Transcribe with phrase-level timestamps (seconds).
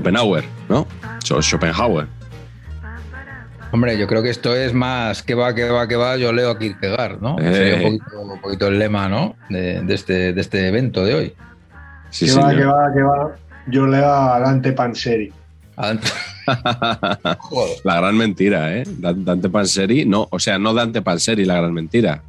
[0.00, 0.86] Schopenhauer, ¿no?
[1.24, 2.06] Sch- Schopenhauer.
[3.72, 6.50] Hombre, yo creo que esto es más que va, que va, que va, yo leo
[6.50, 7.36] a Kierkegaard, ¿no?
[7.40, 7.52] Eh.
[7.52, 9.36] Sería un poquito, un poquito el lema, ¿no?
[9.50, 11.34] De, de este, de este evento de hoy.
[12.10, 13.34] Sí, que va, que va, que va.
[13.68, 15.32] Yo leo a Dante Panseri.
[17.84, 18.84] La gran mentira, ¿eh?
[18.98, 22.22] Dan- Dante Panseri, no, o sea, no Dante Panseri, la gran mentira.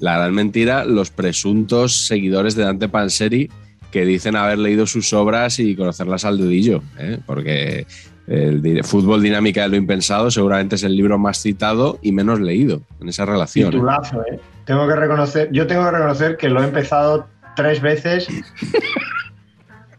[0.00, 3.50] La gran mentira, los presuntos seguidores de Dante Panseri
[3.94, 7.20] que dicen haber leído sus obras y conocerlas al dedillo, ¿eh?
[7.24, 7.86] porque
[8.26, 12.82] el Fútbol Dinámica de lo Impensado seguramente es el libro más citado y menos leído
[13.00, 13.68] en esa relación.
[13.68, 13.70] ¿eh?
[13.70, 14.40] Titulazo, ¿eh?
[14.64, 18.26] Tengo que reconocer, yo tengo que reconocer que lo he empezado tres veces.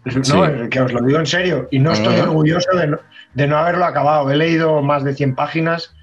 [0.05, 0.69] No, Sí.
[0.69, 1.67] que os lo digo en serio.
[1.72, 3.00] Y no estoy orgulloso de no,
[3.34, 4.29] de no haberlo acabado.
[4.29, 5.95] He leído más de 100 páginas,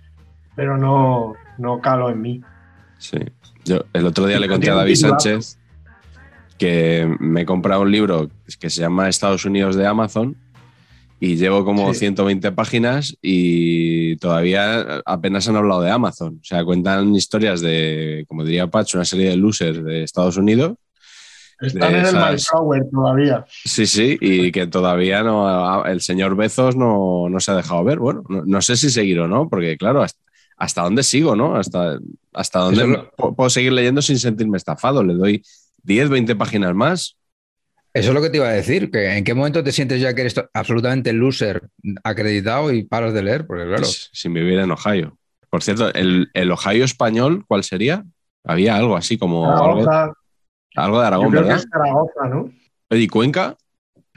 [0.56, 2.40] pero no, no calo en mí.
[2.98, 3.18] Sí.
[3.64, 4.96] Yo el otro día le conté a David.
[4.96, 5.56] Sánchez
[6.66, 8.30] que me he comprado un libro
[8.60, 10.36] que se llama Estados Unidos de Amazon
[11.18, 12.00] y llevo como Sí.
[12.00, 16.38] 120 páginas y todavía apenas han hablado de Amazon.
[16.40, 20.74] O sea, cuentan historias de, como diría Patch, una serie de losers de Estados Unidos.
[21.60, 23.44] Están en el esas- Mayflower todavía.
[23.64, 27.98] Sí, sí, y que todavía no, el señor Bezos no, no se ha dejado ver.
[28.00, 30.18] Bueno, no, no sé si seguir o no, porque claro, hasta,
[30.56, 31.54] hasta dónde sigo, ¿no?
[31.56, 31.98] Hasta,
[32.32, 35.04] hasta dónde Eso puedo seguir leyendo sin sentirme estafado.
[35.04, 35.42] Le doy
[35.82, 37.16] 10, 20 páginas más.
[37.94, 40.14] Eso es lo que te iba a decir, que en qué momento te sientes ya
[40.14, 41.68] que eres absolutamente loser
[42.04, 45.18] acreditado y paras de leer, porque claro, s- Sin vivir en Ohio.
[45.50, 48.04] Por cierto, el, el Ohio español, ¿cuál sería?
[48.44, 50.12] Había algo así como algo, Zaragoza,
[50.76, 51.56] algo de yo Aragón, que ¿verdad?
[51.56, 52.52] es Zaragoza, ¿no?
[52.90, 53.56] ¿Y Cuenca?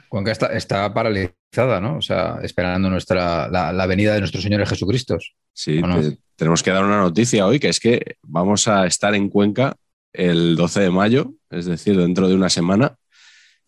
[0.07, 1.97] Cuenca está, está paralizada, ¿no?
[1.97, 5.17] O sea, esperando nuestra, la, la venida de nuestros señores Jesucristo.
[5.51, 5.99] Sí, ¿O no?
[6.01, 9.75] te- tenemos que dar una noticia hoy, que es que vamos a estar en Cuenca
[10.17, 12.95] el 12 de mayo, es decir, dentro de una semana,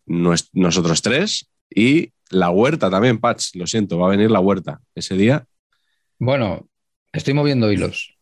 [0.05, 5.15] nosotros tres y la huerta también, Patch, lo siento, va a venir la huerta ese
[5.15, 5.45] día.
[6.19, 6.67] Bueno,
[7.13, 8.17] estoy moviendo hilos.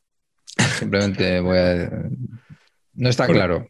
[0.79, 1.89] Simplemente voy a.
[2.93, 3.67] No está claro.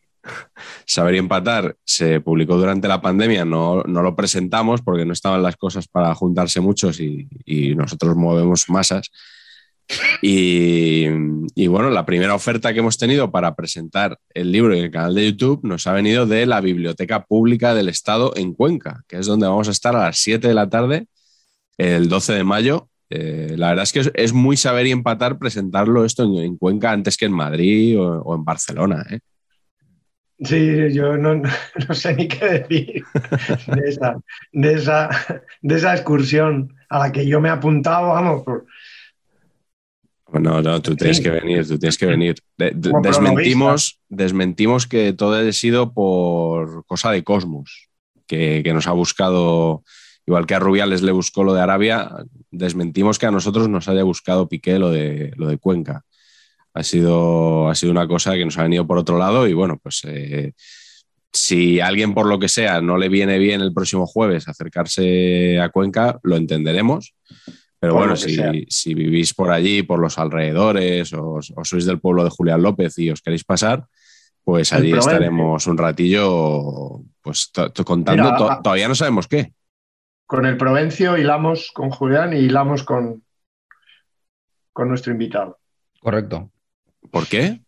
[0.85, 5.43] Saber y empatar se publicó durante la pandemia, no, no lo presentamos porque no estaban
[5.43, 9.11] las cosas para juntarse muchos y, y nosotros movemos masas.
[10.21, 11.05] Y,
[11.55, 15.13] y bueno, la primera oferta que hemos tenido para presentar el libro en el canal
[15.13, 19.27] de YouTube nos ha venido de la Biblioteca Pública del Estado en Cuenca, que es
[19.27, 21.07] donde vamos a estar a las 7 de la tarde
[21.77, 22.89] el 12 de mayo.
[23.11, 26.91] Eh, la verdad es que es, muy saber y empatar presentarlo esto en, en Cuenca
[26.91, 29.05] antes que en Madrid o, o en Barcelona.
[29.11, 29.19] ¿eh?
[30.39, 33.03] Sí, yo no, no sé ni qué decir
[33.67, 34.17] de esa,
[34.51, 35.09] de, esa,
[35.61, 38.65] de esa excursión a la que yo me he apuntado, vamos, por-
[40.33, 42.35] No, no, tú tienes que venir, tú tienes que venir.
[42.57, 47.89] De- de- Como desmentimos, desmentimos que todo haya sido por cosa de Cosmos,
[48.27, 49.83] que, que nos ha buscado,
[50.25, 52.11] igual que a Rubiales le buscó lo de Arabia,
[52.51, 56.03] desmentimos que a nosotros nos haya buscado Piqué lo de, lo de Cuenca.
[56.73, 59.79] Ha sido, ha sido una cosa que nos ha venido por otro lado y bueno,
[59.81, 60.53] pues eh,
[61.31, 65.59] si a alguien por lo que sea no le viene bien el próximo jueves acercarse
[65.59, 67.13] a Cuenca, lo entenderemos.
[67.85, 71.99] Pero Por bueno, si, si vivís por allí, por los alrededores, o, o sois del
[71.99, 73.85] pueblo de Julián López y os queréis pasar,
[74.43, 77.51] pues allí estaremos un ratillo pues
[77.85, 78.23] contando.
[78.23, 79.53] Mira, to- a- todavía no sabemos qué.
[80.25, 83.23] con el Provencio hilamos con Julián y hilamos con,
[84.73, 85.59] con nuestro invitado.
[85.99, 86.49] Correcto.
[87.11, 87.61] ¿Por qué?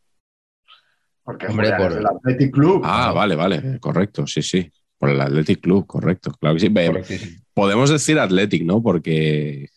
[1.23, 2.81] Porque Hombre, por- el Athletic Club.
[2.83, 4.71] Ah, vale, vale, correcto, sí, sí.
[4.97, 6.31] Por el Athletic Club, correcto.
[6.39, 7.37] Claro que sí.
[7.53, 8.81] Podemos decir Athletic, ¿no?
[8.81, 9.69] Porque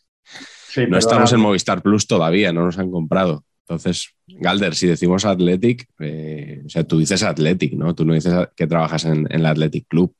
[0.68, 3.44] Sí, no estamos en Movistar Plus todavía, no nos han comprado.
[3.62, 7.94] Entonces, Galder, si decimos Athletic, eh, o sea, tú dices Athletic, ¿no?
[7.94, 10.14] Tú no dices que trabajas en, en el Athletic Club.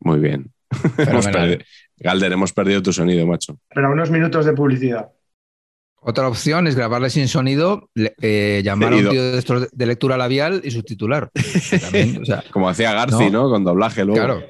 [0.00, 0.52] Muy bien.
[0.98, 1.26] Hemos
[2.02, 3.58] Galder, hemos perdido tu sonido, macho.
[3.68, 5.10] Pero unos minutos de publicidad.
[6.02, 10.16] Otra opción es grabarle sin sonido, eh, llamar a un tío de, estos de lectura
[10.16, 11.30] labial y subtitular.
[11.34, 13.42] Que también, o sea, Como hacía Garci, No.
[13.42, 13.50] ¿no?
[13.50, 14.24] Con doblaje luego.
[14.24, 14.42] claro,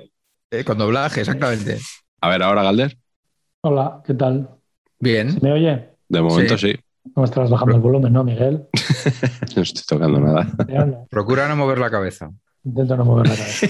[0.52, 1.78] eh, con doblaje, exactamente.
[2.20, 2.96] A ver, ahora, Galder.
[3.62, 4.48] Hola, ¿qué tal?
[4.98, 5.32] Bien.
[5.32, 5.90] ¿Se me oye?
[6.08, 6.74] De momento sí.
[7.04, 8.66] No me estás bajando el volumen, ¿no, Miguel?
[9.56, 10.46] No estoy tocando nada.
[10.68, 12.30] No, Procura no mover la cabeza.
[12.64, 13.66] Intento no mover la cabeza.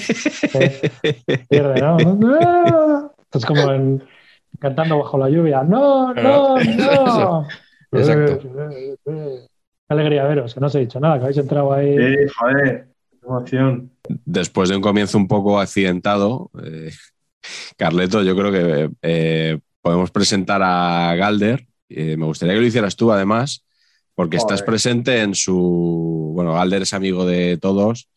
[1.49, 1.97] Pierde, ¿no?
[2.41, 3.11] ¡Ah!
[3.23, 4.03] Estás como en-
[4.59, 5.63] cantando bajo la lluvia.
[5.63, 7.47] ¡No, no, no!
[7.93, 8.49] Exacto.
[8.69, 9.47] Eh, eh, eh.
[9.89, 11.97] Qué alegría veros, que no os he dicho nada, que habéis entrado ahí.
[11.97, 13.91] Sí, joder, qué emoción.
[14.25, 16.91] Después de un comienzo un poco accidentado, eh,
[17.77, 21.67] Carleto, yo creo que eh, podemos presentar a Galder.
[21.89, 23.65] Eh, me gustaría que lo hicieras tú, además,
[24.15, 24.55] porque Joder.
[24.55, 26.33] estás presente en su.
[26.35, 28.09] Bueno, Galder es amigo de todos,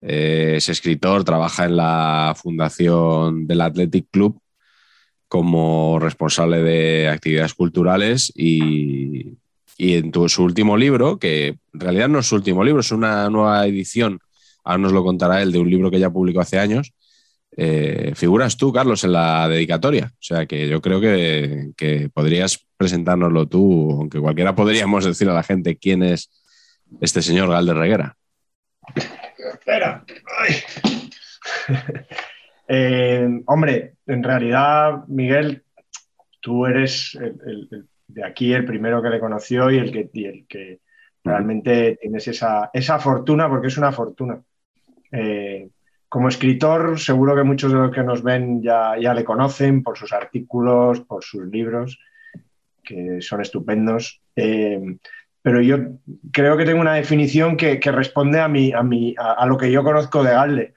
[0.00, 4.40] eh, es escritor, trabaja en la fundación del Athletic Club
[5.28, 9.36] como responsable de actividades culturales y,
[9.76, 12.92] y en tu, su último libro, que en realidad no es su último libro, es
[12.92, 14.20] una nueva edición,
[14.62, 16.92] ahora nos lo contará él, de un libro que ya publicó hace años,
[17.56, 20.10] eh, figuras tú, Carlos, en la dedicatoria.
[20.12, 25.34] O sea que yo creo que, que podrías presentárnoslo tú, aunque cualquiera podríamos decir a
[25.34, 26.30] la gente quién es
[27.00, 28.16] este señor Galder Reguera.
[29.52, 30.04] Espera.
[32.68, 35.62] Eh, hombre, en realidad, Miguel,
[36.40, 40.10] tú eres el- el- el- de aquí el primero que le conoció y el que,
[40.12, 40.80] y el que
[41.22, 44.40] realmente tienes esa, esa fortuna, porque es una fortuna.
[45.10, 45.68] Eh,
[46.14, 49.98] como escritor, seguro que muchos de los que nos ven ya, ya le conocen por
[49.98, 51.98] sus artículos, por sus libros,
[52.84, 54.22] que son estupendos.
[54.36, 54.80] Eh,
[55.42, 55.76] pero yo
[56.32, 59.58] creo que tengo una definición que, que responde a, mi, a, mi, a, a lo
[59.58, 60.74] que yo conozco de Galde.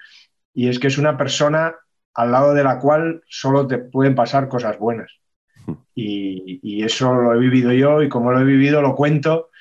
[0.55, 1.75] Y es que es una persona
[2.15, 5.19] al lado de la cual solo te pueden pasar cosas buenas.
[5.93, 9.51] Y, y eso lo he vivido yo y como lo he vivido lo cuento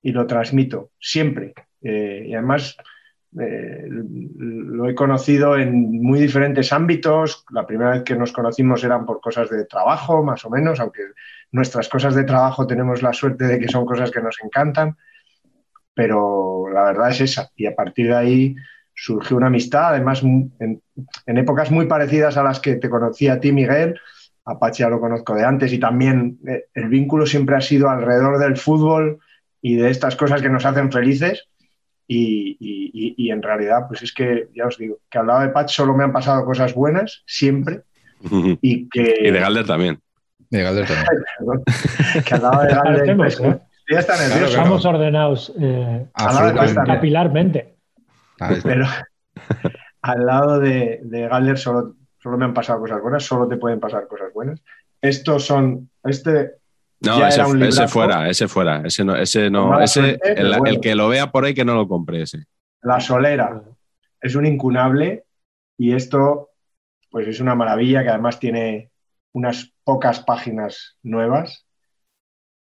[0.00, 1.54] y lo transmito siempre.
[1.82, 2.76] Eh, y además
[3.40, 7.44] eh, lo he conocido en muy diferentes ámbitos.
[7.50, 11.02] La primera vez que nos conocimos eran por cosas de trabajo, más o menos, aunque
[11.52, 14.96] nuestras cosas de trabajo tenemos la suerte de que son cosas que nos encantan.
[15.94, 17.50] Pero la verdad es esa.
[17.56, 18.56] Y a partir de ahí
[18.94, 20.80] surgió una amistad, además en,
[21.26, 23.98] en épocas muy parecidas a las que te conocí a ti, Miguel.
[24.46, 27.88] A Pachi ya lo conozco de antes y también eh, el vínculo siempre ha sido
[27.88, 29.18] alrededor del fútbol
[29.62, 31.48] y de estas cosas que nos hacen felices.
[32.06, 35.48] Y, y, y, en realidad, pues es que, ya os digo, que al lado de
[35.48, 37.82] Patch solo me han pasado cosas buenas, siempre.
[38.60, 39.14] Y que.
[39.20, 40.00] Y de Galder también.
[40.50, 41.62] De Galder también.
[42.26, 43.16] que al lado de Galder.
[43.16, 43.58] Pues, ¿eh?
[43.90, 44.38] ya está nervioso.
[44.38, 46.92] Claro, Estamos ordenados eh, Absolutamente.
[46.92, 47.74] capilarmente.
[48.62, 48.86] Pero
[50.02, 53.80] al lado de, de Galder solo, solo me han pasado cosas buenas, solo te pueden
[53.80, 54.62] pasar cosas buenas.
[55.00, 55.90] Estos son.
[56.02, 56.52] Este
[57.04, 57.92] No, ya ese, era un ese librazo.
[57.92, 58.82] fuera, ese fuera.
[58.84, 59.80] Ese no, ese no.
[59.80, 60.64] Ese, suerte, el, pero bueno.
[60.66, 62.44] el que lo vea por ahí que no lo compre ese.
[62.82, 63.62] La Solera
[64.20, 65.24] es un incunable
[65.78, 66.50] y esto
[67.10, 68.90] pues es una maravilla que además tiene
[69.32, 71.66] unas pocas páginas nuevas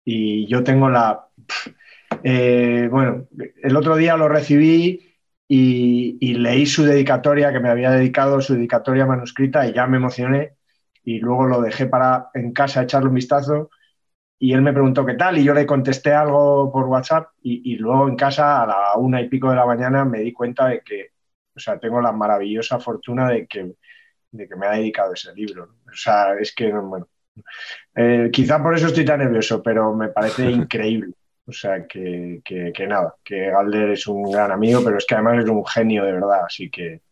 [0.05, 1.29] y yo tengo la...
[2.23, 3.26] eh, bueno,
[3.62, 5.14] el otro día lo recibí
[5.49, 9.97] y, y leí su dedicatoria que me había dedicado, su dedicatoria manuscrita y ya me
[9.97, 10.57] emocioné
[11.05, 13.71] y luego lo dejé para en casa echarle un vistazo
[14.38, 17.76] y él me preguntó qué tal y yo le contesté algo por WhatsApp y, y,
[17.76, 20.81] luego en casa a la una y pico de la mañana me di cuenta de
[20.81, 21.11] que,
[21.55, 23.75] o sea, tengo la maravillosa fortuna de que,
[24.31, 25.76] de que me ha dedicado ese libro.
[25.87, 27.09] O sea, es que, bueno,
[27.95, 31.14] eh, quizá por eso estoy tan nervioso, pero me parece increíble.
[31.47, 35.14] O sea, que, que, que, nada, que Galder es un gran amigo, pero es que
[35.14, 37.03] además es un genio de verdad, así que,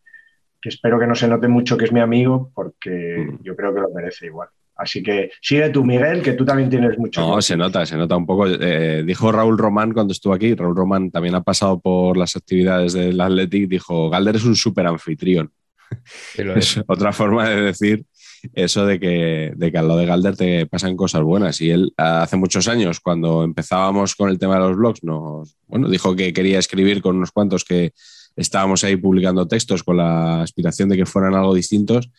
[0.60, 3.42] que espero que no se note mucho que es mi amigo, porque Mm.
[3.42, 4.48] yo creo que lo merece igual.
[4.82, 7.20] Así que sigue tú, Miguel, que tú también tienes mucho.
[7.20, 8.46] No, se nota, se nota un poco.
[8.46, 12.92] Eh, dijo Raúl Román cuando estuvo aquí, Raúl Román también ha pasado por las actividades
[12.92, 15.50] del Athletic, dijo, Galder es un súper anfitrión.
[16.34, 16.78] Sí, lo es.
[16.78, 18.06] Es otra forma de decir
[18.54, 21.60] eso de que, de que al lado de Galder te pasan cosas buenas.
[21.60, 25.88] Y él hace muchos años, cuando empezábamos con el tema de los blogs, nos bueno,
[25.88, 27.92] dijo que quería escribir con unos cuantos que
[28.36, 32.10] estábamos ahí publicando textos con la aspiración de que fueran algo distintos.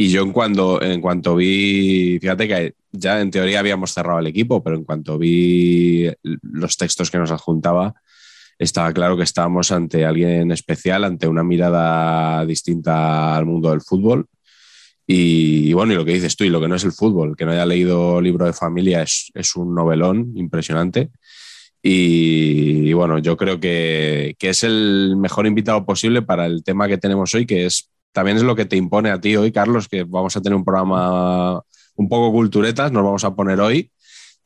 [0.00, 4.28] Y yo en cuanto, en cuanto vi, fíjate que ya en teoría habíamos cerrado el
[4.28, 7.94] equipo, pero en cuanto vi los textos que nos adjuntaba,
[8.60, 14.26] estaba claro que estábamos ante alguien especial, ante una mirada distinta al mundo del fútbol.
[15.04, 17.44] Y, bueno, y lo que dices tú, y lo que no es el fútbol, que
[17.44, 21.10] no haya leído libro de familia es, es un novelón impresionante.
[21.82, 26.86] Y, y bueno, yo creo que, que, es el mejor invitado posible para el tema
[26.86, 29.86] que tenemos hoy, que es también es lo que te impone a ti hoy, Carlos,
[29.86, 31.62] que vamos a tener un programa
[31.94, 33.92] un poco culturetas, nos vamos a poner hoy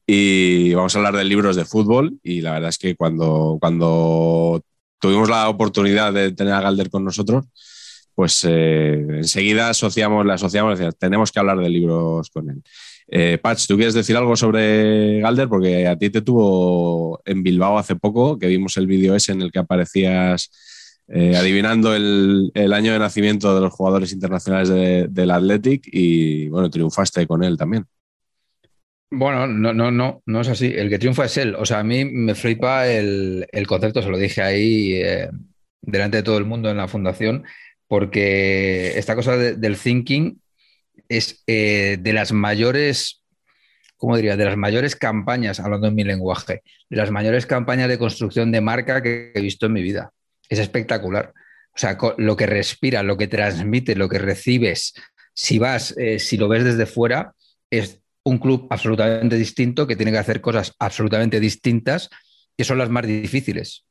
[0.06, 2.18] y vamos a hablar de libros de fútbol.
[2.22, 4.62] Y la verdad es que cuando, cuando
[5.00, 7.46] tuvimos la oportunidad de tener a Galder con nosotros,
[8.14, 12.62] pues eh, enseguida asociamos, le asociamos, tenemos que hablar de libros con él.
[13.08, 15.48] Eh, ¿tú quieres decir algo sobre Galder?
[15.48, 19.40] Porque a ti te tuvo en Bilbao hace poco, que vimos el vídeo ese en
[19.40, 20.50] el que aparecías
[21.08, 26.70] eh, adivinando el, año de nacimiento de los jugadores internacionales de, del Athletic y bueno,
[26.70, 27.86] triunfaste con él también.
[29.10, 30.72] Bueno, no, no, no, no es así.
[30.74, 31.54] El que triunfa es él.
[31.56, 35.28] O sea, a mí me flipa el, el concepto, se lo dije ahí eh,
[35.82, 37.44] delante de todo el mundo en la fundación,
[37.88, 40.40] porque esta cosa de, del thinking
[41.10, 43.22] es eh, de las mayores,
[43.98, 44.38] ¿cómo diría?
[44.38, 48.62] De las mayores campañas, hablando en mi lenguaje, de las mayores campañas de construcción de
[48.62, 50.10] marca que he visto en mi vida
[50.48, 51.32] es espectacular.
[51.74, 54.92] O sea, lo que respira, lo que transmite, lo que recibes,
[55.34, 57.32] si vas, eh, si lo ves desde fuera,
[57.70, 62.10] es un club absolutamente distinto que tiene que hacer cosas absolutamente distintas,
[62.56, 63.86] que son las más difíciles.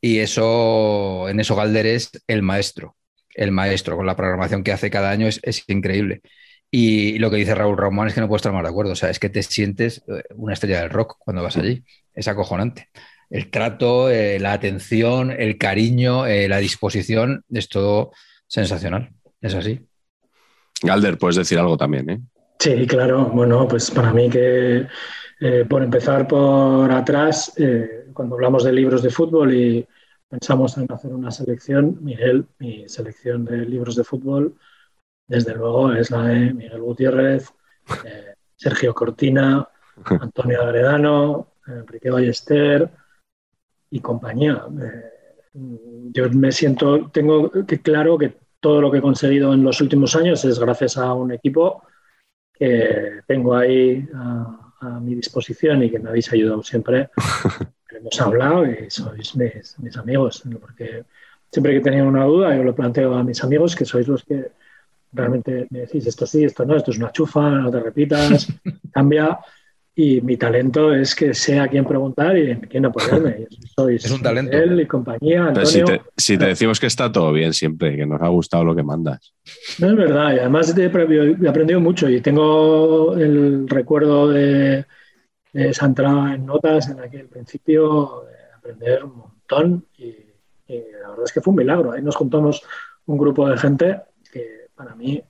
[0.00, 2.96] Y eso, en eso Galder es el maestro,
[3.34, 6.22] el maestro, con la programación que hace cada año es, increíble.
[6.70, 8.92] Y lo que dice Raúl Román es que no puedo estar más de acuerdo.
[8.92, 11.84] O sea, es que te sientes eh, una estrella del rock cuando vas allí.
[12.14, 12.88] Es acojonante
[13.30, 18.12] el trato, eh, la atención, el cariño, eh, la disposición, es todo
[18.46, 19.10] sensacional.
[19.40, 19.86] Es así.
[20.82, 22.20] Galder, puedes decir algo también, ¿eh?
[22.58, 23.26] Sí, claro.
[23.26, 24.86] Bueno, pues para mí que
[25.40, 27.52] eh, por empezar por atrás,
[28.12, 29.86] cuando hablamos de libros de fútbol y
[30.28, 34.54] pensamos en hacer una selección, Miguel, mi selección de libros de fútbol,
[35.26, 37.52] desde luego es la de Miguel Gutiérrez,
[38.56, 39.68] Sergio Cortina,
[40.20, 42.90] Antonio Agredano, Enrique Ballester,
[43.90, 44.62] y compañía.
[44.80, 45.18] Eh,
[46.12, 50.14] yo me siento, tengo que claro que todo lo que he conseguido en los últimos
[50.16, 51.82] años es gracias a un equipo
[52.52, 54.64] que tengo ahí a,
[55.00, 57.10] mi disposición y que me habéis ayudado siempre.
[57.90, 61.04] Hemos hablado y sois mis, amigos, porque
[61.50, 64.52] siempre que tenía una duda yo lo planteo a mis amigos, que sois los que
[65.12, 68.46] realmente me decís esto sí, esto no, esto es una chufa, no te repitas,
[68.92, 69.38] cambia
[70.00, 73.48] y mi talento es que sé a quién preguntar y en quién apoyarme.
[73.74, 74.56] Sois es un talento.
[74.56, 75.46] Él y compañía.
[75.46, 75.66] Antonio.
[75.66, 78.76] Si te, si te, decimos que está todo bien siempre, que nos ha gustado lo
[78.76, 79.34] que mandas.
[79.80, 80.86] No es verdad, y además he
[81.48, 84.86] aprendido mucho y tengo el recuerdo de,
[85.52, 90.14] de esa entrada en notas en aquel principio, de aprender un montón y,
[90.68, 91.90] y, la verdad es que fue un milagro.
[91.90, 92.62] Ahí nos juntamos
[93.06, 94.00] un grupo de gente
[94.32, 95.20] que para mí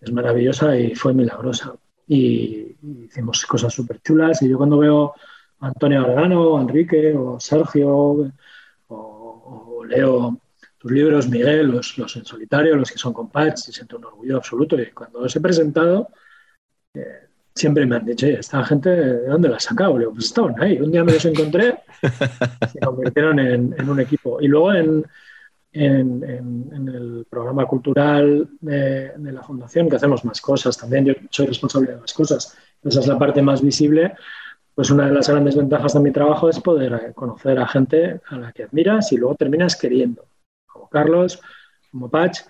[0.00, 1.74] es maravillosa y fue milagrosa
[2.10, 4.42] y, hicimos cosas súper chulas.
[4.42, 5.14] Y yo cuando veo
[5.60, 8.32] a Antonio Argano, a Enrique o Sergio
[8.88, 10.38] o, leo
[10.78, 14.36] tus libros, Miguel, los, los, en solitario, los que son compacts, y siento un orgullo
[14.36, 14.80] absoluto.
[14.80, 16.08] Y cuando los he presentado,
[16.94, 19.94] eh, siempre me han dicho, esta gente, ¿de dónde la has sacado?
[19.94, 20.80] Le digo, pues estaban ahí.
[20.80, 21.78] Un día me los encontré,
[22.72, 24.40] se convirtieron en, en un equipo.
[24.40, 25.04] Y luego en,
[25.72, 31.06] en, el programa cultural de, la Fundación, que hacemos más cosas también.
[31.06, 32.56] Yo soy responsable de más cosas.
[32.82, 34.14] Esa es la parte más visible.
[34.74, 38.36] Pues una de las grandes ventajas de mi trabajo es poder conocer a gente a
[38.36, 40.24] la que admiras y luego terminas queriendo,
[40.66, 41.40] como Carlos,
[41.90, 42.40] como Patch,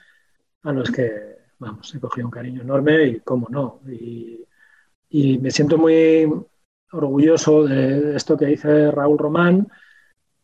[0.62, 1.11] a los que,
[1.59, 3.81] vamos, he cogido un cariño enorme y cómo no.
[3.89, 4.45] Y,
[5.09, 6.31] y me siento muy
[6.93, 9.69] orgulloso de esto que dice Raúl Román,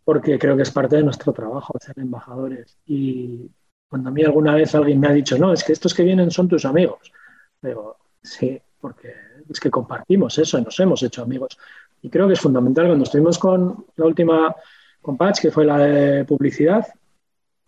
[0.06, 2.78] porque creo que es parte de nuestro trabajo ser embajadores.
[2.86, 3.50] Y
[3.88, 6.30] cuando a mí alguna vez alguien me ha dicho, no, es que estos que vienen
[6.30, 7.12] son tus amigos,
[7.60, 9.12] digo, sí, porque
[9.50, 11.58] es que compartimos eso y nos hemos hecho amigos.
[12.02, 12.86] Y creo que es fundamental.
[12.86, 14.54] Cuando estuvimos con la última
[15.02, 16.86] con Patch, que fue la de publicidad,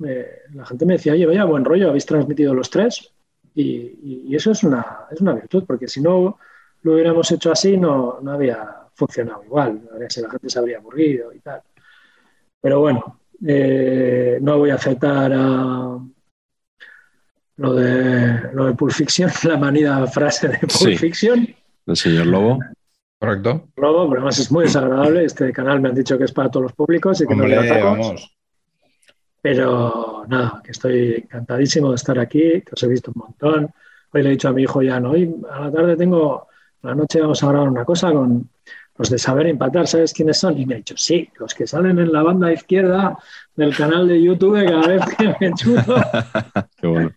[0.07, 3.13] eh, la gente me decía, oye, vaya, buen rollo, habéis transmitido los tres.
[3.57, 6.39] Y, eso es una, es una virtud, porque si no
[6.83, 9.83] lo hubiéramos hecho así, no, no había funcionado igual.
[9.93, 11.63] La gente se habría aburrido y tal.
[12.61, 15.99] Pero bueno, eh, no voy a aceptar a
[17.57, 21.55] lo de, lo de Pulp Fiction, la manida frase de Pulp Fiction.
[21.87, 22.59] El señor Lobo.
[23.19, 23.69] Correcto.
[23.77, 25.25] Lobo, pero además es muy desagradable.
[25.25, 27.57] Este canal me han dicho que es para todos los públicos y que no le
[27.57, 28.37] atacamos.
[29.41, 33.75] Pero nada, que estoy encantadísimo de estar aquí, que os he visto un montón.
[34.13, 36.47] hoy le he dicho a mi hijo ya, no, hoy a la tarde tengo,
[36.83, 38.49] a la noche vamos a grabar una cosa con
[38.99, 40.59] los de Saber Empatar, ¿sabes quiénes son?
[40.59, 43.17] Y me ha dicho, sí, los que salen en la banda izquierda
[43.55, 45.95] del canal de YouTube cada vez que me chuto.
[46.77, 47.13] Qué bueno.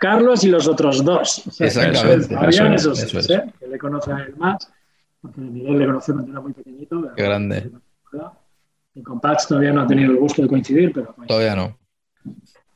[0.00, 1.46] Carlos y los otros dos.
[1.46, 2.34] O sea, Exactamente.
[2.34, 3.30] habían Eso esos es, es.
[3.30, 3.44] ¿eh?
[3.60, 4.72] Que le conoce a él más,
[5.22, 7.12] porque Miguel le conoció cuando era muy pequeñito.
[7.14, 7.70] Qué grande.
[8.94, 11.78] Y con Pax todavía no ha tenido el gusto de coincidir, pero Todavía no.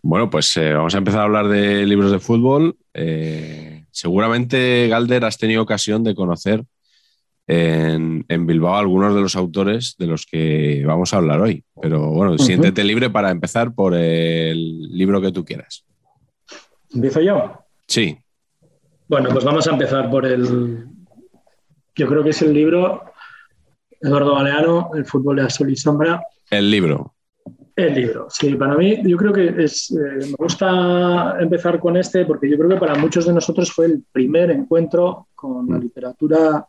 [0.01, 2.77] Bueno, pues eh, vamos a empezar a hablar de libros de fútbol.
[2.93, 6.63] Eh, seguramente, Galder, has tenido ocasión de conocer
[7.47, 11.65] en, en Bilbao algunos de los autores de los que vamos a hablar hoy.
[11.81, 15.85] Pero bueno, siéntete libre para empezar por el libro que tú quieras.
[16.95, 17.53] ¿Empiezo yo?
[17.87, 18.17] Sí,
[19.09, 20.87] Bueno, pues vamos a empezar por el.
[21.97, 23.03] Yo creo que es el libro
[24.01, 26.23] Eduardo Galeano, El fútbol de Sol y Sombra.
[26.51, 27.15] el libro.
[27.77, 32.25] El libro, sí, para mí yo creo que es, eh, me gusta empezar con este
[32.25, 36.65] porque yo creo que para muchos de nosotros fue el primer encuentro con la literatura,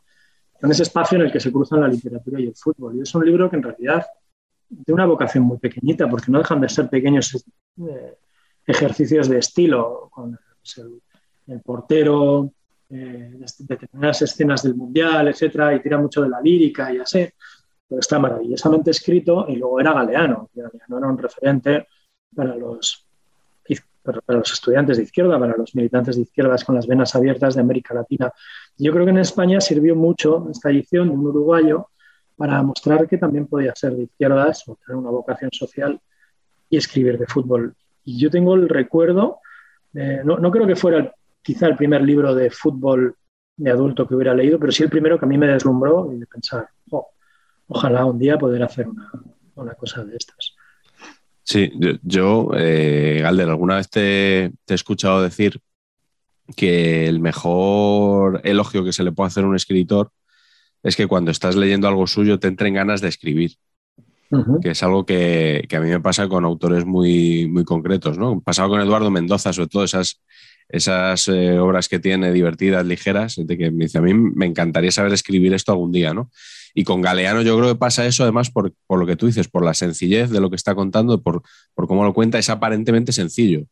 [0.60, 2.98] con ese espacio en el que se cruzan la literatura y el fútbol.
[2.98, 4.06] Y es un libro que en realidad
[4.68, 7.46] tiene una vocación muy pequeñita porque no dejan de ser pequeños
[7.78, 8.18] eh,
[8.66, 10.82] ejercicios de estilo, con pues,
[11.48, 12.52] el, portero,
[12.90, 17.28] eh, determinadas escenas del mundial, etcétera, y tira mucho de la lírica y así
[17.88, 20.50] pero está maravillosamente escrito y luego era Galeano.
[20.54, 21.88] Galeano era un referente
[22.36, 23.05] para los,
[24.06, 27.62] para los estudiantes de izquierda, para los militantes de izquierdas con las venas abiertas de
[27.62, 28.32] América Latina.
[28.78, 31.90] Yo creo que en España sirvió mucho esta edición de un uruguayo
[32.38, 36.00] para mostrar que también podía ser de izquierdas o tener una vocación social
[36.70, 37.76] y escribir de fútbol.
[38.04, 39.40] Y yo tengo el recuerdo,
[39.94, 43.16] eh, no, no creo que fuera quizá el primer libro de fútbol
[43.58, 46.20] de adulto que hubiera leído, pero sí el primero que a mí me deslumbró y
[46.20, 46.68] de pensar,
[47.68, 48.88] ojalá un día poder hacer
[49.56, 50.55] una cosa de estas.
[51.46, 55.62] Sí, yo, yo eh, Galder, alguna vez te, te, he escuchado decir
[56.56, 60.12] que el mejor elogio que se le puede hacer a un escritor
[60.82, 63.54] es que cuando estás leyendo algo suyo te entren ganas de escribir.
[64.32, 64.60] Uh -huh.
[64.60, 68.42] Que es algo que, que, a mí me pasa con autores muy, muy concretos, ¿no?
[68.42, 70.24] Pasaba con Eduardo Mendoza, sobre todo esas,
[70.68, 74.92] esas eh, obras que tiene divertidas, ligeras, de que me dice, a mí me encantaría
[74.92, 76.32] saber escribir esto algún día, ¿no?
[76.78, 79.48] Y con Galeano yo creo que pasa eso además por, por, lo que tú dices,
[79.48, 81.42] por la sencillez de lo que está contando, por,
[81.74, 83.64] por cómo lo cuenta, es aparentemente sencillo.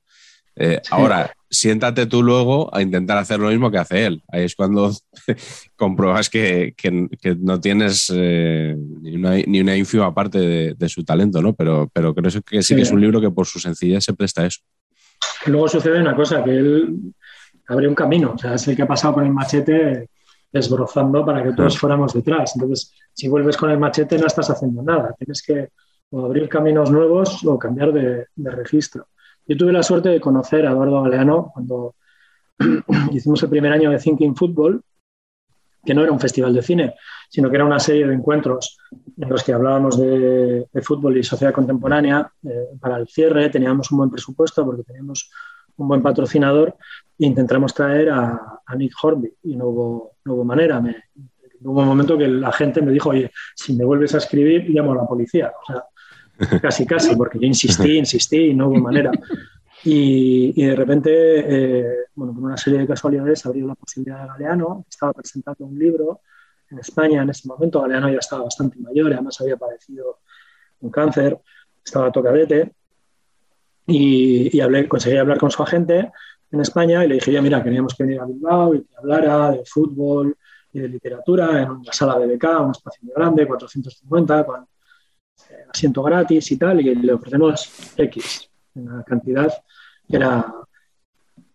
[0.56, 0.90] Eh, sí.
[0.92, 4.24] Ahora, siéntate tú luego a intentar hacer lo mismo que hace él.
[4.30, 4.92] Ahí es cuando
[5.76, 10.90] compruebas que, que, que no tienes eh, ni, una, ni, una, ínfima parte de, de,
[10.90, 11.54] su talento, ¿no?
[11.54, 14.14] Pero, pero creo que sí, sí, que es un libro que por su sencillez se
[14.14, 14.62] presta a eso.
[15.48, 17.14] Luego sucede una cosa, que él
[17.68, 20.08] abre un camino, o sea, es el que ha pasado con el machete
[20.54, 22.54] desbrozando para que todos fuéramos detrás.
[22.56, 25.70] Entonces, si vuelves con el machete no estás haciendo nada, tienes que
[26.12, 29.08] o abrir caminos nuevos o cambiar de, de registro.
[29.48, 31.96] Yo tuve la suerte de conocer a Eduardo Galeano cuando
[33.12, 34.84] hicimos el primer año de Thinking Football,
[35.84, 36.94] que no era un festival de cine,
[37.30, 38.78] sino que era una serie de encuentros
[39.18, 42.32] en los que hablábamos de, de fútbol y sociedad contemporánea.
[42.44, 45.32] Eh, para el cierre teníamos un buen presupuesto porque teníamos
[45.78, 46.78] un buen patrocinador
[47.24, 50.82] e intentamos traer a, a Nick Hornby y no hubo, no hubo manera.
[50.82, 51.06] Me,
[51.62, 54.92] hubo un momento que la gente me dijo, oye, si me vuelves a escribir, llamo
[54.92, 55.54] a la policía.
[55.62, 59.12] O sea, casi, casi, porque yo insistí, insistí y no hubo manera.
[59.86, 64.28] Y, y de repente, eh, bueno, por una serie de casualidades, abrió la posibilidad de
[64.28, 66.22] Galeano, estaba presentando un libro
[66.70, 67.82] en España en ese momento.
[67.82, 70.20] Galeano ya estaba bastante mayor, además había padecido
[70.82, 71.40] un cáncer,
[71.86, 72.74] estaba tocadete.
[73.86, 76.12] Y, y hablé, conseguí hablar con su agente
[76.54, 79.52] en España y le dije, ya mira, queríamos que viniera a Bilbao y que hablara
[79.52, 80.38] de fútbol
[80.72, 85.66] y de literatura en una sala de BK, un espacio muy grande, 450, con eh,
[85.68, 89.52] asiento gratis y tal, y le ofrecemos X, una cantidad
[90.08, 90.54] que era,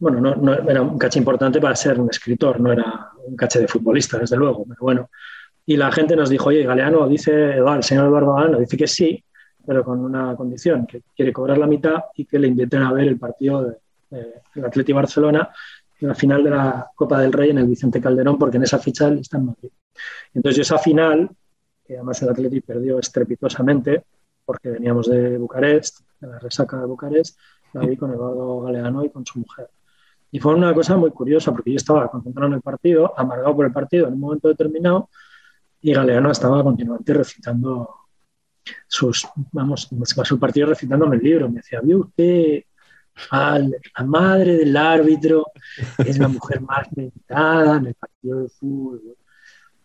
[0.00, 3.61] bueno, no, no, era un caché importante para ser un escritor, no era un caché
[3.61, 5.11] de futbolista, desde luego, pero bueno.
[5.64, 9.22] Y la gente nos dijo, oye, Galeano dice, el señor Eduardo Galeano dice que sí,
[9.64, 13.06] pero con una condición, que quiere cobrar la mitad y que le inviten a ver
[13.06, 13.76] el partido de,
[14.11, 15.51] de Atleti Barcelona
[16.01, 18.79] en la final de la Copa del Rey en el Vicente Calderón, porque en esa
[18.79, 19.71] ficha él está en Madrid.
[20.33, 21.29] Entonces esa final,
[21.85, 24.05] que además el Atleti perdió estrepitosamente,
[24.44, 27.38] porque veníamos de Bucarest, de la resaca de Bucarest,
[27.73, 29.68] la vi con Eduardo Galeano y con su mujer.
[30.31, 33.66] Y fue una cosa muy curiosa, porque yo estaba concentrado en el partido, amargado por
[33.66, 35.09] el partido en un momento determinado,
[35.81, 37.94] y Galeano estaba continuamente recitando
[38.87, 41.49] sus, vamos, pasó el partido recitándome el libro.
[41.49, 42.62] Me decía, ¿vio usted
[43.31, 45.46] a la madre del árbitro?
[45.98, 49.00] Es la mujer más meditada en el partido de fútbol.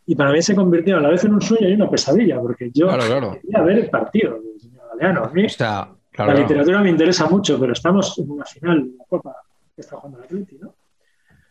[0.05, 2.69] Y para mí se convirtió a la vez en un sueño y una pesadilla, porque
[2.73, 3.37] yo claro, claro.
[3.41, 5.23] quería ver el partido del señor Galeano.
[5.23, 8.83] A mí, o sea, claro, la literatura me interesa mucho, pero estamos en una final
[8.83, 9.35] de la Copa
[9.73, 10.75] que está jugando el Atleti, ¿no?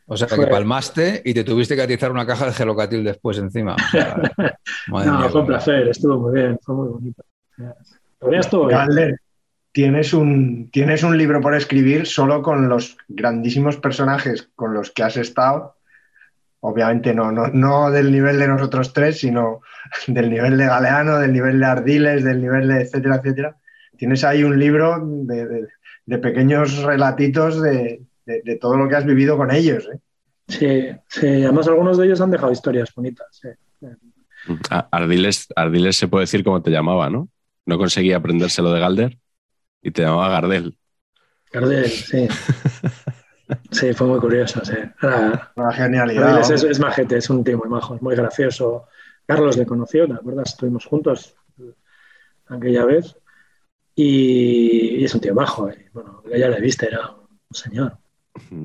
[0.07, 3.39] O sea, Fue- que palmaste y te tuviste que atizar una caja de gelocatil después
[3.39, 3.75] encima.
[3.75, 4.17] O sea,
[4.89, 5.29] madre No, mía.
[5.31, 7.23] fue un placer, estuvo muy bien, fue muy bonito.
[8.19, 9.17] Todavía estuvo bien.
[9.73, 15.03] Tienes un, tienes un libro por escribir solo con los grandísimos personajes con los que
[15.03, 15.77] has estado.
[16.61, 19.63] Obviamente no, no, no del nivel de nosotros tres, sino
[20.07, 23.57] del nivel de Galeano, del nivel de Ardiles, del nivel de etcétera, etcétera.
[23.97, 25.69] Tienes ahí un libro de, de-
[26.05, 29.89] de pequeños relatitos de, de- de todo lo que has vivido con ellos.
[29.93, 29.99] ¿eh?
[30.49, 33.27] Sí, sí, además algunos de ellos han dejado historias bonitas.
[33.31, 33.49] sí.
[34.91, 37.29] Ardiles, Ardiles se puede decir cómo te llamaba, ¿no?
[37.65, 39.19] No conseguía aprendérselo de Galder
[39.83, 40.77] y te llamaba Gardel.
[41.53, 42.29] Gardel, sí.
[43.71, 44.73] Sí, fue muy curioso, sí.
[45.03, 46.23] Era- Una genialidad.
[46.23, 48.87] Gardel es, es- es majete, es un tío muy majo, es muy gracioso.
[49.27, 50.51] Carlos le conoció, ¿te acuerdas?
[50.51, 51.35] Estuvimos juntos
[52.49, 53.15] aquella vez.
[53.95, 55.69] Y, y es un tío majo.
[55.69, 57.99] y, bueno, ya le viste, era un señor.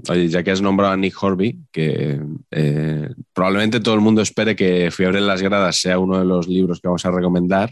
[0.10, 4.56] Oye, ya que has nombrado a Nick Horby, que eh, probablemente todo el mundo espere
[4.56, 7.70] que Fiebre en las gradas sea uno de los libros que vamos a recomendar,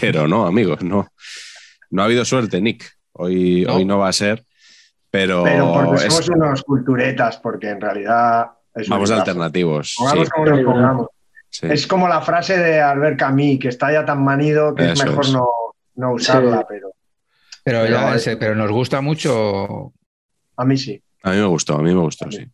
[0.00, 1.06] pero no, amigos, no.
[1.90, 2.84] No ha habido suerte, Nick.
[3.12, 3.76] Hoy No.
[3.76, 4.44] hoy no va a ser,
[5.10, 9.94] pero, Pero porque es- somos unos culturetas, porque en realidad es vamos alternativos.
[9.98, 11.06] Pongamos sí, como nos pongamos.
[11.48, 11.66] sí.
[11.70, 15.24] Es como la frase de Albert Camus, que está ya tan manido que es mejor
[15.24, 15.32] es.
[15.32, 15.48] no,
[15.96, 16.64] no usarla, Sí.
[16.68, 16.88] pero
[17.64, 19.92] Pero, Pero, ya, ese- pero nos gusta mucho.
[20.56, 21.02] a mí sí.
[21.24, 22.46] A mí me gustó, a mí me gustó, sí.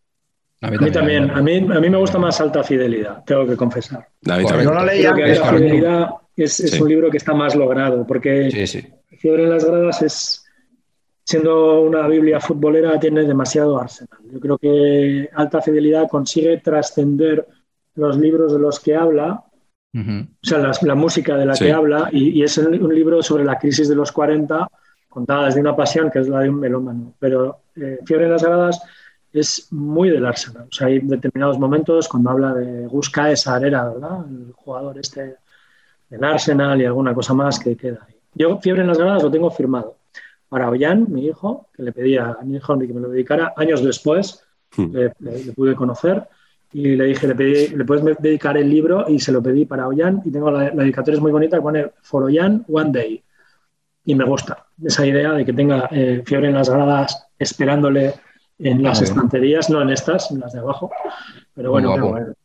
[0.63, 3.55] A A mí también, a mí, a mí me gusta más Alta Fidelidad, tengo que
[3.57, 3.99] confesar.
[3.99, 4.03] A
[4.39, 4.49] mí Correcto.
[4.49, 4.69] también.
[4.71, 5.39] Yo lo leí Creo que antes.
[5.39, 5.57] es Alta.
[5.59, 6.81] Fidelidad es, es Sí.
[6.83, 8.89] un libro que está más logrado, porque Sí, sí.
[9.23, 10.45] Fiebre en las gradas es,
[11.23, 14.19] siendo una Biblia futbolera, tiene demasiado arsenal.
[14.33, 17.47] Yo creo que Alta Fidelidad consigue trascender
[17.95, 19.45] los libros de los que habla,
[19.95, 21.67] o sea, la música de la Sí.
[21.67, 24.67] que habla, y, y es un, libro sobre la crisis de los 40,
[25.09, 27.15] contada desde una pasión que es la de un melómano.
[27.21, 28.83] Pero eh, Fiebre en las gradas
[29.33, 30.67] es muy del Arsenal.
[30.69, 34.27] O sea, hay determinados momentos cuando habla de Gus Caesar, era, ¿verdad?
[34.29, 35.37] El jugador este
[36.11, 38.12] del Arsenal y alguna cosa más que queda ahí.
[38.35, 39.97] Yo Fiebre en las gradas lo tengo firmado.
[40.49, 43.83] Para Ollán, mi hijo, que le pedía a mi hijo que me lo dedicara, años
[43.83, 44.91] después Hmm.
[44.95, 46.27] le, le- le pude conocer
[46.73, 49.87] y le dije, le, pedí, le puedes dedicar el libro y se lo pedí para
[49.87, 53.23] Ollán y tengo la, la dedicatoria es muy bonita, pone For Ollán One Day
[54.07, 58.15] y me gusta esa idea de que tenga eh, fiebre en las gradas esperándole
[58.59, 60.91] en las Ah, estanterías, no en estas, en las de abajo,
[61.55, 61.91] pero bueno,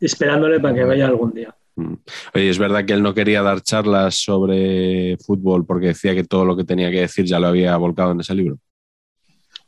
[0.02, 1.56] esperándole para que vaya algún día.
[1.78, 1.94] Mm.
[2.34, 6.44] Oye, es verdad que él no quería dar charlas sobre fútbol porque decía que todo
[6.44, 8.58] lo que tenía que decir ya lo había volcado en ese libro.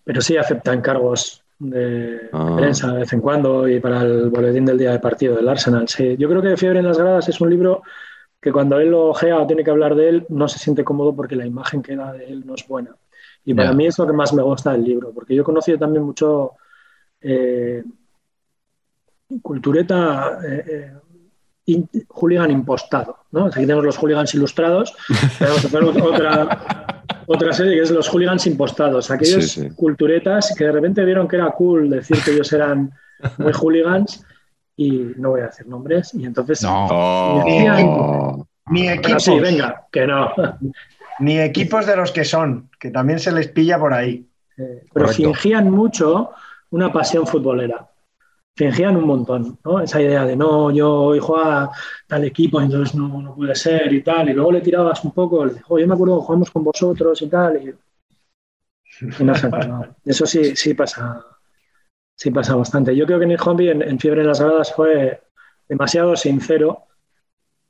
[0.04, 2.56] Pero sí acepta encargos de Ah.
[2.58, 5.88] prensa de vez en cuando y para el boletín del día de partido del Arsenal.
[5.88, 7.84] Sí, yo creo que Fiebre en las gradas es un libro
[8.42, 11.16] que cuando él lo ojea o tiene que hablar de él, no se siente cómodo
[11.16, 12.96] porque la imagen que da de él no es buena.
[13.46, 15.78] Y para mí es lo que más me gusta del libro, porque yo he conocido
[15.78, 16.54] también mucho
[17.22, 17.84] eh,
[19.42, 20.92] cultureta eh, eh,
[21.74, 23.18] in- hooligan impostado.
[23.32, 23.46] ¿no?
[23.46, 24.96] Aquí tenemos los hooligans ilustrados,
[25.38, 26.96] tenemos hacer otra,
[27.28, 29.12] otra serie que es los hooligans impostados.
[29.12, 29.70] Aquellos Sí, sí.
[29.76, 32.92] culturetas que de repente vieron que era cool decir que ellos eran
[33.38, 34.26] muy hooligans
[34.76, 36.88] y no voy a decir nombres y entonces No.
[36.90, 38.48] Oh.
[38.72, 40.32] Ni Bueno, equipos, sí, venga, que no.
[41.20, 44.26] ni equipos de los que son, que también se les pilla por ahí.
[44.58, 45.34] Eh, pero Correcto.
[45.34, 46.32] fingían mucho
[46.72, 47.88] una pasión futbolera.
[48.56, 49.80] Fingían un montón, ¿no?
[49.80, 51.72] Esa idea de no, yo hoy juego a
[52.08, 54.30] tal equipo, entonces no, no puede ser y tal.
[54.30, 57.22] Y luego le tirabas un poco, le dijo, yo me acuerdo que jugamos con vosotros
[57.22, 57.58] y tal.
[57.64, 57.74] Y,
[59.20, 59.96] y no acordaban.
[60.06, 61.26] Eso sí, sí pasa,
[62.16, 62.96] sí pasa bastante.
[62.96, 65.22] Yo creo que Nick Hornby en, en Fiebre en las Gradas fue
[65.68, 66.84] demasiado sincero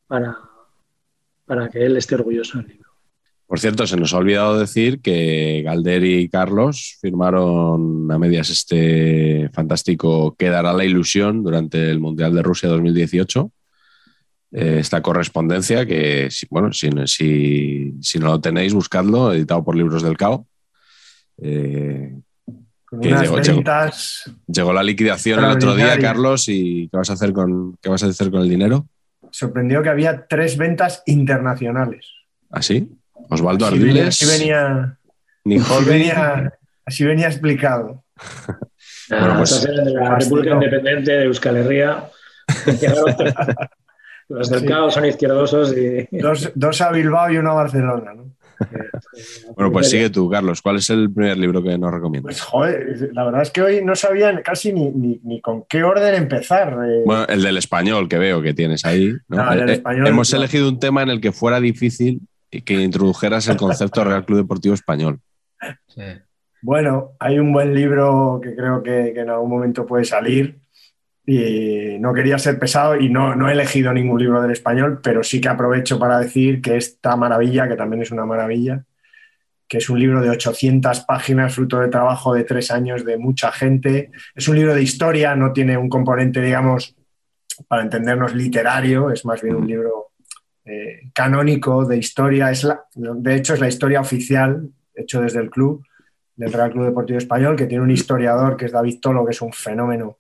[0.07, 0.37] para,
[1.45, 2.88] para que él esté orgulloso del libro.
[3.49, 9.49] Por cierto, se nos ha olvidado decir que Galder y Carlos firmaron a medias este
[9.51, 13.51] fantástico Quedará la ilusión durante el Mundial de Rusia 2018.
[14.51, 20.03] Eh, esta correspondencia que, bueno, si, si, si no lo tenéis, buscadlo, editado por Libros
[20.03, 20.45] del Cao.
[21.39, 22.13] Eh,
[22.85, 23.63] Con unas llegó- llegó.
[24.45, 25.97] llegó la liquidación el otro día.
[25.97, 28.87] Carlos, y ¿qué vas a hacer con, qué vas a hacer con el dinero?
[29.31, 32.07] sorprendió que había tres ventas internacionales.
[32.51, 32.89] ¿Así?
[33.29, 34.97] Osvaldo Así venía, Ardiles, así venía,
[35.45, 36.53] Nick así venía-
[36.85, 38.03] así venía explicado.
[39.09, 40.15] Bueno, pues- la Fastidio.
[40.19, 42.03] República Independiente de Euskal Herria.
[44.29, 44.65] Los del Sí.
[44.67, 46.07] caos son izquierdosos y.
[46.17, 48.13] Dos, dos a Bilbao y uno a Barcelona.
[48.13, 48.35] ¿no?
[49.55, 50.61] Bueno, pues sigue tú, Carlos.
[50.61, 52.23] ¿Cuál es el primer libro que nos recomiendas?
[52.35, 55.83] Pues joder, la verdad es que hoy no sabían casi ni, ni- ni con qué
[55.83, 56.77] orden empezar.
[56.85, 57.01] eh.
[57.05, 59.13] Bueno, el del español que veo que tienes ahí.
[59.29, 59.37] ¿no?
[59.43, 60.37] No, el del Eh, español, Hemos no.
[60.37, 64.73] elegido un tema en el que fuera difícil que introdujeras el concepto Real Club Deportivo
[64.73, 65.19] Español.
[65.87, 66.03] Sí.
[66.61, 70.59] Bueno, hay un buen libro que creo que, que en algún momento puede salir,
[71.31, 75.23] y no quería ser pesado y no, no, he elegido ningún libro del español, pero
[75.23, 78.83] sí que aprovecho para decir que esta maravilla, que también es una maravilla,
[79.67, 83.51] que es un libro de 800 páginas, fruto de trabajo de tres años de mucha
[83.51, 84.09] gente.
[84.33, 86.95] Es un libro de historia, no tiene un componente, digamos,
[87.67, 90.08] para entendernos literario, es más bien un libro
[90.69, 92.51] eh, canónico de historia.
[92.51, 95.83] Es la, de hecho, es la historia oficial, hecho desde el club,
[96.35, 99.41] del Real Club Deportivo Español, que tiene un historiador que es David Tolo, que es
[99.41, 100.17] un fenómeno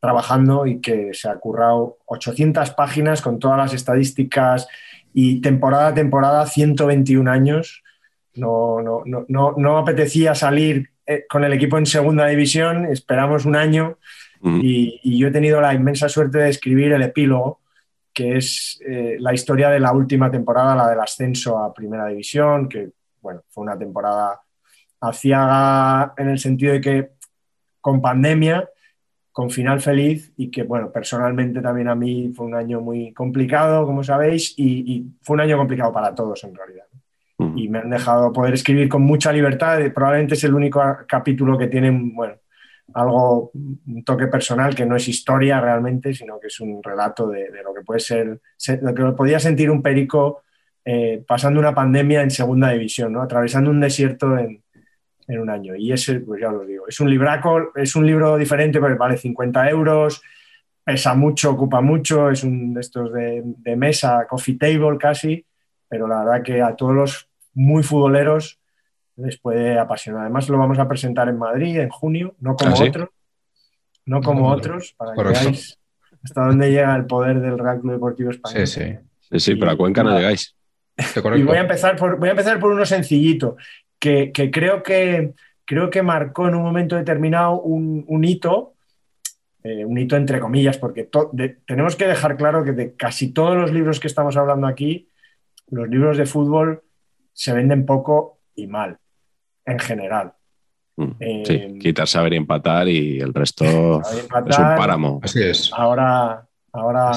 [0.00, 4.66] trabajando y que se ha currado 800 páginas con todas las estadísticas
[5.12, 7.82] y temporada a temporada 121 años.
[8.34, 13.44] No, no, no, no, no apetecía salir eh, con el equipo en segunda división, esperamos
[13.44, 13.98] un año
[14.42, 17.59] y, y, yo he tenido la inmensa suerte de escribir el epílogo,
[18.20, 22.68] que es eh, la historia de la última temporada, la del ascenso a primera división,
[22.68, 22.90] que
[23.22, 24.38] bueno, fue una temporada
[25.00, 27.10] aciaga en el sentido de que
[27.80, 28.68] con pandemia
[29.32, 33.86] con final feliz y que, bueno, personalmente también a mí fue un año muy complicado,
[33.86, 36.84] como sabéis, y, fue un año complicado para todos en realidad.
[37.56, 39.80] Y me han dejado poder escribir con mucha libertad.
[39.94, 42.34] Probablemente es el único capítulo que tiene, bueno,
[42.94, 47.50] algo, un toque personal que no es historia realmente, sino que es un relato de,
[47.62, 48.40] lo que puede ser,
[48.82, 50.42] lo que podía sentir un perico
[50.84, 53.22] eh, pasando una pandemia en segunda división, ¿no?
[53.22, 54.62] atravesando un desierto en,
[55.30, 55.76] en un año.
[55.76, 59.16] Y ese, pues ya lo digo, es un libraco, es un libro diferente porque vale
[59.16, 60.22] 50 euros,
[60.84, 65.44] pesa mucho, ocupa mucho, es un de estos de, mesa, coffee table casi,
[65.88, 68.59] pero la verdad que a todos los muy futboleros
[69.20, 70.22] les puede apasionar.
[70.22, 73.08] Además lo vamos a presentar en Madrid en junio, no como ¿Ah, otros,
[74.06, 75.78] no como otros, para que veáis
[76.22, 78.66] hasta dónde llega el poder del Real Club Deportivo Español.
[78.66, 78.96] Sí, sí.
[79.30, 80.54] Sí, sí, pero a Cuenca no llegáis.
[81.34, 83.56] Y voy a, empezar por, voy a empezar por uno sencillito
[83.98, 85.32] que, creo que
[85.64, 88.74] creo que marcó en un momento determinado un, hito,
[89.62, 91.08] eh, un hito entre comillas, porque
[91.66, 95.08] tenemos que dejar claro que de casi todos los libros que estamos hablando aquí,
[95.68, 96.82] los libros de fútbol
[97.32, 98.98] se venden poco y mal,
[99.70, 100.32] en general.
[100.96, 104.28] Mm, sí, eh, quitar, saber y empatar y el resto es un
[104.76, 105.20] páramo.
[105.22, 105.70] Así es.
[105.72, 107.12] Ahora, ahora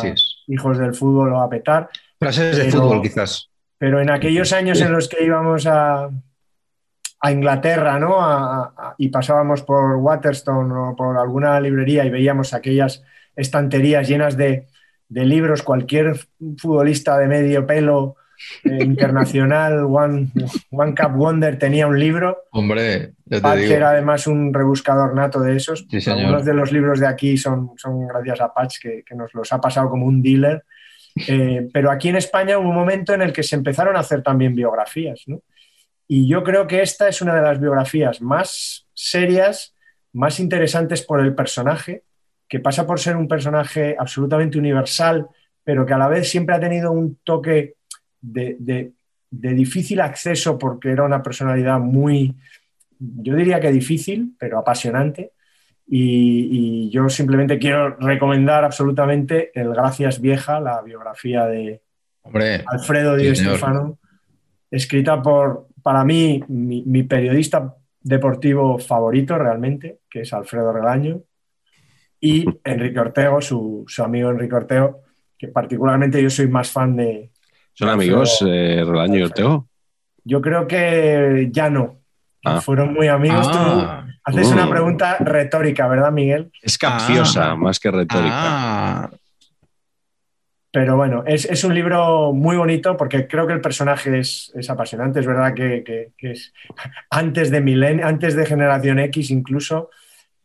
[0.48, 1.90] hijos del fútbol lo va a petar.
[2.20, 3.50] Frases de fútbol, quizás.
[3.78, 6.10] Pero en aquellos años en los que íbamos a,
[7.24, 8.18] a Inglaterra, ¿no?
[8.98, 13.02] y pasábamos por Waterstone o por alguna librería y veíamos aquellas
[13.38, 14.68] estanterías llenas de,
[15.08, 16.20] libros, cualquier
[16.58, 18.18] futbolista de medio pelo
[18.64, 20.32] eh, internacional, One,
[20.72, 22.44] One Cup Wonder tenía un libro.
[22.52, 25.86] Hombre, ya te era además un rebuscador nato de esos.
[26.08, 29.60] Algunos de los libros de aquí son, son gracias a Patch, que, nos los ha
[29.60, 30.64] pasado como un dealer.
[31.28, 34.24] Eh, pero aquí en España hubo un momento en el que se empezaron a hacer
[34.24, 35.42] también biografías, ¿no?
[36.08, 39.76] Y yo creo que esta es una de las biografías más serias,
[40.12, 42.04] más interesantes por el personaje,
[42.48, 45.28] que pasa por ser un personaje absolutamente universal,
[45.64, 47.76] pero que a la vez siempre ha tenido un toque
[48.24, 48.94] de,
[49.30, 52.36] difícil acceso porque era una personalidad muy,
[53.00, 55.32] yo diría que difícil, pero apasionante.
[55.86, 61.82] Y, yo simplemente quiero recomendar absolutamente el Gracias Vieja, la biografía de
[62.66, 64.00] Alfredo Di Stefano,
[64.72, 71.22] escrita por, para mí, mi, periodista deportivo favorito realmente, que es Alfredo Relaño,
[72.20, 75.02] y Enrique Ortego, su, amigo Enrique Ortego,
[75.38, 77.33] que particularmente yo soy más fan de...
[77.74, 79.68] ¿Son amigos eh, Relaño y Ortego?
[80.24, 82.00] Yo creo que ya no.
[82.46, 82.62] Ah.
[82.62, 83.48] Fueron muy amigos.
[83.50, 84.06] Ah.
[84.24, 84.70] haces una uh.
[84.70, 86.52] pregunta retórica, ¿verdad, Miguel?
[86.62, 87.56] Es capciosa, ah.
[87.56, 89.10] más que retórica.
[90.74, 95.20] Pero bueno, es, un libro muy bonito porque creo que el personaje es, apasionante.
[95.20, 96.52] Es verdad que, es
[97.12, 99.92] antes de milenio, antes de Generación X incluso,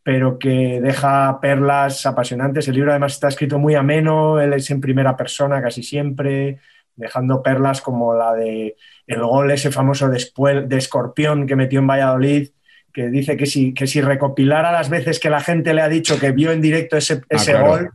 [0.02, 2.68] pero que deja perlas apasionantes.
[2.68, 6.58] El libro además está escrito muy ameno, él es en primera persona casi siempre,
[6.98, 10.22] dejando perlas como la de el gol ese famoso de,
[10.66, 12.48] de Escorpión que metió en Valladolid,
[12.92, 16.18] que dice que si, que si recopilara las veces que la gente le ha dicho
[16.18, 17.90] que vio en directo ese, ah, gol,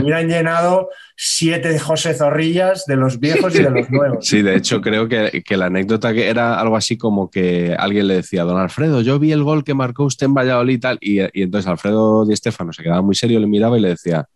[0.00, 4.24] hubieran llenado siete de José Zorrillas de los viejos y de los nuevos.
[4.24, 8.14] Sí, de hecho creo que, la anécdota que era algo así como que alguien le
[8.14, 11.18] decía, don Alfredo, yo vi el gol que marcó usted en Valladolid y tal, y,
[11.42, 14.28] entonces Alfredo Di Stefano se quedaba muy serio, le miraba y le decía,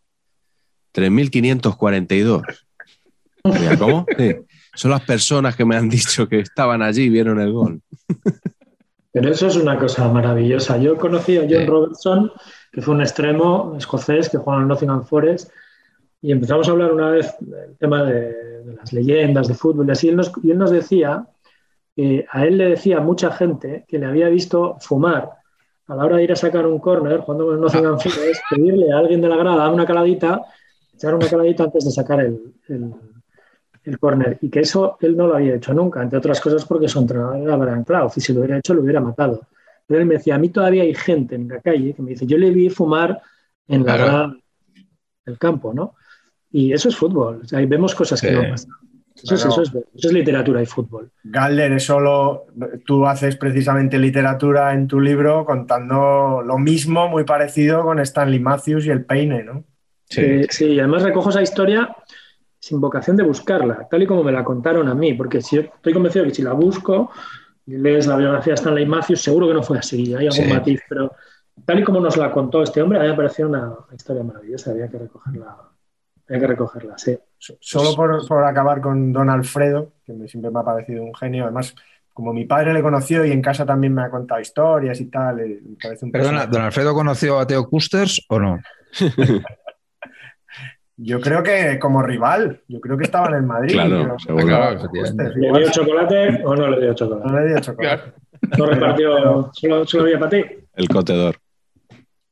[0.94, 2.42] 3.542.
[3.78, 4.06] ¿Cómo?
[4.74, 7.80] Son las personas que me han dicho que estaban allí y vieron el gol.
[9.12, 10.78] Pero eso es una cosa maravillosa.
[10.78, 12.32] Yo conocí a John Robertson,
[12.72, 15.50] que fue un extremo escocés que jugaba en Nottingham Forest,
[16.22, 20.08] y empezamos a hablar una vez del tema de, las leyendas de fútbol y así.
[20.08, 21.26] Él nos, y él nos decía
[21.94, 25.28] que a él le decía mucha gente que le había visto fumar
[25.88, 28.92] a la hora de ir a sacar un córner, cuando con el Nottingham Forest, pedirle
[28.92, 30.40] a alguien de la grada una caladita,
[30.94, 32.94] echar una caladita antes de sacar el, el,
[33.84, 34.38] el córner.
[34.42, 37.36] Y que eso él no lo había hecho nunca, entre otras cosas porque su entrenador
[37.38, 39.42] era Brian Clough, y si lo hubiera hecho lo hubiera matado.
[39.86, 42.26] Pero él me decía, a mí todavía hay gente en la calle que me dice,
[42.26, 43.20] yo le vi fumar
[43.68, 44.36] en la Claro.
[45.26, 45.94] del campo, ¿no?
[46.50, 48.34] Y eso es fútbol, o sea, ahí vemos cosas que Sí.
[48.34, 48.70] no pasan.
[49.14, 51.10] Eso, es, eso, es, eso es literatura y fútbol.
[51.22, 52.46] Galder, es solo
[52.86, 58.86] tú haces precisamente literatura en tu libro contando lo mismo, muy parecido con Stanley Matthews
[58.86, 59.64] y el peine, ¿no?
[60.16, 61.94] Eh, sí, y además recojo esa historia
[62.62, 65.92] sin vocación de buscarla, tal y como me la contaron a mí, porque si estoy
[65.92, 67.10] convencido que si la busco
[67.66, 70.52] y lees la biografía de Stanley Matthews, seguro que no fue así, hay algún Sí.
[70.52, 71.10] matiz, pero
[71.64, 74.70] tal y como nos la contó este hombre, a mí me pareció una historia maravillosa,
[74.70, 75.56] había que recogerla,
[76.28, 77.18] había que recogerla, sí.
[77.36, 81.14] So- Solo por, por acabar con Don Alfredo, que me- siempre me ha parecido un
[81.16, 81.42] genio.
[81.42, 81.74] Además,
[82.12, 85.40] como mi padre le conoció y en casa también me ha contado historias y tal,
[85.40, 86.52] eh, me parece un Perdona, personaje.
[86.52, 88.60] ¿don Alfredo conoció a Teo Custers o no?
[91.04, 93.72] Yo creo que como rival, yo creo que estaban en Madrid.
[93.72, 94.46] Claro, pero- seguro.
[94.46, 94.90] Claro,
[95.34, 97.28] ¿Le dio chocolate o no le dio chocolate?
[97.32, 98.12] no le dio chocolate.
[98.58, 100.44] No repartió, solo, solo había para ti.
[100.74, 101.36] El cotedor.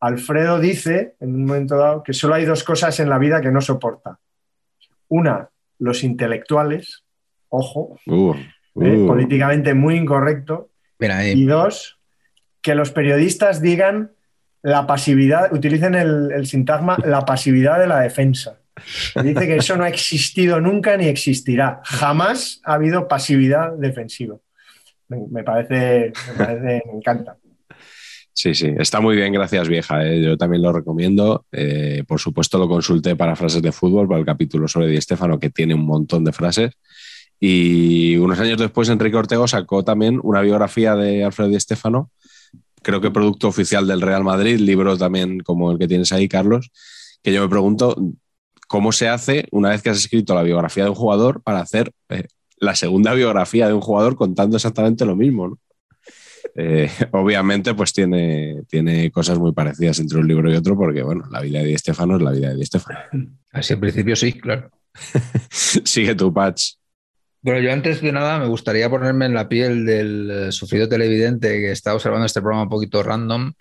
[0.00, 3.50] Alfredo dice, en un momento dado, que solo hay dos cosas en la vida que
[3.50, 4.18] no soporta.
[5.08, 7.04] Una, los intelectuales,
[7.48, 8.34] ojo, Uh,
[8.80, 9.06] eh, uh.
[9.06, 10.70] políticamente muy incorrecto.
[10.98, 11.98] Mira Y dos,
[12.62, 14.12] que los periodistas digan
[14.62, 18.59] la pasividad, utilicen el, el sintagma la pasividad de la defensa.
[19.22, 21.80] Dice que eso no ha existido nunca ni existirá.
[21.84, 24.36] Jamás ha habido pasividad defensiva.
[25.08, 27.36] Me, parece, me encanta.
[28.32, 30.06] Sí, sí, está muy bien, gracias vieja.
[30.06, 30.22] ¿eh?
[30.22, 31.46] Yo también lo recomiendo.
[31.52, 35.38] Eh, por supuesto, lo consulté para frases de fútbol, para el capítulo sobre Di Stéfano,
[35.38, 36.72] que tiene un montón de frases.
[37.38, 42.10] Y unos años después, Enrique Ortego sacó también una biografía de Alfredo Di Stéfano,
[42.82, 46.70] creo que producto oficial del Real Madrid, libro también como el que tienes ahí, Carlos,
[47.22, 47.96] que yo me pregunto
[48.70, 51.90] cómo se hace una vez que has escrito la biografía de un jugador para hacer
[52.08, 52.28] eh,
[52.58, 55.58] la segunda biografía de un jugador contando exactamente lo mismo, ¿no?
[56.54, 61.24] Eh, obviamente, pues tiene, tiene cosas muy parecidas entre un libro y otro, porque bueno,
[61.32, 63.00] la vida de Di Stéfano es la vida de Di Stéfano.
[63.52, 64.70] Así en principio sí, claro.
[65.50, 66.74] Sigue tu patch.
[67.42, 71.48] Bueno, yo antes de nada me gustaría ponerme en la piel del eh, sufrido televidente
[71.58, 73.52] que está observando este programa un poquito random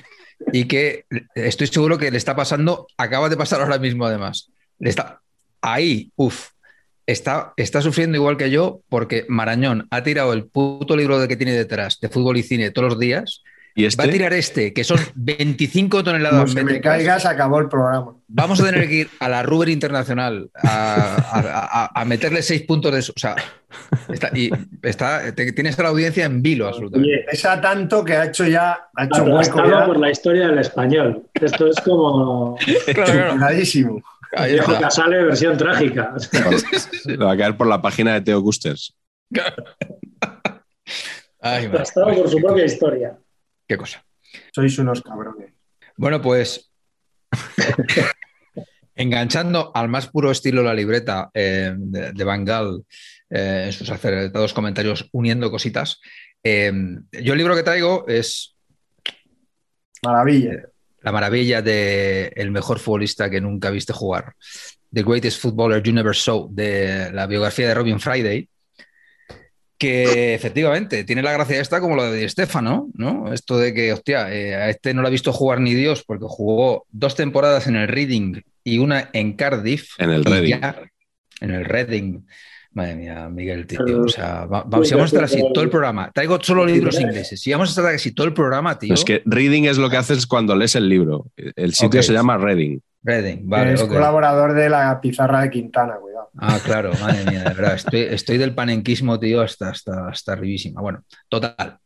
[0.54, 4.52] y que estoy seguro que le está pasando, acaba de pasar ahora mismo además.
[4.80, 5.22] Está
[5.62, 6.50] ahí, uff,
[7.06, 11.36] está, está sufriendo igual que yo porque Marañón ha tirado el puto libro de que
[11.36, 13.44] tiene detrás de fútbol y cine todos los días.
[13.76, 14.08] ¿Y Va a este?
[14.10, 16.94] tirar este, que son 25 toneladas Como se me métricas.
[16.98, 18.14] caiga, se acabó el programa.
[18.28, 22.64] Vamos a tener que ir a la Ruber Internacional a, a- a- a meterle seis
[22.64, 23.00] puntos de...
[23.00, 23.14] eso.
[23.16, 23.36] O sea,
[24.12, 24.50] está, y
[24.82, 27.26] está, te- tienes a la audiencia en vilo absolutamente.
[27.30, 31.24] Pesa tanto que ha hecho ya, ha hecho hueco ya, por la historia del español.
[31.36, 34.02] Esto es como superadísimo.
[34.34, 34.84] Ahí Viejo está.
[34.84, 36.14] Casale versión trágica.
[37.22, 38.96] Va a caer por la página de Teo Custers.
[41.42, 41.68] Ay, madre.
[41.68, 43.18] Aplastado por su propia historia.
[43.68, 44.04] Qué cosa.
[44.54, 45.54] Sois unos cabrones.
[45.98, 46.72] Bueno, pues
[48.96, 52.84] enganchando al más puro estilo la libreta eh, de, de Van Gaal
[53.30, 56.00] eh, en sus acertados comentarios uniendo cositas.
[56.44, 56.72] eh,
[57.12, 58.56] yo el libro que traigo es
[60.04, 60.70] Maravilla.
[61.02, 64.34] La maravilla de el mejor futbolista que nunca viste jugar,
[64.94, 68.50] The Greatest Footballer You Never Saw, de la biografía de Robin Friday,
[69.78, 73.32] que efectivamente tiene la gracia esta como lo de Di Stefano, ¿no?
[73.32, 76.26] Esto de que, hostia, eh, a este no lo ha visto jugar ni Dios porque
[76.28, 79.92] jugó dos temporadas en el Reading y una en Cardiff.
[79.98, 80.60] En el Reading.
[80.60, 80.82] ya-
[81.40, 82.26] en el Reading.
[82.72, 83.80] Madre mía, Miguel, tío.
[83.84, 86.66] Pero- O sea, va- va- si vamos a estar así todo el programa, traigo solo
[86.66, 87.40] libros ingleses.
[87.42, 88.94] Si vamos a estar así todo el programa, tío.
[88.94, 91.28] Es que reading es lo que haces cuando lees el libro.
[91.36, 92.80] El sitio se llama reading.
[93.02, 93.74] Reading, vale.
[93.74, 96.30] es colaborador de la pizarra de Quintana, cuidado.
[96.38, 97.76] Ah, claro, madre mía, de verdad.
[97.76, 100.82] Estoy, estoy del panenquismo, tío, hasta, hasta, hasta arribísima.
[100.82, 101.78] Bueno, total.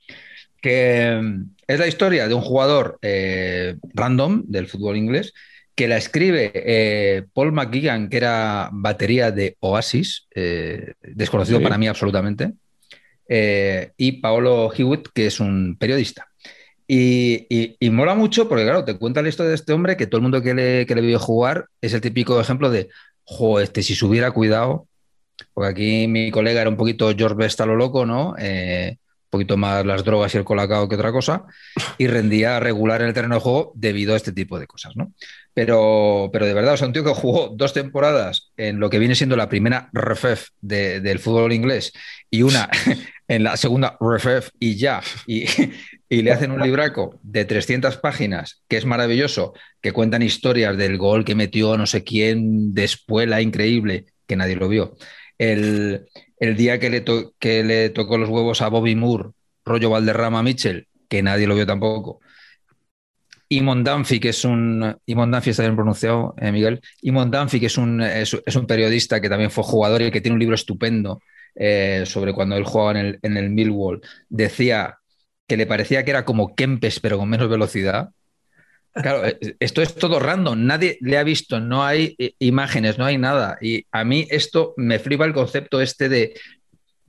[0.61, 5.33] Que mm, es la historia de un jugador eh, random del fútbol inglés
[5.75, 11.63] que la escribe eh, Paul McGuigan, que era batería de Oasis, eh, desconocido Sí.
[11.63, 12.53] para mí absolutamente,
[13.27, 16.27] eh, y Paolo Hewitt, que es un periodista.
[16.87, 20.05] Y, y- y mola mucho porque, claro, te cuenta la historia de este hombre que
[20.05, 22.89] todo el mundo que le, que le vio jugar es el típico ejemplo de,
[23.23, 24.87] jo, este, si se hubiera cuidado,
[25.53, 28.35] porque aquí mi colega era un poquito George Best a lo loco, ¿no?
[28.37, 28.97] Eh,
[29.29, 31.45] poquito más las drogas y el colacao que otra cosa,
[31.97, 35.11] y rendía regular en el terreno de juego debido a este tipo de cosas, ¿no?
[35.53, 38.97] Pero, pero de verdad, o sea, un tío que jugó dos temporadas en lo que
[38.97, 41.93] viene siendo la primera RFEF del fútbol inglés
[42.29, 42.69] y una
[43.27, 45.45] en la segunda RFEF y ya, y,
[46.09, 50.97] y le hacen un libraco de 300 páginas, que es maravilloso, que cuentan historias del
[50.97, 54.97] gol que metió no sé quién de espuela increíble, que nadie lo vio.
[55.37, 56.07] El,
[56.39, 57.03] el día que le,
[57.39, 59.29] que le tocó los huevos a Bobby Moore,
[59.65, 62.19] rollo Valderrama Mitchell, que nadie lo vio tampoco.
[63.49, 64.95] Imon Dunphy, que es un.
[65.05, 66.81] Imon Dunphy está bien pronunciado, eh, Miguel.
[67.01, 70.33] Imon Dunphy, que es un, es, un periodista que también fue jugador y que tiene
[70.33, 71.21] un libro estupendo
[71.55, 74.01] eh, sobre cuando él jugaba en el, en el Millwall.
[74.29, 74.97] Decía
[75.47, 78.09] que le parecía que era como Kempes, pero con menos velocidad.
[78.93, 83.17] Claro, eh, esto es todo random, nadie le ha visto, no hay imágenes, no hay
[83.17, 83.57] nada.
[83.61, 86.33] Y a mí esto me flipa el concepto este de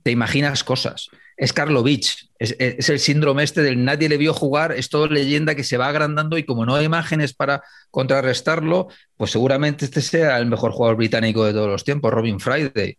[0.03, 4.71] te imaginas cosas es Karlovich, es, es, el síndrome este del nadie le vio jugar,
[4.71, 9.31] es todo leyenda que se va agrandando y como no hay imágenes para contrarrestarlo, pues
[9.31, 12.97] seguramente este sea el mejor jugador británico de todos los tiempos, Robin Friday.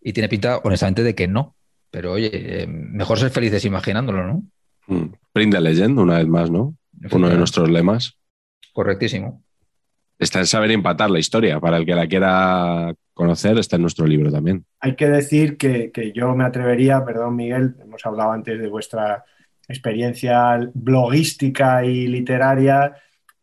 [0.00, 1.56] Y tiene pinta, honestamente, de que no.
[1.90, 4.42] Pero oye, eh, mejor ser felices imaginándolo, ¿no?
[4.86, 5.12] Mm.
[5.34, 6.76] Brinda Legend, una vez más, ¿no?
[7.10, 8.16] Uno de nuestros lemas.
[8.72, 9.42] Correctísimo.
[10.18, 11.60] Está en saber empatar la historia.
[11.60, 14.64] Para el que la quiera conocer, está en nuestro libro también.
[14.80, 19.24] Hay que decir que, que, yo me atrevería, perdón Miguel, hemos hablado antes de vuestra
[19.68, 22.94] experiencia blogística y literaria.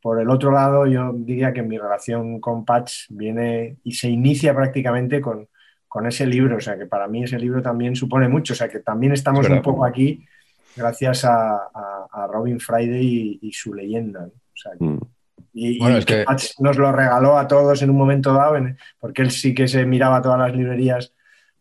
[0.01, 4.53] Por el otro lado, yo diría que mi relación con Patch viene y se inicia
[4.53, 5.47] prácticamente con,
[5.87, 8.67] con ese libro, o sea que para mí ese libro también supone mucho, o sea
[8.67, 10.25] que también estamos un poco aquí
[10.75, 14.21] gracias a, a, a Robin Friday y, y, su leyenda.
[14.21, 14.27] ¿no?
[14.27, 14.99] O sea, mm.
[15.53, 16.25] Y, bueno, y es que...
[16.59, 18.55] nos lo regaló a todos en un momento dado,
[18.99, 21.13] porque él sí que se miraba todas las librerías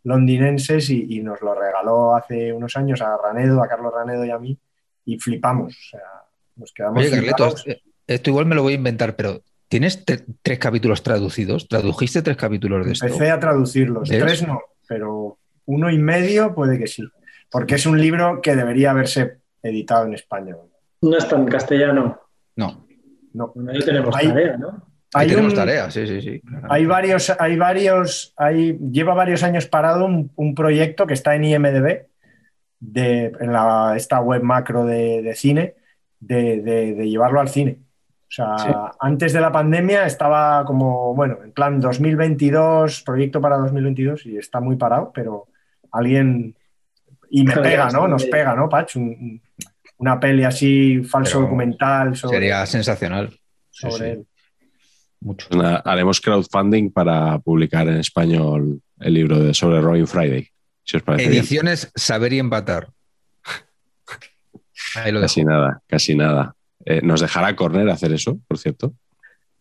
[0.05, 4.31] londinenses y, y, nos lo regaló hace unos años a Ranedo, a Carlos Ranedo y
[4.31, 4.59] a mí,
[5.05, 5.75] y flipamos.
[5.75, 6.01] O sea,
[6.57, 7.01] nos quedamos.
[7.01, 7.55] Oye, Carleto,
[8.07, 11.69] esto igual me lo voy a inventar, pero ¿tienes tres capítulos traducidos?
[11.69, 13.07] ¿Tradujiste tres capítulos de esto?
[13.07, 14.09] Empecé a traducirlos.
[14.09, 14.19] ¿Ves?
[14.19, 17.05] Tres no, pero uno y medio puede que sí,
[17.51, 20.59] porque es un libro que debería haberse editado en español.
[21.03, 22.21] No está en castellano.
[22.57, 22.87] No.
[23.35, 23.53] No.
[23.69, 24.83] Ahí tenemos hay, tarea, ¿no?
[25.15, 26.43] Ahí tenemos un, tarea, sí, sí, sí.
[26.69, 31.45] Hay varios, hay varios, hay, lleva varios años parado un, un proyecto que está en
[31.45, 32.07] IMDB,
[32.83, 35.75] de, en la, esta web macro de, de cine,
[36.19, 37.79] de, de, de, llevarlo al cine.
[38.23, 38.69] O sea, sí.
[39.01, 44.61] antes de la pandemia estaba como, bueno, en plan 2022, proyecto para 2022, y está
[44.61, 45.47] muy parado, pero
[45.93, 46.57] alguien.
[47.31, 48.09] Y me pega, ¿no?
[48.09, 48.97] Nos pega, ¿no, Pach?
[48.97, 49.41] Un,
[50.03, 52.17] una peli así, falso Pero documental.
[52.17, 53.33] Sobre, sería sensacional.
[53.71, 54.05] Sobre sí, sí.
[54.05, 54.27] él.
[55.21, 55.47] Mucho.
[55.85, 60.49] Haremos crowdfunding para publicar en español el libro de, sobre Robin Friday.
[60.83, 61.93] Si os parece Ediciones bien.
[61.95, 62.89] Saber y Empatar.
[64.97, 65.53] Ahí lo casi dejo.
[65.53, 66.57] nada, casi nada.
[66.85, 68.95] Eh, ¿Nos dejará Corner hacer eso, por cierto?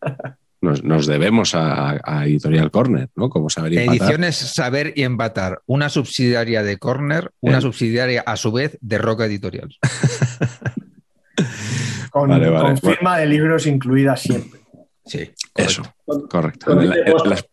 [0.62, 3.28] Nos, nos debemos a, a, Editorial Corner, ¿no?
[3.28, 3.96] Como saber y empatar.
[3.96, 7.60] Ediciones Saber y Empatar, una subsidiaria de Corner, una eh.
[7.60, 9.74] subsidiaria a su vez de Roca Editorial.
[12.12, 13.16] con, vale, vale, con, firma bueno.
[13.16, 14.60] de libros incluida siempre.
[15.04, 15.82] Sí, correcto.
[15.82, 15.94] eso,
[16.28, 16.80] correcto.
[16.80, 17.44] En, en, en, las,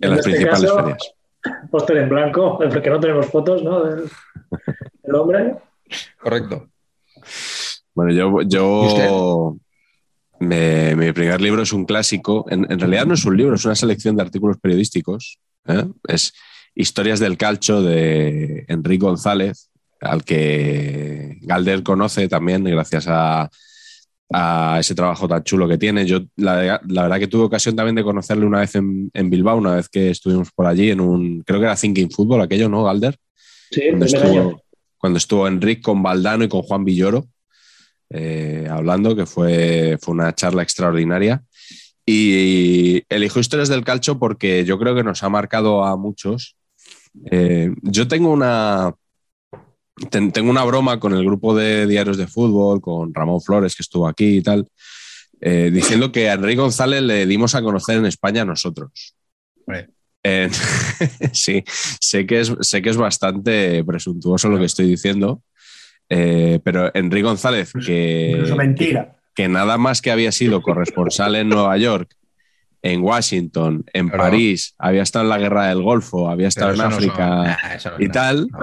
[0.00, 1.14] en las este principales caso, ferias.
[1.70, 3.84] Póster en blanco, porque no tenemos fotos, ¿no?
[3.84, 4.10] Del,
[5.04, 5.54] del hombre.
[6.18, 6.68] Correcto.
[7.94, 9.56] Bueno, yo, yo
[10.40, 12.46] me, mi primer libro es un clásico.
[12.50, 15.38] En, en, realidad no es un libro, es una selección de artículos periodísticos.
[15.66, 15.84] ¿eh?
[16.08, 16.32] Es
[16.74, 19.70] Historias del Calcho de Enrique González,
[20.00, 23.48] al que Galder conoce también gracias a,
[24.30, 26.04] a, ese trabajo tan chulo que tiene.
[26.04, 29.56] Yo la, la, verdad que tuve ocasión también de conocerle una vez en, en, Bilbao,
[29.56, 32.84] una vez que estuvimos por allí en un, creo que era Thinking Football, aquello, ¿no,
[32.84, 33.16] Galder?
[33.70, 34.62] Sí, cuando estuvo,
[34.98, 37.26] cuando estuvo Enrique con Valdano y con Juan Villoro
[38.10, 41.42] eh, hablando, que fue, fue una charla extraordinaria.
[42.04, 46.56] Y elijo historias del calcho porque yo creo que nos ha marcado a muchos.
[47.30, 48.94] Eh, yo tengo una,
[50.10, 53.82] ten, tengo una broma con el grupo de diarios de fútbol, con Ramón Flores, que
[53.82, 54.68] estuvo aquí y tal,
[55.40, 59.14] eh, diciendo que a Enrique González le dimos a conocer en España a nosotros.
[60.22, 60.50] Eh,
[61.32, 61.62] sí,
[62.00, 65.42] sé que, es, sé que es bastante presuntuoso lo que estoy diciendo,
[66.08, 69.16] eh, pero Enrique González, que, mentira.
[69.34, 72.14] Que, que, nada más que había sido corresponsal en Nueva York,
[72.82, 76.80] en Washington, en pero, París, había estado en la guerra del Golfo, había estado en
[76.80, 78.58] África no nah, no y tal, no.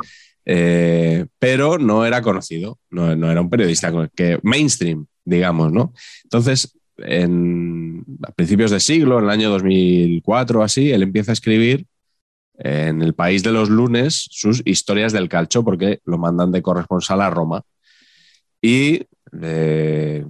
[0.46, 5.94] eh, pero no era conocido, no, no, era un periodista que mainstream, digamos, ¿no?
[6.24, 11.34] Entonces, en, a principios de siglo, en el año 2004 o así, él empieza a
[11.34, 11.86] escribir
[12.64, 17.22] en el país de los lunes sus historias del calcio porque lo mandan de corresponsal
[17.22, 17.64] a Roma.
[18.61, 19.05] Y
[19.41, 20.26] eh,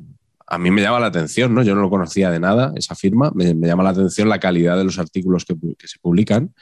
[0.47, 1.61] a mí me llama la atención, ¿no?
[1.61, 3.31] Yo no lo conocía de nada, esa firma.
[3.35, 5.55] Me, llama la atención la calidad de los artículos que,
[5.87, 6.53] se publican.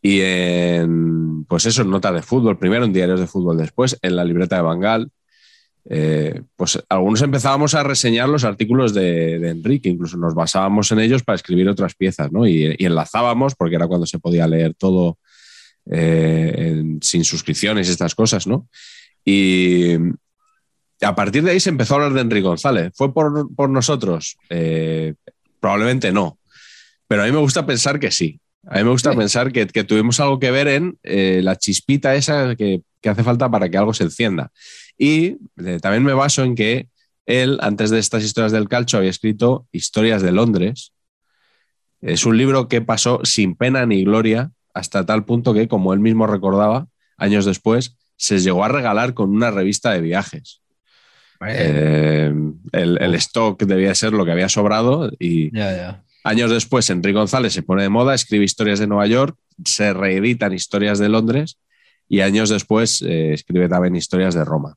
[0.00, 4.24] Y en, pues eso, notas de fútbol, primero en diarios de fútbol, después en la
[4.24, 5.10] libreta de Bangal.
[5.90, 11.22] Eh, pues algunos empezábamos a reseñar los artículos de, Enrique, incluso nos basábamos en ellos
[11.22, 12.46] para escribir otras piezas, ¿no?
[12.46, 15.18] Y, enlazábamos, porque era cuando se podía leer todo
[15.90, 18.68] eh, sin suscripciones y estas cosas, ¿no?
[19.24, 19.94] Y,
[21.00, 22.92] a partir de ahí se empezó a hablar de Enrique González.
[22.94, 24.36] ¿Fue por, nosotros?
[24.50, 25.14] Eh,
[25.60, 26.38] probablemente no.
[27.06, 28.40] Pero a mí me gusta pensar que sí.
[28.66, 30.98] A mí me gusta pensar que, tuvimos algo que ver en
[31.44, 34.50] la chispita esa que, hace falta para que algo se encienda.
[34.96, 36.88] Y eh, también me baso en que
[37.26, 40.92] él, antes de estas historias del calcho, había escrito Historias de Londres.
[42.00, 46.00] Es un libro que pasó sin pena ni gloria hasta tal punto que, como él
[46.00, 50.62] mismo recordaba, años después, se llegó a regalar con una revista de viajes.
[51.46, 52.32] Eh,
[52.72, 55.52] el, stock debía ser lo que había sobrado y
[56.24, 60.52] años después Enrique González se pone de moda, escribe historias de Nueva York, se reeditan
[60.52, 61.58] historias de Londres
[62.08, 64.74] y años después eh, escribe también historias de Roma.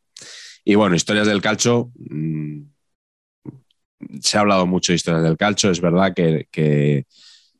[0.63, 2.61] Y bueno, historias del calcho, mm,
[4.21, 7.05] se ha hablado mucho de historias del calcho, es verdad que,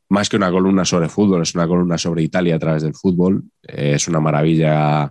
[0.08, 3.44] más que una columna sobre fútbol, es una columna sobre Italia a través del fútbol,
[3.62, 5.10] eh, es una maravilla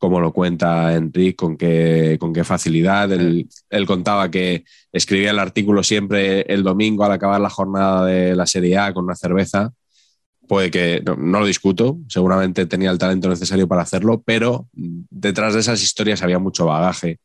[0.00, 3.12] como lo cuenta Enrique, con qué, con qué facilidad.
[3.12, 3.46] Él,
[3.86, 8.78] contaba que escribía el artículo siempre el domingo al acabar la jornada de la Serie
[8.78, 9.74] A con una cerveza.
[10.50, 15.60] Puede que, no, lo discuto, seguramente tenía el talento necesario para hacerlo, pero detrás de
[15.60, 17.20] esas historias había mucho bagaje,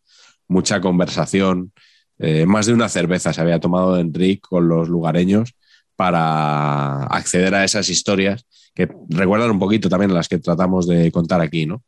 [0.48, 1.72] mucha conversación.
[2.20, 5.56] Eh, más de una cerveza se había tomado Enrique con los lugareños
[5.96, 8.46] para acceder a esas historias
[8.76, 11.82] que recuerdan un poquito también las que tratamos de contar aquí, ¿no?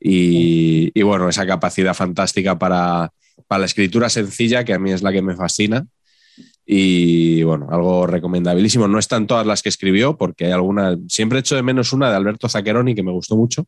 [0.00, 3.12] Y, bueno, esa capacidad fantástica para,
[3.50, 5.86] la escritura sencilla, que a mí es la que me fascina.
[6.70, 8.86] Y bueno, algo recomendabilísimo.
[8.88, 10.98] No están todas las que escribió, porque hay alguna.
[11.08, 13.64] Siempre he hecho de menos una de Alberto Zaccheroni que me gustó mucho.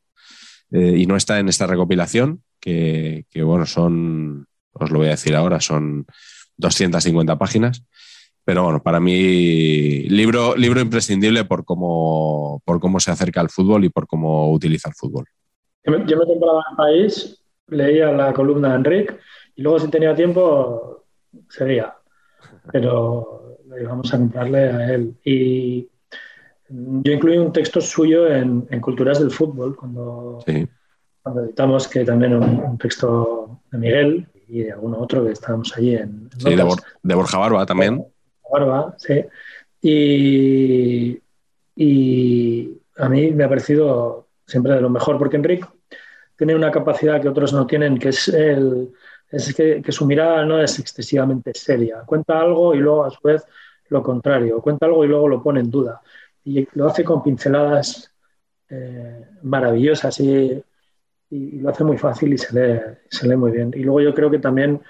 [0.70, 4.46] Eh, y no está en esta recopilación, que, bueno, son.
[4.72, 6.05] Os lo voy a decir ahora, son
[6.59, 7.82] 250 páginas.
[8.44, 13.82] Pero bueno, para mí, libro, libro imprescindible por cómo, por cómo se acerca al fútbol
[13.86, 15.24] y por cómo utiliza el fútbol.
[15.84, 19.16] Yo me compraba en País, leía la columna de Enrique
[19.57, 21.07] y luego si tenía tiempo
[21.48, 21.94] seguía.
[22.72, 25.14] Pero íbamos a comprarle a él.
[25.24, 25.88] Y
[26.68, 30.42] yo incluí un texto suyo en, Culturas del Fútbol, cuando,
[31.22, 35.76] cuando editamos, que también un, un, texto de Miguel y de alguno otro que estábamos
[35.76, 36.28] allí en...
[36.38, 38.04] sí, de, Borja Barba también.
[38.50, 39.24] Barba, sí.
[39.82, 41.20] Y,
[41.76, 45.66] y a mí me ha parecido siempre de lo mejor, porque Enrique
[46.36, 48.90] tiene una capacidad que otros no tienen, que es, el,
[49.31, 52.03] es que, su mirada no es excesivamente seria.
[52.07, 53.45] Cuenta algo y luego a su vez
[53.89, 54.61] lo contrario.
[54.61, 56.01] Cuenta algo y luego lo pone en duda.
[56.45, 58.12] Y lo hace con pinceladas
[58.68, 60.62] eh, maravillosas y,
[61.33, 63.70] lo hace muy fácil y se lee, se lee muy bien.
[63.74, 64.81] Y luego yo creo que también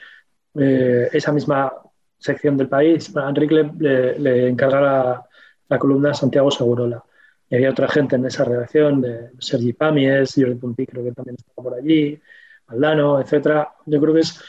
[0.55, 1.71] eh, esa misma
[2.17, 5.29] sección del país, a Enrique le, encarga la,
[5.69, 7.05] la columna Santiago Segurola
[7.51, 11.37] y había otra gente en esa redacción, de Sergi Pamies, Jordi Puntí creo que también
[11.37, 12.19] estaba por allí,
[12.71, 13.69] Aldano, etcétera.
[13.87, 14.41] Yo creo que es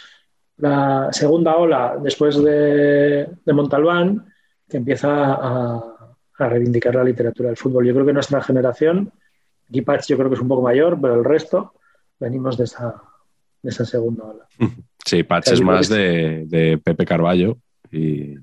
[0.57, 4.25] la segunda ola después de, Montalbán
[4.69, 5.97] que empieza a,
[6.37, 7.85] reivindicar la literatura del fútbol.
[7.85, 9.11] Yo creo que nuestra generación,
[9.69, 11.73] Gipach yo creo que es un poco mayor, pero el resto
[12.19, 12.95] venimos de esa,
[13.63, 14.47] esa segunda ola.
[15.03, 17.57] Sí, Patch es más de, Pepe Carballo
[17.91, 18.35] y,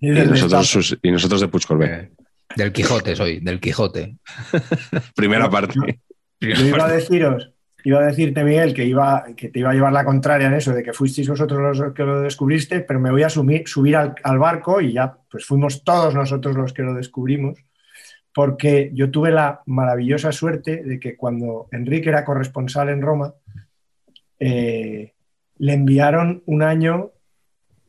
[0.00, 2.12] nosotros, y nosotros de Puig Corbet.
[2.56, 4.16] Del Quijote soy, del Quijote.
[5.14, 6.00] Primera parte.
[6.40, 7.52] Yo iba a deciros,
[7.88, 10.74] iba a decirte, Miguel, que, iba, que te iba a llevar la contraria en eso,
[10.74, 14.82] de que fuisteis vosotros los que lo descubriste, pero me voy a subir al, barco
[14.82, 17.58] y ya, pues fuimos todos nosotros los que lo descubrimos,
[18.34, 23.32] porque yo tuve la maravillosa suerte de que cuando Enrique era corresponsal en Roma,
[24.38, 25.14] eh,
[25.56, 27.12] le enviaron un año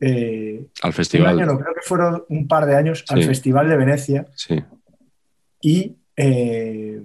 [0.00, 1.36] eh, al festival.
[1.36, 4.26] creo que fueron un par de años, al Festival de Venecia.
[4.34, 4.64] Sí.
[5.60, 7.02] Y eh,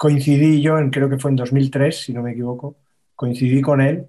[0.00, 2.78] coincidí yo, en, creo que fue en 2003, si no me equivoco,
[3.14, 4.06] coincidí con él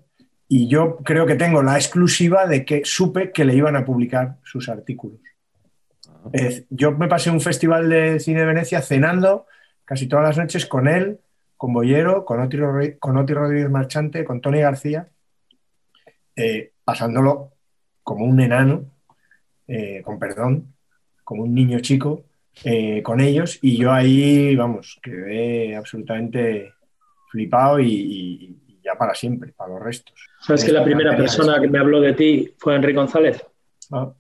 [0.48, 4.38] y yo creo que tengo la exclusiva de que supe que le iban a publicar
[4.42, 5.20] sus artículos.
[6.06, 6.30] Ah.
[6.70, 9.48] yo me pasé un festival de cine de Venecia cenando
[9.84, 11.20] casi todas las noches con él,
[11.58, 12.58] con Boyero, con Oti,
[12.98, 15.10] con Rodríguez Marchante, con Tony García,
[16.38, 17.52] eh, pasándolo
[18.02, 18.86] como un enano,
[19.68, 20.74] eh, con perdón,
[21.26, 22.24] como un niño chico,
[22.64, 26.74] eh, con ellos y yo ahí, vamos, quedé absolutamente
[27.30, 30.14] flipado y, y ya para siempre, para los restos.
[30.42, 33.46] ¿Sabes que la primera persona que me habló de ti fue Enrique González?
[33.92, 34.12] Ah,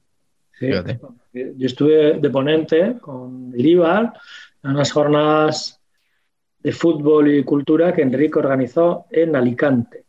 [0.59, 0.67] Sí.
[0.67, 0.99] Fíjate.
[1.33, 4.13] Yo estuve de ponente con el IBAR
[4.63, 5.79] en unas jornadas
[6.59, 10.03] de fútbol y cultura que Enrique organizó en Alicante.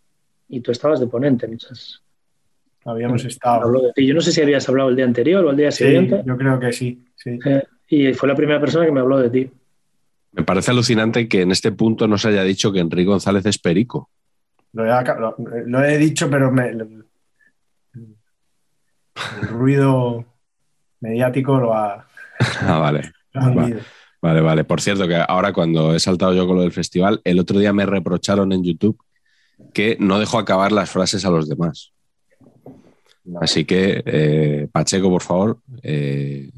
[0.51, 2.03] Y tú estabas de ponente en esas.
[2.85, 3.93] habíamos estado.
[3.97, 6.23] Yo no sé si habías hablado el día anterior o el día Sí, siguiente.
[6.27, 7.39] yo creo que sí, sí.
[7.47, 7.63] eh,
[7.95, 9.51] y fue la primera persona que me habló de ti.
[10.33, 13.59] Me parece alucinante que en este punto no se haya dicho que Enrique González es
[13.59, 14.09] perico.
[14.73, 15.37] Lo he, aca- lo-
[15.67, 17.05] lo he dicho, pero me- el,
[17.95, 20.25] el ruido
[21.01, 22.09] mediático lo ha,
[22.63, 23.13] Ah, vale.
[24.23, 24.65] Vale, vale.
[24.65, 27.73] Por cierto, que ahora cuando he saltado yo con lo del festival, el otro día
[27.73, 28.99] me reprocharon en YouTube
[29.75, 31.93] que no dejo acabar las frases a los demás.
[33.41, 36.51] Así que, eh, Pacheco, por favor, eh,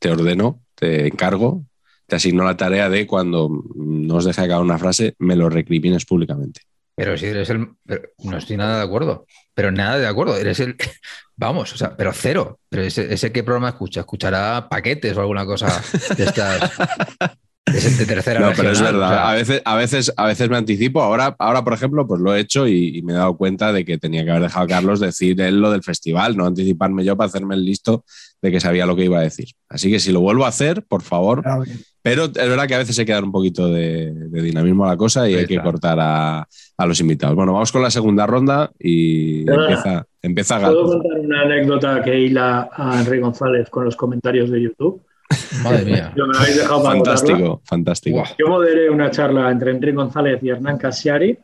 [0.00, 1.64] te ordeno, te encargo,
[2.06, 6.04] te asigno la tarea de cuando no os deje acabar una frase, me lo recrimines
[6.04, 6.62] públicamente.
[6.96, 7.68] Pero si eres el.
[7.86, 9.26] pero no estoy nada de acuerdo.
[9.54, 10.36] Pero nada de acuerdo.
[10.36, 10.76] Eres el.
[11.36, 12.58] Vamos, o sea, pero cero.
[12.68, 14.00] Pero ese, ese qué programa escucha?
[14.00, 15.82] ¿Escuchará paquetes o alguna cosa
[16.16, 16.72] de estas.
[17.72, 19.08] de tercera No, pero es verdad.
[19.08, 21.02] O sea, a, veces, a, veces, a veces me anticipo.
[21.02, 23.84] Ahora, ahora, por ejemplo, pues lo he hecho y, y me he dado cuenta de
[23.84, 27.16] que tenía que haber dejado a Carlos decir él lo del festival, no anticiparme yo
[27.16, 28.04] para hacerme el listo
[28.42, 29.48] de que sabía lo que iba a decir.
[29.68, 31.42] Así que si lo vuelvo a hacer, por favor.
[31.44, 31.60] Ah.
[32.02, 34.88] Pero es verdad que a veces hay que dar un poquito de, de dinamismo a
[34.88, 36.48] la cosa y Ahí hay que cortar a,
[36.78, 37.36] a los invitados.
[37.36, 40.98] Bueno, vamos con la segunda ronda y empieza, empieza ¿Puedo Gal.
[40.98, 45.02] contar una anécdota que hila a Enrique González con los comentarios de YouTube?
[45.62, 46.12] madre mía.
[46.16, 47.18] Yo me lo habéis dejado para contarla.
[47.20, 48.24] Fantástico, fantástico.
[48.38, 51.38] Yo moderé una charla entre Enrique González y Hernán Casiari.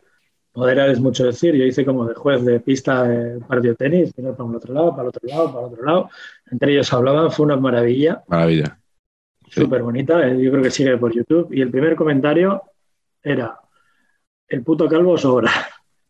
[0.55, 1.55] Moderar es mucho decir.
[1.55, 4.73] Yo hice como de juez de pista de partido de tenis, vino para un otro
[4.73, 6.11] lado, para el otro lado, para el otro lado.
[6.51, 8.79] Entre ellos hablaban, fue una maravilla, Maravilla.
[9.51, 9.61] Sí.
[9.61, 10.27] súper bonita.
[10.27, 11.49] eh, Yo creo que sigue por YouTube.
[11.53, 12.63] Y el primer comentario
[13.23, 13.59] era:
[14.49, 15.53] el puto calvo sobra.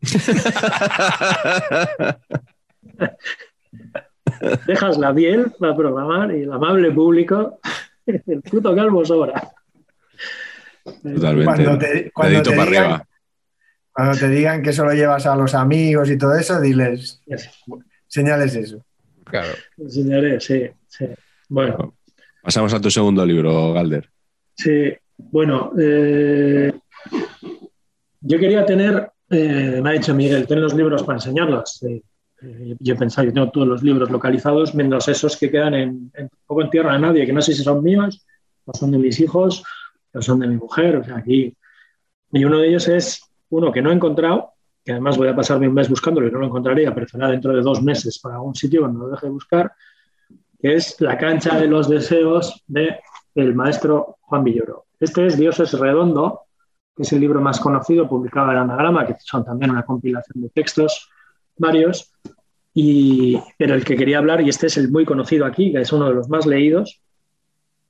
[4.65, 7.59] Dejas la piel para programar y el amable público,
[8.05, 9.51] el puto calvo sobra.
[10.83, 11.43] Totalmente.
[11.45, 13.07] Cuando te, cuando te para digan, arriba.
[13.91, 17.21] cuando te digan que solo llevas a los amigos y todo eso, diles,
[18.07, 18.83] señales eso.
[19.25, 19.53] Claro.
[19.77, 21.05] Enseñaré, sí, sí.
[21.49, 21.93] Bueno,
[22.41, 24.09] Pasamos a tu segundo libro, Galder.
[24.55, 26.71] sí, bueno, eh,
[28.21, 31.77] yo quería tener, eh, me ha dicho Miguel, ten los libros para enseñarlos.
[31.79, 32.01] Sí.
[32.41, 36.11] Eh, yo he pensado, yo tengo todos los libros localizados, menos esos que quedan en,
[36.13, 38.25] en- poco en tierra de nadie, que no sé si son míos,
[38.65, 39.63] o son de mis hijos,
[40.13, 41.55] o son de mi mujer, o sea, aquí.
[42.31, 44.51] Y uno de ellos es uno que no he encontrado,
[44.85, 47.53] que además voy a pasarme un mes buscándolo y no lo encontraría, pero será dentro
[47.53, 49.71] de dos meses para algún sitio cuando lo deje de buscar,
[50.59, 52.99] que es La cancha de los deseos de
[53.35, 54.85] el maestro Juan Villoro.
[54.99, 56.41] Este es Dios es redondo,
[56.95, 60.49] que es el libro más conocido, publicado en Anagrama, que son también una compilación de
[60.49, 61.09] textos
[61.57, 62.13] varios,
[62.73, 66.09] y, pero el que quería hablar, y este es el muy conocido aquí, es uno
[66.09, 67.01] de los más leídos,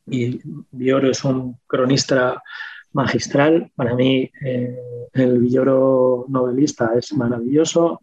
[0.10, 0.40] y
[0.72, 2.42] Villoro es un cronista
[2.94, 3.72] magistral.
[3.76, 4.80] Para mí, eh,
[5.14, 8.02] el Villoro novelista es maravilloso.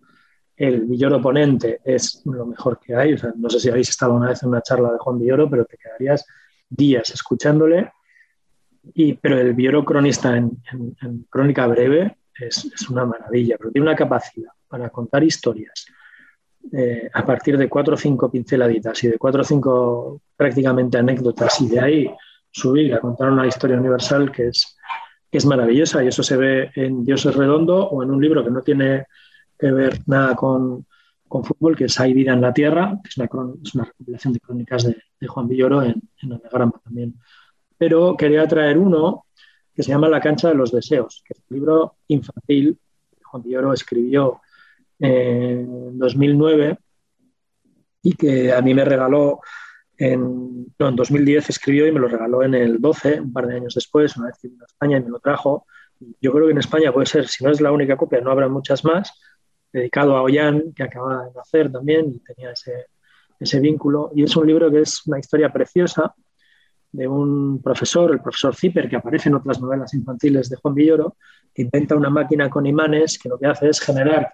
[0.56, 3.16] El Villoro ponente es lo mejor que hay.
[3.36, 5.78] No sé si habéis estado una vez en una charla de Juan Villoro, pero te
[5.78, 6.26] quedarías
[6.68, 7.92] días escuchándole.
[8.92, 10.58] Y, pero el Villoro cronista en
[11.30, 15.86] crónica breve es, es una maravilla, pero tiene una capacidad para contar historias
[16.72, 21.60] eh, a partir de cuatro o cinco pinceladitas y de cuatro o cinco prácticamente anécdotas
[21.60, 22.10] y de ahí
[22.50, 24.76] subir a contar una historia universal que es,
[25.30, 28.42] que es maravillosa y eso se ve en Dios es redondo o en un libro
[28.42, 29.06] que no tiene
[29.56, 30.84] que ver nada con,
[31.28, 34.40] con fútbol, que es Hay vida en la tierra, que es una, es recopilación de
[34.40, 37.14] crónicas de, de Juan Villoro en, en anagrama también.
[37.78, 39.26] Pero quería traer uno
[39.72, 42.76] que se llama La cancha de los deseos, que es un libro infantil
[43.16, 44.40] que Juan Villoro escribió
[44.98, 46.78] en 2009
[48.02, 49.40] y que a mí me regaló
[49.96, 53.56] en, no, en 2010 escribió y me lo regaló en el 12, un par de
[53.56, 55.66] años después, una vez que vino a España y me lo trajo.
[56.20, 58.48] Yo creo que en España puede ser, si no es la única copia, no habrá
[58.48, 59.12] muchas más,
[59.72, 62.86] dedicado a Ollán, que acaba de nacer también y tenía ese,
[63.38, 64.10] ese vínculo.
[64.14, 66.14] Y es un libro que es una historia preciosa
[66.92, 71.16] de un profesor, el profesor Zipper, que aparece en otras novelas infantiles de Juan Villoro,
[71.52, 74.30] que inventa una máquina con imanes que lo que hace es generar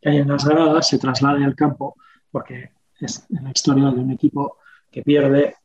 [0.00, 1.96] que hay en las gradas se traslade al campo,
[2.30, 2.70] porque
[3.00, 4.58] es la historia de un equipo
[4.90, 5.56] que pierde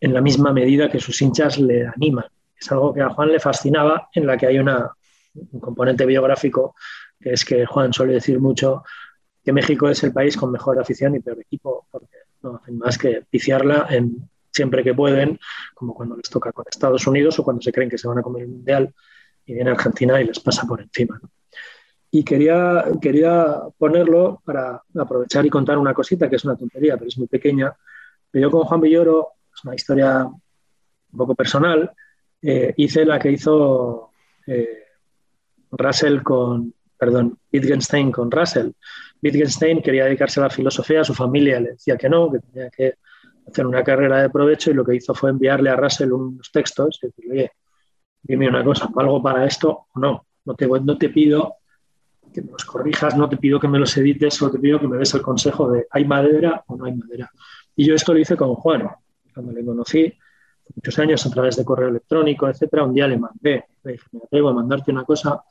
[0.00, 2.26] en la misma medida que sus hinchas le animan.
[2.58, 4.90] Es algo que a Juan le fascinaba, en la que hay una,
[5.34, 6.74] un componente biográfico,
[7.18, 8.82] que es que Juan suele decir mucho
[9.42, 12.98] que México es el país con mejor afición y peor equipo, porque no hacen más
[12.98, 15.38] que viciarla en siempre que pueden,
[15.74, 18.22] como cuando les toca con Estados Unidos o cuando se creen que se van a
[18.22, 18.94] comer el Mundial
[19.46, 21.20] y viene Argentina y les pasa por encima.
[22.10, 27.08] Y quería, quería ponerlo para aprovechar y contar una cosita que es una tontería, pero
[27.08, 27.72] es muy pequeña.
[28.32, 31.92] Yo con Juan Villoro, es una historia un poco personal,
[32.42, 34.10] eh, hice la que hizo
[34.46, 34.84] eh,
[35.72, 38.70] Russell con, perdón, Wittgenstein con Russell.
[39.22, 42.94] Wittgenstein quería dedicarse a la filosofía, su familia le decía que no, que tenía que
[43.46, 46.98] hacer una carrera de provecho y lo que hizo fue enviarle a Russell unos textos
[47.02, 47.52] y decirle, oye,
[48.22, 50.26] dime una cosa, ¿algo para esto o no?
[50.44, 51.56] No te, no te pido
[52.32, 54.88] que me los corrijas, no te pido que me los edites, solo te pido que
[54.88, 57.30] me des el consejo de ¿hay madera o no hay madera?
[57.76, 58.88] Y yo esto lo hice con Juan,
[59.34, 60.12] cuando le conocí,
[60.74, 64.20] muchos años a través de correo electrónico, etcétera, un día le mandé, le dije, me
[64.24, 65.42] atrevo a mandarte una cosa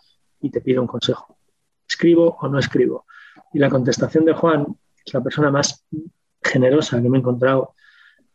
[0.41, 1.37] y te pido un consejo.
[1.87, 3.05] ¿Escribo o no escribo?
[3.53, 4.65] Y la contestación de Juan
[5.05, 5.85] es la persona más
[6.41, 7.73] generosa que me he encontrado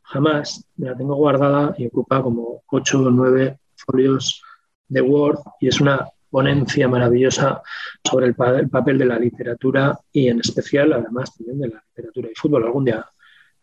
[0.02, 0.66] jamás.
[0.76, 4.42] Me la tengo guardada y ocupa como 8 o 9 folios
[4.88, 7.62] de Word y es una ponencia maravillosa
[8.02, 12.34] sobre el, papel de la literatura y en especial, además, también de la literatura y
[12.34, 12.64] fútbol.
[12.64, 13.06] Algún día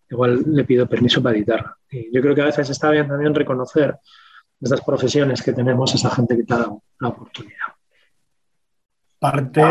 [0.09, 1.75] igual le pido permiso para editarla.
[1.89, 3.97] Y yo creo que a veces está bien también reconocer
[4.61, 7.57] estas profesiones que tenemos, esa gente que te ha dado la oportunidad.
[9.19, 9.61] Aparte,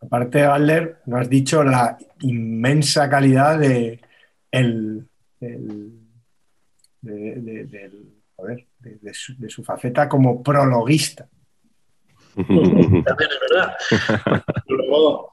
[0.00, 4.00] aparte, Valder, nos has dicho la inmensa calidad de,
[4.52, 5.08] el,
[7.02, 7.90] de,
[9.48, 11.28] su, faceta como prologuista.
[12.36, 13.76] También es verdad.
[14.68, 15.30] Luego,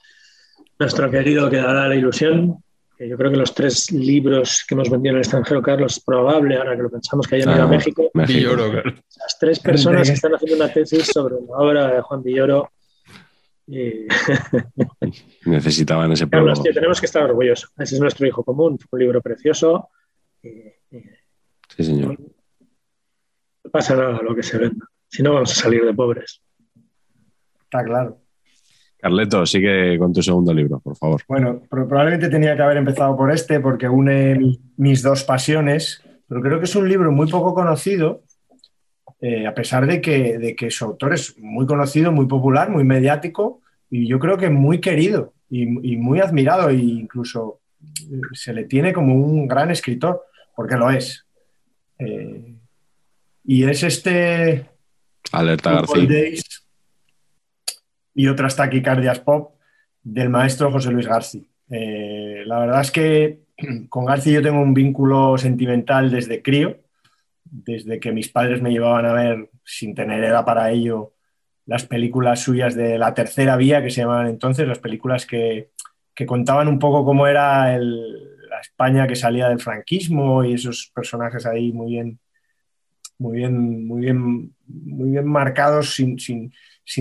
[0.79, 2.63] nuestro querido que dará la ilusión,
[2.97, 6.57] que yo creo que los tres libros que hemos vendido en el extranjero, Carlos, probable,
[6.57, 8.09] ahora que lo pensamos, que hayan ido a ah, México.
[8.13, 12.69] Villoro, Las tres personas que están haciendo una tesis sobre la obra de Juan Villoro
[15.45, 17.71] Necesitaban ese Carlos, tenemos que estar orgullosos.
[17.77, 18.77] Ese es nuestro hijo común.
[18.91, 19.89] un libro precioso.
[20.41, 22.19] sí, señor.
[23.63, 24.85] No pasa nada lo que se venda.
[25.07, 26.42] Si no, vamos a salir de pobres.
[27.73, 28.19] Está claro.
[28.99, 31.21] Carleto, sigue con tu segundo libro, por favor.
[31.27, 36.59] Bueno, probablemente tenía que haber empezado por este porque une mis dos pasiones, pero creo
[36.59, 38.21] que es un libro muy poco conocido
[39.19, 42.83] eh, a pesar de que, de que su autor es muy conocido, muy popular, muy
[42.83, 47.61] mediático y yo creo que muy querido y, muy admirado e incluso
[48.01, 50.23] eh, se le tiene como un gran escritor,
[50.55, 51.25] porque lo es.
[51.97, 52.53] Eh,
[53.45, 54.69] y es este...
[55.31, 56.07] Alerta García.
[58.15, 59.55] Y otras taquicardias pop
[60.01, 61.43] del maestro José Luis García.
[61.69, 63.39] la verdad es que
[63.89, 66.83] con García yo tengo un vínculo sentimental desde crío
[67.53, 71.13] desde que mis padres me llevaban a ver, sin tener edad para ello,
[71.65, 75.69] las películas suyas de la tercera vía, que se llamaban entonces, las películas que,
[76.27, 81.71] contaban un poco cómo era la España que salía del franquismo y esos personajes ahí
[81.73, 82.19] muy bien,
[83.17, 86.53] muy bien, muy bien, muy bien marcados sin,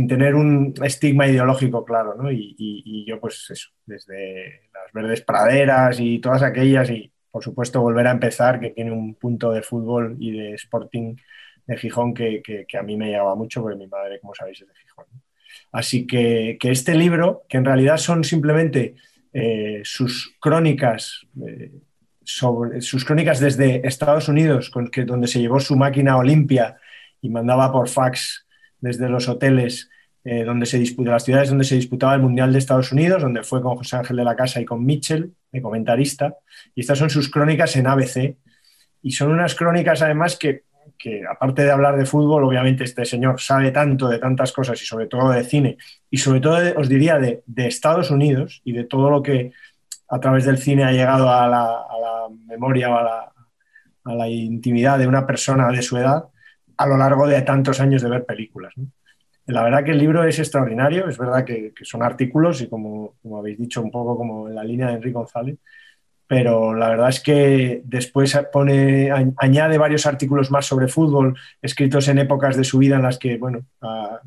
[0.08, 2.30] tener un estigma ideológico claro, ¿no?
[2.30, 8.06] Y, yo pues eso, desde las verdes praderas y todas aquellas y por supuesto, volver
[8.06, 11.16] a empezar, que tiene un punto de fútbol y de Sporting
[11.66, 12.42] de Gijón que,
[12.78, 15.06] a mí me llegaba mucho, porque mi madre, como sabéis, es de Gijón.
[15.72, 18.96] Así que, este libro, que en realidad son simplemente
[19.32, 21.72] eh, sus crónicas, eh,
[22.22, 24.70] sobre, sus crónicas desde Estados Unidos,
[25.06, 26.76] donde se llevó su máquina Olimpia
[27.22, 28.46] y mandaba por fax
[28.82, 29.88] desde los hoteles
[30.24, 33.42] eh, donde se disputa, las ciudades donde se disputaba el Mundial de Estados Unidos, donde
[33.42, 36.36] fue con José Ángel de la Casa y con Mitchell, de comentarista.
[36.74, 38.36] Y estas son sus crónicas en ABC.
[39.02, 40.62] Y son unas crónicas, además, que,
[41.28, 45.06] aparte de hablar de fútbol, obviamente este señor sabe tanto de tantas cosas y sobre
[45.06, 45.76] todo de cine,
[46.08, 49.52] y sobre todo, os diría, de, Estados Unidos y de todo lo que
[50.08, 55.26] a través del cine ha llegado a la, memoria o a la, intimidad de una
[55.26, 56.26] persona de su edad
[56.82, 58.72] a lo largo de tantos años de ver películas.
[59.46, 63.58] La verdad que el libro es extraordinario, es verdad que, son artículos y como, habéis
[63.58, 65.58] dicho, un poco como en la línea de Enrique González,
[66.26, 68.38] pero la verdad es que después
[69.36, 73.36] añade varios artículos más sobre fútbol, escritos en épocas de su vida en las que,
[73.36, 73.66] bueno,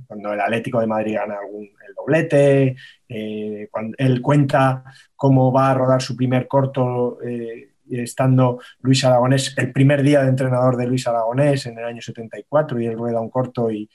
[0.08, 2.76] cuando el Atlético de Madrid gana algún, el doblete,
[3.10, 4.84] eh, cuando él cuenta
[5.16, 7.20] cómo va a rodar su primer corto.
[7.24, 12.02] Eh, estando Luis Aragonés, el primer día de entrenador de Luis Aragonés en el año
[12.02, 13.90] 74 y él rueda un corto y,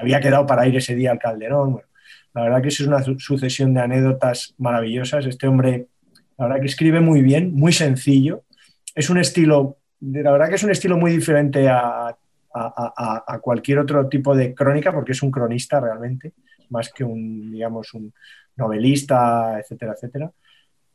[0.00, 1.80] había quedado para ir ese día al Calderón.
[2.34, 5.26] la verdad que es una sucesión de anécdotas maravillosas.
[5.26, 5.88] Este hombre,
[6.38, 8.44] la verdad que escribe muy bien, muy sencillo.
[8.94, 12.16] Es un estilo, la verdad que es un estilo muy diferente a,
[12.54, 16.34] a cualquier otro tipo de crónica porque es un cronista realmente,
[16.68, 18.12] más que un, digamos, un
[18.56, 20.32] novelista, etcétera, etcétera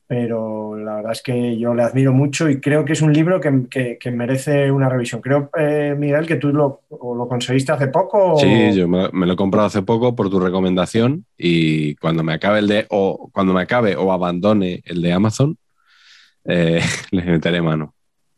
[0.08, 3.42] pero la verdad es que yo le admiro mucho y creo que es un libro
[3.42, 5.20] que, que, merece una revisión.
[5.20, 8.38] Creo, eh, Miguel, que tú lo, lo, conseguiste hace poco.
[8.38, 12.60] Sí, yo me, lo he comprado hace poco por tu recomendación y cuando me acabe
[12.60, 15.58] el de o cuando me acabe o abandone el de Amazon,
[16.46, 16.82] eh,
[17.12, 17.94] le meteré mano.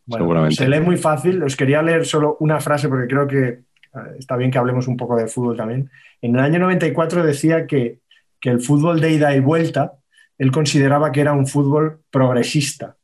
[0.08, 0.56] seguramente.
[0.56, 1.44] Se lee muy fácil.
[1.44, 4.98] Os quería leer solo una frase porque creo que eh, está bien que hablemos un
[4.98, 5.92] poco de fútbol también.
[6.20, 8.00] En el año 94 decía que,
[8.42, 10.00] que el fútbol de ida y vuelta
[10.40, 12.96] él consideraba que era un fútbol progresista,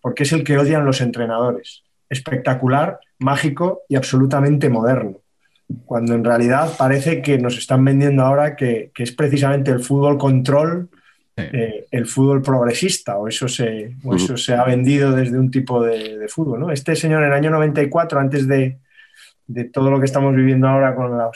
[0.00, 1.84] porque es el que odian los entrenadores.
[2.10, 5.18] Espectacular, mágico y absolutamente moderno.
[5.86, 10.90] Cuando en realidad parece que nos están vendiendo ahora que, es precisamente el fútbol control,
[11.36, 16.26] eh, el fútbol progresista, o eso se, eso se ha vendido desde un tipo de,
[16.28, 16.60] fútbol.
[16.60, 16.72] ¿no?
[16.72, 18.78] Este señor en el año 94, antes de,
[19.72, 21.30] todo lo que estamos viviendo ahora con la,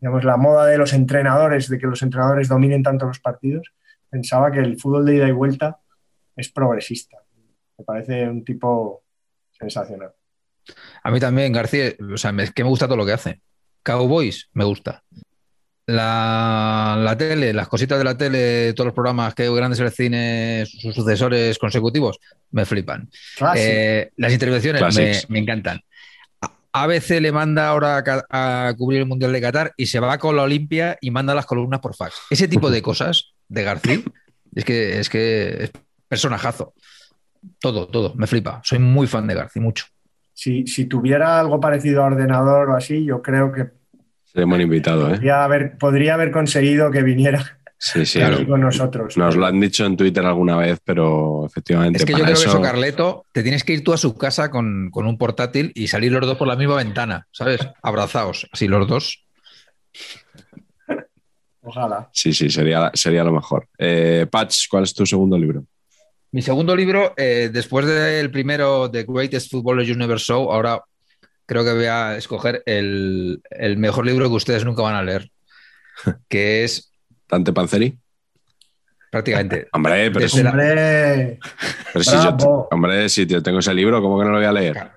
[0.00, 3.70] digamos, la moda de los entrenadores, de que los entrenadores dominen tanto los partidos,
[4.10, 5.78] pensaba que el fútbol de ida y vuelta
[6.36, 7.18] es progresista.
[7.78, 9.04] Me parece un tipo
[9.52, 10.12] sensacional.
[11.02, 13.40] A mí también, García, o sea, es que me gusta todo lo que hace.
[13.82, 15.02] Cowboys, me gusta.
[15.86, 20.64] La, tele, las cositas de la tele, todos los programas que hay grandes del cine,
[20.66, 22.18] sus sucesores consecutivos,
[22.50, 23.10] me flipan.
[23.56, 25.80] Eh, las intervenciones me, encantan.
[26.72, 30.36] ABC le manda ahora a, a, cubrir el Mundial de Qatar y se va con
[30.36, 32.14] la Olimpia y manda las columnas por fax.
[32.30, 34.00] Ese tipo de cosas de García,
[34.54, 35.70] es que es que es
[36.08, 36.72] personajazo.
[37.58, 38.60] Todo, todo, me flipa.
[38.64, 39.86] Soy muy fan de García, mucho.
[40.32, 43.68] Si, si tuviera algo parecido a ordenador o así, yo creo que
[44.24, 45.10] Seríamos invitado, ¿eh?
[45.14, 49.16] Podría haber, podría haber conseguido que viniera sí, sí, con nosotros.
[49.16, 51.98] Nos lo han dicho en Twitter alguna vez, pero efectivamente.
[51.98, 54.50] Es que yo creo que eso, Carleto, te tienes que ir tú a su casa
[54.50, 57.60] con, con, un portátil y salir los dos por la misma ventana, ¿sabes?
[57.82, 59.24] Abrazados, así los dos.
[61.62, 62.08] Ojalá.
[62.12, 63.68] Sí, sí, sería, sería lo mejor.
[63.78, 65.64] Eh, Patch, ¿cuál es tu segundo libro?
[66.32, 70.82] Mi segundo libro, eh, después del primero, The Greatest Footballers You Never Saw, ahora
[71.44, 73.42] creo que voy a escoger el,
[73.76, 75.28] mejor libro que ustedes nunca van a leer,
[76.28, 76.92] que es...
[77.26, 77.98] ¿Tante Panzeri?
[79.10, 79.68] Prácticamente.
[79.72, 81.40] hombre, pero, si, hombre,
[82.00, 84.90] si yo, hombre, si yo tengo ese libro, ¿cómo que no lo voy a leer?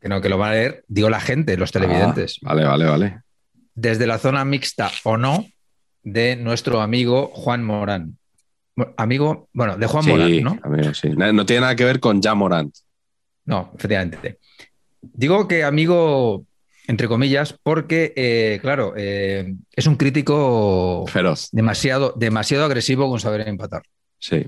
[0.00, 2.40] Que no, que lo van a leer, digo la gente, los televidentes.
[2.42, 3.22] Ah, vale, vale, vale.
[3.74, 5.46] Desde la zona mixta o no,
[6.02, 8.16] de nuestro amigo Juan Morán.
[8.96, 10.58] Amigo, bueno, de Juan Morán, ¿no?
[10.62, 11.10] Amigo, sí.
[11.10, 12.72] No, tiene nada que ver con ya Morán.
[13.44, 14.38] No, efectivamente.
[15.02, 16.44] Digo que amigo,
[16.86, 23.46] entre comillas, porque, eh, claro, eh, es un crítico feroz, demasiado, demasiado agresivo con saber
[23.46, 23.82] empatar.
[24.18, 24.46] Sí.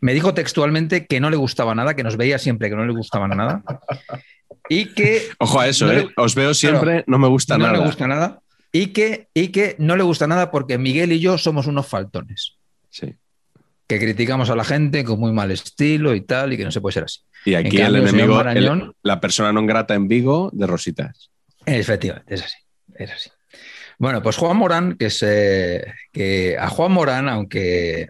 [0.00, 2.92] Me dijo textualmente que no le gustaba nada, que nos veía siempre que no le
[2.92, 3.62] gustaba nada.
[4.68, 5.22] Y que.
[5.38, 6.08] Ojo a eso, ¿eh?
[6.16, 7.72] Os veo siempre, no me gusta nada.
[7.72, 8.41] No le gusta nada
[8.72, 12.56] y que, y que no le gusta nada porque Miguel y yo somos unos faltones.
[12.88, 13.14] Sí.
[13.86, 16.80] Que criticamos a la gente con muy mal estilo y tal, y que no se
[16.80, 17.20] puede ser así.
[17.44, 18.42] Y aquí el enemigo,
[19.02, 21.30] la persona no grata en Vigo de Rositas.
[21.66, 22.56] Efectivamente, es así.
[22.94, 23.30] Es así.
[23.98, 28.08] Bueno, pues Juan Morán, que, es, eh, que a Juan Morán, aunque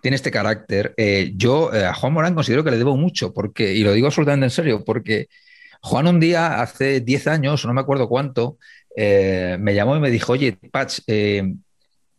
[0.00, 3.74] tiene este carácter, eh, yo eh, a Juan Morán considero que le debo mucho, porque,
[3.74, 5.28] y lo digo absolutamente en serio, porque
[5.82, 8.56] Juan un día, hace 10 años, no me acuerdo cuánto,
[8.96, 11.42] eh, me llamó y me dijo, oye, Patch, eh,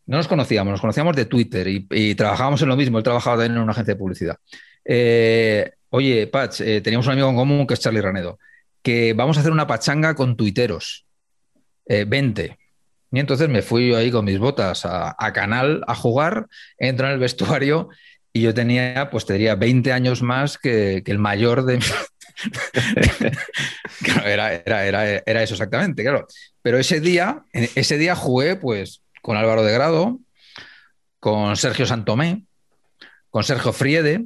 [0.05, 3.53] no nos conocíamos, nos conocíamos de Twitter y, trabajábamos en lo mismo, él trabajaba también
[3.57, 4.37] en una agencia de publicidad.
[4.83, 8.37] Eh, oye, Patch, teníamos un amigo en común que es Charlie Ranedo,
[8.81, 11.03] que vamos a hacer una pachanga con tuiteros.
[11.87, 12.57] 20.
[13.11, 16.47] Y entonces me fui yo ahí con mis botas a, Canal a jugar,
[16.79, 17.89] entro en el vestuario
[18.33, 21.79] y yo tenía, pues tendría 20 años más que, que el mayor de,
[24.25, 26.27] era, era, eso exactamente, claro.
[26.61, 30.19] Pero ese día, ese día jugué pues con Álvaro de Grado,
[31.19, 32.43] con Sergio Santomé,
[33.29, 34.25] con Sergio Friede,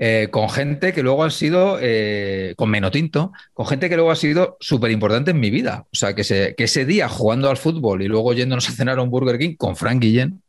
[0.00, 4.16] eh, con gente que luego ha sido, eh, con Menotinto, con gente que luego ha
[4.16, 5.86] sido súper importante en mi vida.
[5.92, 6.22] O sea, que,
[6.56, 9.56] que, ese día jugando al fútbol y luego yéndonos a cenar a un Burger King
[9.56, 10.40] con Frank Guillén,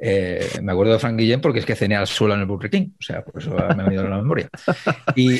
[0.00, 2.70] eh, me acuerdo de Frank Guillén porque es que cené al suelo en el Burger
[2.70, 2.90] King.
[2.98, 4.48] O sea, por eso me ha venido a la memoria.
[5.14, 5.38] Y,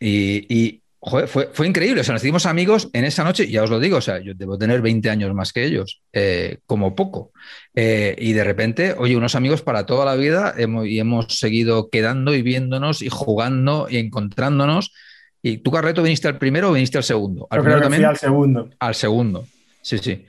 [0.00, 2.00] y, fue, increíble.
[2.00, 4.34] O sea, nos hicimos amigos en esa noche, ya os lo digo, o sea, yo
[4.34, 7.32] debo tener 20 años más que ellos, eh, como poco.
[7.74, 10.54] Eh, y de repente, oye, unos amigos para toda la vida
[10.86, 14.92] y hemos seguido quedando y viéndonos y jugando y encontrándonos.
[15.42, 17.48] ¿Y tú, Carreto, viniste al primero o viniste al segundo?
[17.50, 18.04] Al primero también.
[18.04, 18.70] al segundo.
[18.78, 19.44] Al segundo,
[19.82, 20.24] sí, sí.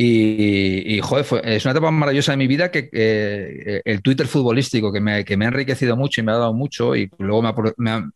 [0.00, 2.90] Y, joder, es una etapa maravillosa de mi vida que
[3.84, 6.94] el Twitter futbolístico que me, que me, ha enriquecido mucho y me ha dado mucho
[6.94, 7.42] y luego
[7.78, 8.10] me ha,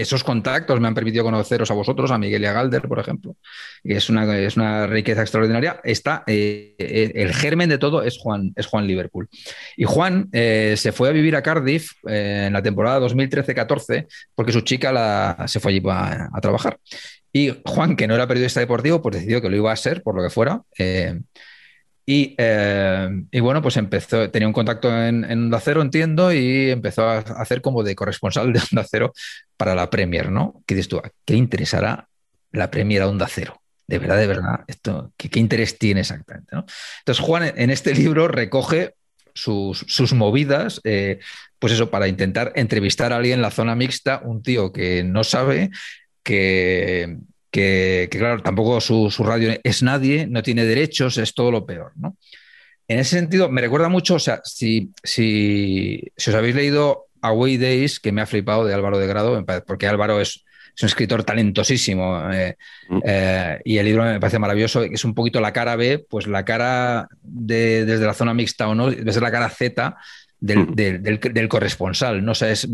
[0.00, 3.36] esos contactos me han permitido conoceros a vosotros, a Miguel y a Galder, por ejemplo.
[3.82, 5.80] Y es una, es una riqueza extraordinaria.
[5.84, 9.28] Está, eh, eh, el germen de todo es Juan, es Juan Liverpool.
[9.76, 14.60] Y Juan eh, se fue a vivir a Cardiff en la temporada 2013-14 porque su
[14.62, 16.78] chica la, se fue allí a, trabajar.
[17.32, 20.14] Y Juan, que no era periodista deportivo, pues decidió que lo iba a ser, por
[20.16, 20.62] lo que fuera.
[22.10, 27.18] Y, bueno, pues empezó, tenía un contacto en, en, Onda Cero, entiendo, y empezó a
[27.18, 29.12] hacer como de corresponsal de Onda Cero
[29.58, 30.62] para la Premier, ¿no?
[30.64, 31.02] ¿Qué dices tú?
[31.26, 32.08] ¿Qué interesará
[32.50, 33.60] la Premier a Onda Cero?
[33.86, 36.56] De verdad, de verdad, esto, ¿qué, interés tiene exactamente?
[37.00, 38.94] Entonces, Juan en este libro recoge
[39.34, 41.18] sus, sus movidas, eh,
[41.58, 45.24] pues eso, para intentar entrevistar a alguien en la zona mixta, un tío que no
[45.24, 45.68] sabe,
[46.22, 47.18] que,
[47.50, 52.16] que, claro, tampoco su, radio es nadie, no tiene derechos, es todo lo peor, ¿no?
[52.86, 57.58] En ese sentido, me recuerda mucho, o sea, si, si, si os habéis leído Away
[57.58, 60.44] Days, que me ha flipado de Álvaro de Grado, porque Álvaro es,
[60.74, 62.56] es un escritor talentosísimo eh,
[62.88, 63.00] mm.
[63.04, 66.44] eh, y el libro me parece maravilloso, es un poquito la cara B, pues la
[66.44, 69.96] cara de, desde la zona mixta o no, desde la cara Z
[70.40, 70.74] del, mm.
[70.74, 72.32] del, del, del corresponsal, ¿no?
[72.32, 72.66] O sea, es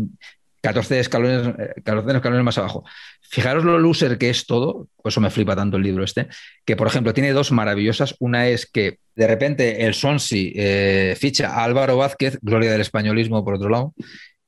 [0.65, 1.53] 14 escalones,
[1.83, 2.83] 14 eh, escalones más abajo.
[3.21, 6.27] Fijaros lo loser que es todo, por eso me flipa tanto el libro este,
[6.65, 8.15] que por ejemplo tiene dos maravillosas.
[8.19, 13.45] Una es que de repente el Swansea eh, ficha a Álvaro Vázquez, gloria del españolismo
[13.45, 13.93] por otro lado,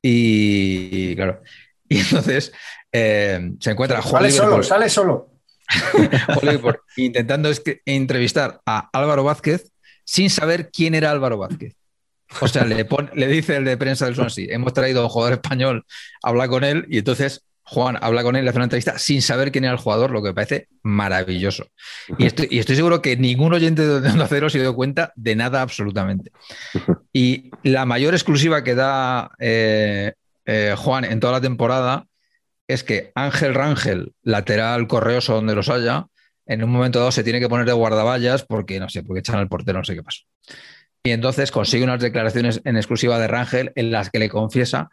[0.01, 1.41] y, claro,
[1.89, 2.51] y entonces
[2.91, 5.30] eh, se encuentra Juan Sale solo, sale solo.
[6.95, 7.51] intentando
[7.86, 9.70] entrevistar a Álvaro Vázquez
[10.05, 11.76] sin saber quién era Álvaro Vázquez.
[12.41, 15.86] O sea, le, dice el de prensa del Swansea, hemos traído a un jugador español,
[16.21, 19.51] habla con él y entonces Juan habla con él, le hace una entrevista sin saber
[19.51, 21.67] quién era el jugador, lo que me parece maravilloso.
[22.17, 25.36] Y estoy, y estoy seguro que ningún oyente de Onda Cero se dio cuenta de
[25.36, 26.32] nada absolutamente.
[27.11, 30.13] Y la mayor exclusiva que da eh,
[30.45, 32.07] eh, Juan en toda la temporada
[32.67, 36.07] es que Ángel Rangel, lateral correoso donde los haya,
[36.45, 39.36] en un momento dado se tiene que poner de guardaballas porque, no sé, porque echan
[39.36, 40.23] al portero, no sé qué pasó.
[41.08, 44.89] Y entonces consigue unas declaraciones en exclusiva de Rangel en las que le confiesa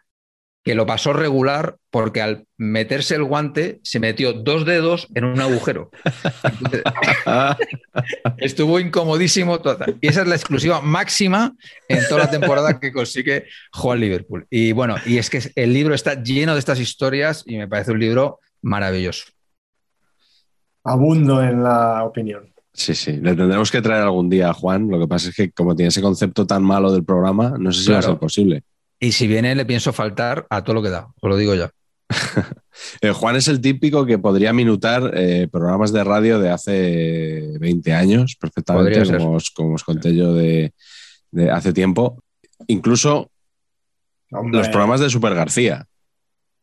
[0.63, 5.41] que lo pasó regular porque al meterse el guante se metió dos dedos en un
[5.41, 5.91] agujero.
[8.37, 9.59] estuvo incomodísimo.
[9.59, 9.97] Total.
[9.99, 11.53] Y esa es la exclusiva máxima
[11.89, 14.47] en toda la temporada que consigue Juan Liverpool.
[14.49, 17.91] Y bueno, y es que el libro está lleno de estas historias y me parece
[17.91, 19.25] un libro maravilloso.
[20.85, 22.54] Abundo en la opinión.
[22.75, 24.89] Sí, sí, le tendremos que traer algún día a Juan.
[24.89, 27.83] Lo que pasa es que como tiene ese concepto tan malo del programa, no sé
[27.83, 28.63] si va a ser posible.
[28.99, 31.71] Y si viene, le pienso faltar a todo lo que da, os lo digo ya.
[32.99, 37.93] Eh, Juan es el típico que podría minutar eh, programas de radio de hace 20
[37.93, 40.73] años, perfectamente, como os, como os, conté yo de,
[41.31, 42.21] de hace tiempo.
[42.67, 43.31] Incluso
[44.29, 44.59] Hombre.
[44.59, 45.87] los programas de Super García.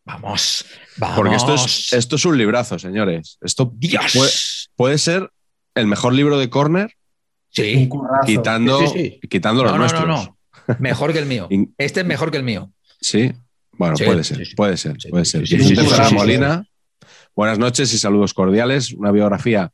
[0.04, 0.66] Vamos,
[0.98, 1.16] vamos.
[1.16, 3.38] Porque esto es, esto es un librazo, señores.
[3.40, 4.30] Esto puede,
[4.76, 5.30] puede ser
[5.74, 6.94] el mejor libro de Corner.
[7.50, 7.88] Sí.
[8.24, 9.28] Quitando, sí, sí, sí.
[9.28, 10.06] quitando los no, nuestros.
[10.06, 10.36] No, no,
[10.78, 11.48] Mejor que el mío.
[11.76, 12.72] Este es mejor que el mío.
[13.00, 13.32] Sí.
[13.72, 15.44] Bueno, puede ser, puede ser, puede ser.
[16.12, 16.66] Molina,
[17.34, 18.92] buenas noches y saludos cordiales.
[18.92, 19.72] Una biografía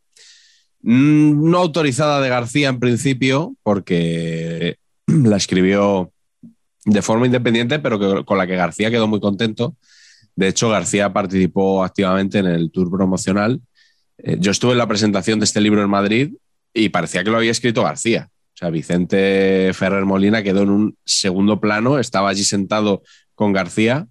[0.82, 4.76] mm, no autorizada de García en principio, porque
[5.06, 6.12] la escribió
[6.84, 9.76] de forma independiente, pero que, con la que García quedó muy contento.
[10.36, 13.60] De hecho, García participó activamente en el tour promocional
[14.18, 16.32] yo estuve en la presentación de este libro en Madrid
[16.74, 18.28] y parecía que lo había escrito García.
[18.54, 23.02] O sea, Vicente Ferrer Molina quedó en un segundo plano, estaba allí sentado
[23.34, 24.08] con García,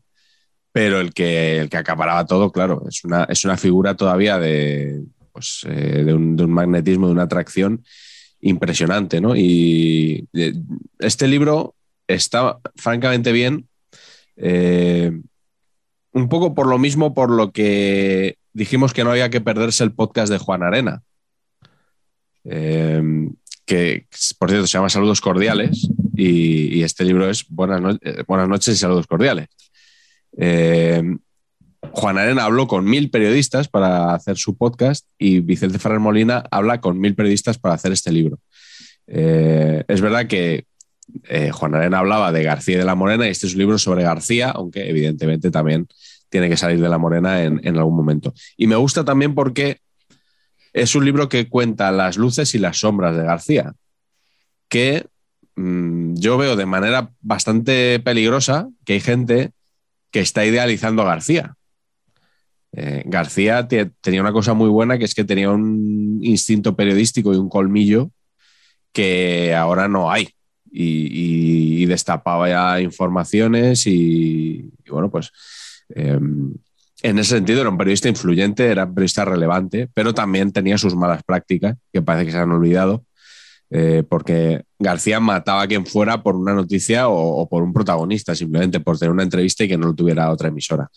[0.72, 5.04] pero el que, el que acaparaba todo, claro, es una, es una figura todavía de,
[5.34, 7.84] pues, eh, de, un, magnetismo, de una atracción
[8.40, 9.36] impresionante, ¿no?
[9.36, 10.54] Y eh,
[11.00, 11.76] este libro
[12.08, 13.68] está francamente bien,
[14.38, 15.12] eh,
[16.14, 19.94] un poco por lo mismo, por lo que dijimos que no había que perderse el
[19.94, 21.04] podcast de Juan Arena,
[22.44, 23.30] eh,
[23.66, 24.08] que
[24.40, 28.78] por cierto se llama Saludos Cordiales y, este libro es Buenas, eh, Buenas, noches y
[28.78, 29.48] Saludos Cordiales.
[30.36, 31.04] Eh,
[31.92, 36.82] Juan Arena habló con mil periodistas para hacer su podcast y Vicente Ferrer Molina habla
[36.82, 38.40] con mil periodistas para hacer este libro.
[39.06, 40.66] Eh, es verdad que
[41.30, 43.78] eh, Juan Arena hablaba de García y de la Morena y este es un libro
[43.78, 45.88] sobre García, aunque evidentemente también
[46.30, 48.34] tiene que salir de la morena en, algún momento.
[48.58, 49.80] Y me gusta también porque
[50.74, 53.74] es un libro que cuenta las luces y las sombras de García,
[54.70, 55.06] que
[55.56, 59.52] mmm, yo veo de manera bastante peligrosa que hay gente
[60.12, 61.56] que está idealizando a García.
[62.74, 67.38] Eh, García tenía una cosa muy buena que es que tenía un instinto periodístico y
[67.38, 68.12] un colmillo
[68.92, 70.30] que ahora no hay.
[70.70, 75.32] Y, destapaba ya informaciones y bueno, pues
[75.96, 76.20] eh,
[77.04, 80.96] En ese sentido era un periodista influyente, era un periodista relevante, pero también tenía sus
[80.96, 83.06] malas prácticas, que parece que se han olvidado,
[83.70, 88.80] eh, porque García mataba a quien fuera por una noticia o, por un protagonista, simplemente
[88.80, 90.90] por tener una entrevista y que no lo tuviera otra emisora.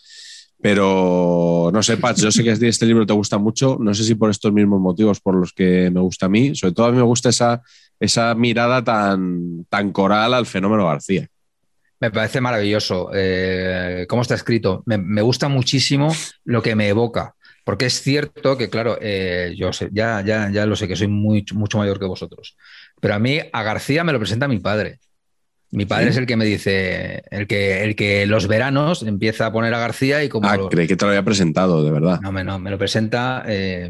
[0.61, 4.15] Pero no sé, Pats, yo sé que este libro te gusta mucho, no sé si
[4.15, 6.97] por estos mismos motivos por los que me gusta a mí, sobre todo a mí
[6.97, 7.61] me gusta esa,
[7.99, 11.27] esa mirada tan, tan coral al fenómeno García.
[12.01, 14.81] Me parece maravilloso eh, cómo está escrito.
[14.87, 16.11] Me, me, gusta muchísimo
[16.43, 20.65] lo que me evoca, porque es cierto que, claro, eh, yo sé, ya, ya, ya
[20.65, 22.57] lo sé que soy muy, mucho mayor que vosotros,
[22.99, 24.99] pero a mí a García me lo presenta mi padre.
[25.69, 26.09] Mi padre ¿Sí?
[26.09, 29.79] es el que me dice, el que, el que los veranos empieza a poner a
[29.79, 30.49] García y como...
[30.49, 32.19] Ah, creí que te lo había presentado, de verdad.
[32.19, 33.89] No, me, no, me lo presenta eh,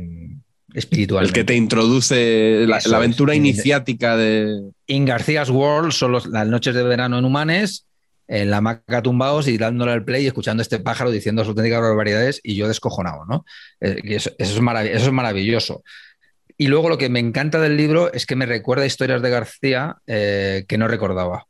[0.73, 1.39] espiritualmente.
[1.39, 3.37] El que te introduce la, la aventura es.
[3.39, 4.69] iniciática de...
[4.85, 7.87] In García's World son los, las noches de verano en Humanes,
[8.31, 11.49] en la maca tumbados y dándole al play y escuchando a este pájaro diciendo sus
[11.49, 13.43] auténticas barbaridades y yo descojonado, ¿no?
[13.81, 15.83] Eh, eso, eso, es marav eso es maravilloso.
[16.57, 19.97] Y luego lo que me encanta del libro es que me recuerda historias de García
[20.07, 21.45] eh, que no recordaba.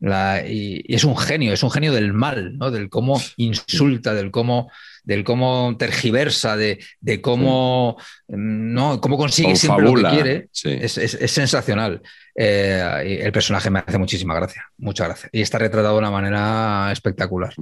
[0.00, 2.70] La, y, y, es un genio, es un genio del mal, ¿no?
[2.70, 4.70] del cómo insulta, del cómo,
[5.04, 8.04] del cómo tergiversa, de, de cómo, sí.
[8.28, 9.00] ¿no?
[9.00, 10.10] cómo consigue Con siempre fabula.
[10.10, 10.48] lo que quiere.
[10.50, 10.70] Sí.
[10.80, 12.02] Es, es, es, sensacional.
[12.34, 15.30] Eh, el personaje me hace muchísima gracia, muchas gracias.
[15.32, 17.54] Y está retratado de una manera espectacular.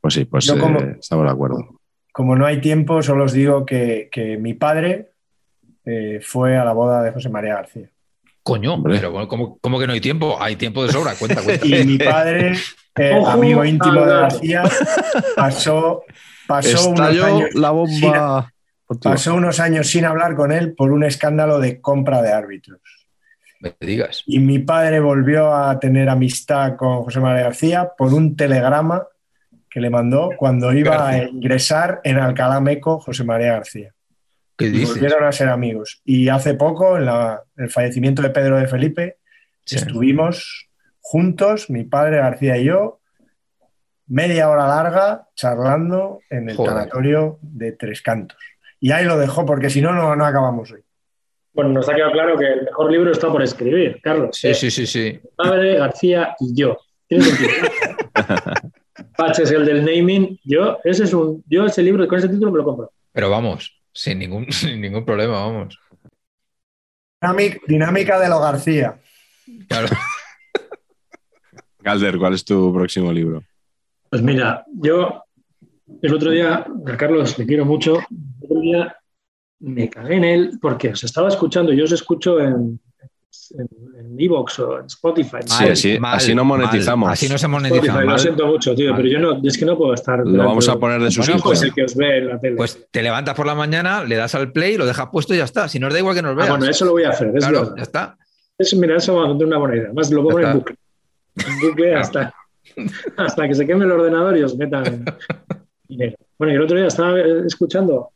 [0.00, 1.80] Pues sí, pues eh, como, estamos de acuerdo.
[2.12, 5.10] Como no hay tiempo, solo os digo que, que mi padre
[5.84, 7.88] eh, fue a la boda de José María García.
[8.48, 8.96] Coño, Hombre.
[8.96, 10.38] pero ¿cómo, ¿cómo, que no hay tiempo?
[10.40, 11.66] Hay tiempo de sobra, cuenta, cuenta.
[11.66, 12.54] y mi padre,
[12.96, 14.62] eh, amigo íntimo de García,
[15.36, 16.02] pasó,
[16.46, 18.50] pasó unos años la bomba.
[18.88, 22.80] Sin, pasó unos años sin hablar con él por un escándalo de compra de árbitros.
[23.60, 24.22] Me digas.
[24.24, 29.06] Y mi padre volvió a tener amistad con José María García por un telegrama
[29.68, 31.22] que le mandó cuando iba García.
[31.22, 33.92] a ingresar en Alcalá Meco José María García.
[34.58, 34.90] ¿Qué dices?
[34.90, 36.02] Volvieron a ser amigos.
[36.04, 39.18] Y hace poco, en la, el fallecimiento de Pedro de Felipe,
[39.64, 39.76] sí.
[39.76, 40.68] estuvimos
[41.00, 43.00] juntos, mi padre García y yo,
[44.08, 46.74] media hora larga charlando en el Joder.
[46.74, 48.38] tanatorio de Tres Cantos.
[48.80, 50.80] Y ahí lo dejó, porque si no, no, no acabamos hoy.
[51.52, 54.36] Bueno, nos ha quedado claro que el mejor libro está por escribir, Carlos.
[54.36, 55.20] Sí, sí, sí, sí.
[55.36, 56.78] Padre, García y yo.
[59.16, 60.38] Patch es el del naming.
[60.44, 62.92] Yo, ese es un, yo ese libro con ese título me lo compro.
[63.12, 65.78] Pero vamos, sin ningún, sin ningún problema, vamos.
[67.66, 69.00] Dinámica de lo García.
[69.66, 69.88] Claro.
[71.82, 73.42] Calder, ¿cuál es tu próximo libro?
[74.08, 75.24] Pues mira, yo
[76.00, 77.98] el otro día, a Carlos le quiero mucho,
[78.40, 78.96] el otro día
[79.60, 82.80] me cagué en él porque os estaba escuchando, yo os escucho en
[83.50, 85.38] en Evox o en Spotify.
[85.44, 87.06] Sí, mal, así, mal, así, no monetizamos.
[87.06, 87.12] Mal.
[87.12, 87.86] Así no se monetiza.
[87.86, 90.26] Spotify, lo siento mucho, tío, pero yo no, es que no puedo estar.
[90.26, 92.56] Lo vamos a poner de sus pues el que os ve en la tele.
[92.56, 95.44] Pues te levantas por la mañana, le das al play, lo dejas puesto y ya
[95.44, 95.68] está.
[95.68, 96.48] Si no os da igual que nos veas.
[96.48, 97.28] Ah, bueno, eso lo voy a hacer.
[97.34, 98.18] Es claro, ya está.
[98.56, 99.92] Eso, mira, eso va a ser una buena idea.
[99.92, 100.76] Más lo pongo en bucle.
[101.36, 102.34] En bucle hasta,
[103.16, 105.04] hasta que se queme el ordenador y os metan
[105.88, 106.16] dinero.
[106.38, 108.10] Bueno, y el otro día estaba escuchando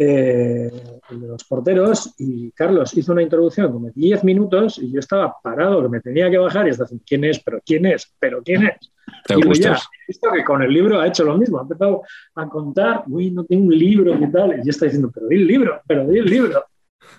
[0.00, 0.70] eh,
[1.10, 5.34] el de los porteros y Carlos hizo una introducción como 10 minutos y yo estaba
[5.42, 7.40] parado, que me tenía que bajar y estaba diciendo, ¿quién es?
[7.40, 8.14] ¿Pero quién es?
[8.20, 8.92] ¿Pero quién es?
[9.26, 9.76] ¿Te y ya,
[10.06, 12.02] visto que con el libro ha hecho lo mismo, ha empezado
[12.36, 14.60] a contar, uy, no tengo un libro, ¿qué tal?
[14.60, 16.64] Y yo estaba diciendo, pero di el libro, pero di el libro.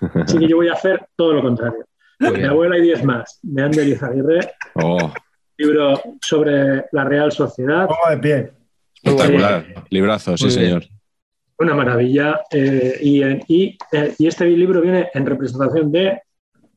[0.14, 1.84] Así que yo voy a hacer todo lo contrario.
[2.18, 5.12] Mi abuela y 10 más, de Ander Izaguirre, oh.
[5.58, 7.86] libro sobre la Real Sociedad.
[7.86, 8.52] Pongo de pie.
[9.02, 10.82] Espectacular, eh, librazo, sí, señor
[11.60, 12.40] una maravilla.
[12.50, 13.78] Eh, eh, y,
[14.26, 16.20] este libro viene en representación de,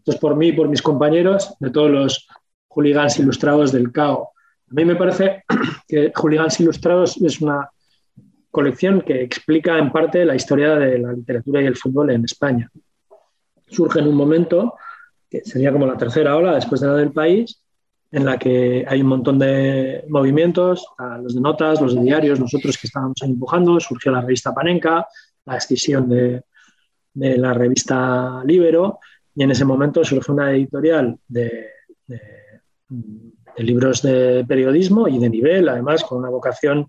[0.06, 2.28] pues por mí y por mis compañeros, de todos los
[2.68, 4.32] hooligans ilustrados del CAO.
[4.70, 5.44] A mí me parece
[5.88, 7.70] que Hooligans Ilustrados es una
[8.52, 12.70] colección que explica en parte la historia de la literatura y el fútbol en España.
[13.68, 14.76] Surge en un momento
[15.30, 17.63] que sería como la tercera ola después de la del país,
[18.14, 20.86] en la que hay un montón de movimientos,
[21.24, 25.08] los de notas, los de diarios, nosotros que estábamos empujando, surgió la revista Panenka,
[25.46, 26.44] la escisión de,
[27.16, 29.00] la revista Libero,
[29.34, 31.70] y en ese momento surge una editorial de,
[33.58, 36.88] libros de periodismo y de nivel, además con una vocación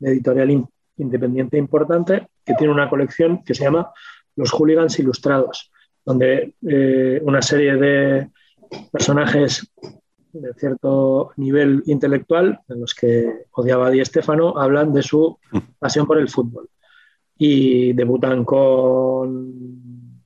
[0.00, 3.92] de editorial in, independiente importante, que tiene una colección que se llama
[4.34, 5.70] Los Hooligans Ilustrados,
[6.04, 8.28] donde eh, una serie de
[8.90, 9.70] personajes
[10.34, 15.38] de cierto nivel intelectual, en los que odiaba a Di Stefano, hablan de su
[15.78, 16.68] pasión por el fútbol.
[17.36, 20.22] Y debutan con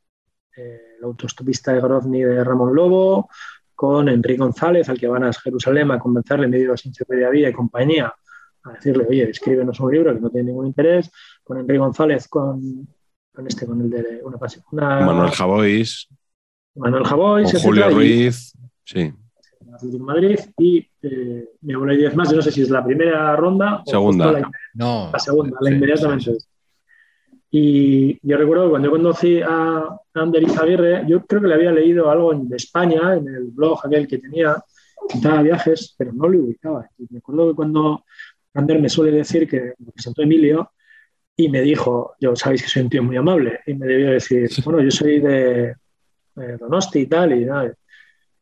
[0.57, 3.29] eh, el autostopista de Grozny de Ramón Lobo,
[3.75, 7.49] con Enrique González, al que van a Jerusalén a convencerle en medio de la Vida
[7.49, 8.13] y compañía
[8.65, 11.11] a decirle, oye, escríbenos un libro que no tiene ningún interés,
[11.45, 12.89] con Enrique González, con,
[13.33, 14.65] con este, con el de una pasión.
[14.73, 16.09] Una, Manuel Javois,
[16.75, 18.53] Manuel Javois, con Julio Ruiz.
[18.85, 19.13] Sí,
[19.79, 22.71] Atlético de Madrid y eh, mi abuela y diez más, yo no sé si es
[22.71, 24.25] la primera ronda o Segunda.
[24.27, 25.11] justo la, No.
[25.13, 26.33] la segunda, la Sí, inmediatamente.
[27.51, 31.73] Y yo recuerdo que cuando yo conocí a Ander Izaguirre, yo creo que le había
[31.73, 34.57] leído algo en- de España, en el blog aquel que tenía,
[35.11, 36.87] contaba viajes, pero no lo ubicaba.
[36.99, 38.05] Y me acuerdo que cuando
[38.55, 40.73] Ander me suele decir que me presentó Emilio
[41.37, 44.51] y me dijo, yo sabéis que soy un tío muy amable, y me debió decir,
[44.65, 45.75] bueno, yo soy de,
[46.35, 47.73] de Donosti y tal, y nada,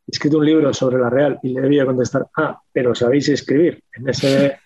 [0.07, 3.83] escrito un libro sobre la Real y le debía contestar, ah, pero sabéis escribir.
[3.95, 4.59] En ese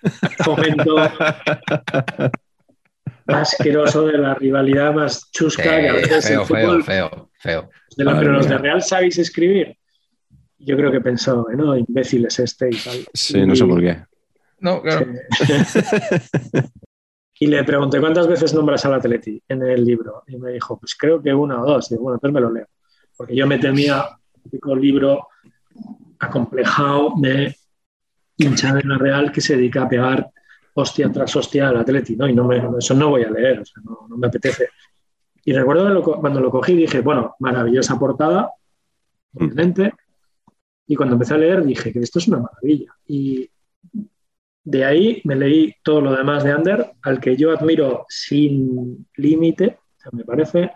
[0.46, 0.96] momento
[3.26, 7.70] asqueroso de la rivalidad más chusca que a veces feo, el fútbol, feo, feo, feo.
[7.96, 8.58] de la- pero los de.
[8.58, 9.76] Real sabéis escribir.
[10.58, 13.06] Yo creo que pensó, no, imbécil es este y tal.
[13.14, 14.02] sí, no sé por qué.
[14.58, 15.06] No, claro.
[17.42, 20.24] Y le pregunté cuántas veces nombras al Atleti en el libro.
[20.26, 21.90] Y me dijo, pues creo que una o dos.
[21.90, 22.66] Y digo, bueno, entonces me lo leo.
[23.16, 24.04] Porque yo me temía
[24.42, 25.28] típico libro
[26.18, 27.54] acomplejado de
[28.36, 30.30] hincha de la Real que se dedica a pegar
[30.74, 32.28] hostia tras hostia al Atleti, ¿no?
[32.28, 34.68] Y no me, eso no voy a leer, no, me apetece.
[35.44, 38.52] Y recuerdo lo cuando lo cogí dije, bueno, maravillosa portada,
[39.34, 39.94] obviamente.
[40.86, 42.94] Y cuando empecé a leer dije que esto es una maravilla.
[43.06, 43.48] Y
[44.64, 49.78] de ahí me leí todo lo demás de Ander, al que yo admiro sin límite,
[50.12, 50.72] me parece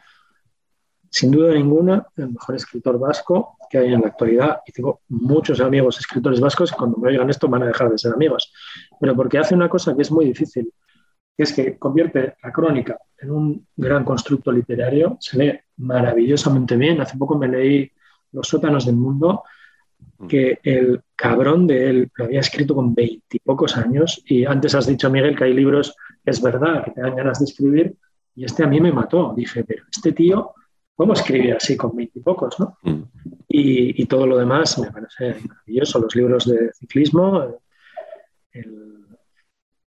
[1.15, 4.62] sin duda ninguna el mejor escritor vasco que hay en la actualidad.
[4.66, 7.99] Y tengo muchos amigos escritores vascos que cuando me oigan esto van a dejar de
[7.99, 8.53] ser amigos.
[8.99, 10.73] Pero porque hace una cosa que es muy difícil,
[11.36, 17.01] que es que convierte la crónica en un gran constructo literario, se lee maravillosamente bien.
[17.01, 17.89] Hace poco me leí
[18.32, 19.45] Los sótanos del mundo,
[20.28, 25.09] que el cabrón de él lo había escrito con veintipocos años y antes has dicho,
[25.11, 27.95] Miguel, que hay libros, es verdad, que te dan ganas de escribir
[28.35, 29.32] y este a mí me mató.
[29.36, 30.55] Dije, pero este tío,
[30.94, 32.58] ¿cómo escribe así con veintipocos?
[32.60, 32.78] ¿no?
[32.82, 33.02] Mm.
[33.48, 36.00] Y, y todo lo demás me parece maravilloso.
[36.00, 37.60] Los libros de ciclismo,
[38.52, 38.94] el,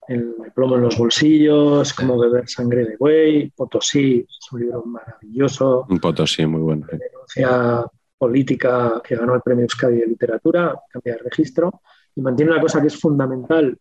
[0.08, 5.86] el plomo en los bolsillos, cómo beber sangre de buey, Potosí, es un libro maravilloso
[5.88, 6.86] Un Potosí muy bueno.
[6.90, 6.98] sí.
[6.98, 7.86] denuncia
[8.18, 11.82] política que ganó el premio Euskadi de literatura, cambia de registro,
[12.14, 13.76] y mantiene una cosa que es fundamental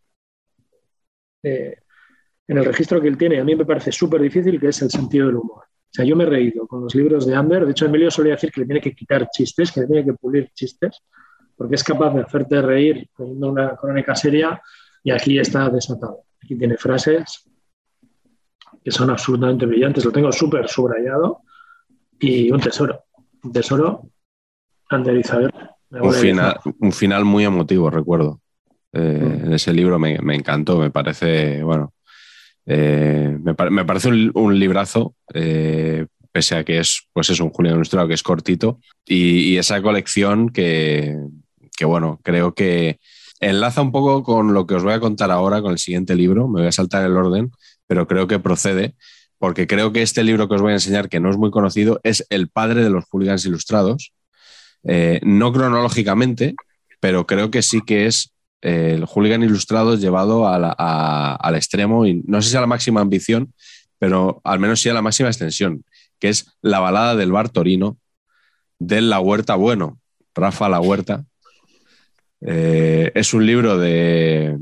[1.43, 1.75] eh,
[2.47, 4.81] en el registro que él tiene, y a mí me parece súper difícil, que es
[4.81, 5.65] el sentido del humor.
[5.91, 8.33] O sea, yo me he reído con los libros de Ander, de hecho Emilio solía
[8.33, 11.01] decir que le tiene que quitar chistes, que le tiene que pulir chistes,
[11.57, 14.61] porque es capaz de hacerte reír poniendo una crónica seria,
[15.03, 16.23] y aquí está desatado.
[16.41, 17.43] Aquí tiene frases
[18.81, 21.41] que son absolutamente brillantes, lo tengo súper subrayado,
[22.19, 23.03] y un tesoro,
[23.43, 24.09] un tesoro
[25.19, 25.51] Isabel.
[25.89, 28.39] Me Un final, un final muy emotivo, recuerdo.
[28.93, 31.93] Eh, En ese libro me, me encantó, me parece, bueno,
[32.65, 37.49] eh, me, pare- me parece un, librazo, eh, pese a que es, pues es un
[37.49, 41.15] Julián Ilustrado que es cortito, y, esa colección que,
[41.77, 42.99] que, bueno, creo que
[43.39, 46.47] enlaza un poco con lo que os voy a contar ahora con el siguiente libro,
[46.47, 47.51] me voy a saltar el orden,
[47.87, 48.95] pero creo que procede,
[49.39, 51.99] porque creo que este libro que os voy a enseñar, que no es muy conocido,
[52.03, 54.13] es el padre de los hooligans ilustrados,
[54.83, 56.55] Eh, no cronológicamente,
[56.99, 62.51] pero creo que sí que es el hooligan ilustrado llevado al extremo y no sé
[62.51, 63.53] si a la máxima ambición,
[63.97, 65.83] pero al menos sí a la máxima extensión,
[66.19, 67.97] que es la balada del bar Torino
[68.79, 69.99] de La Huerta Bueno,
[70.33, 71.25] Rafa La Huerta.
[72.41, 74.57] Eh, es un libro de,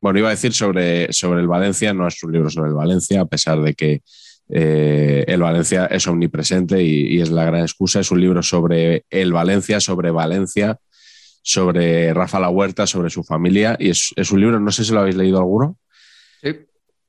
[0.00, 3.20] bueno, iba a decir sobre, sobre el Valencia, no es un libro sobre el Valencia,
[3.20, 4.02] a pesar de que
[4.48, 8.00] eh, el Valencia es omnipresente y es la gran excusa.
[8.00, 10.78] Es un libro sobre el Valencia, sobre Valencia,
[11.42, 13.76] sobre Rafa La Huerta, sobre su familia.
[13.78, 15.76] Y es, es un libro, no sé si lo habéis leído alguno.
[16.42, 16.56] Sí.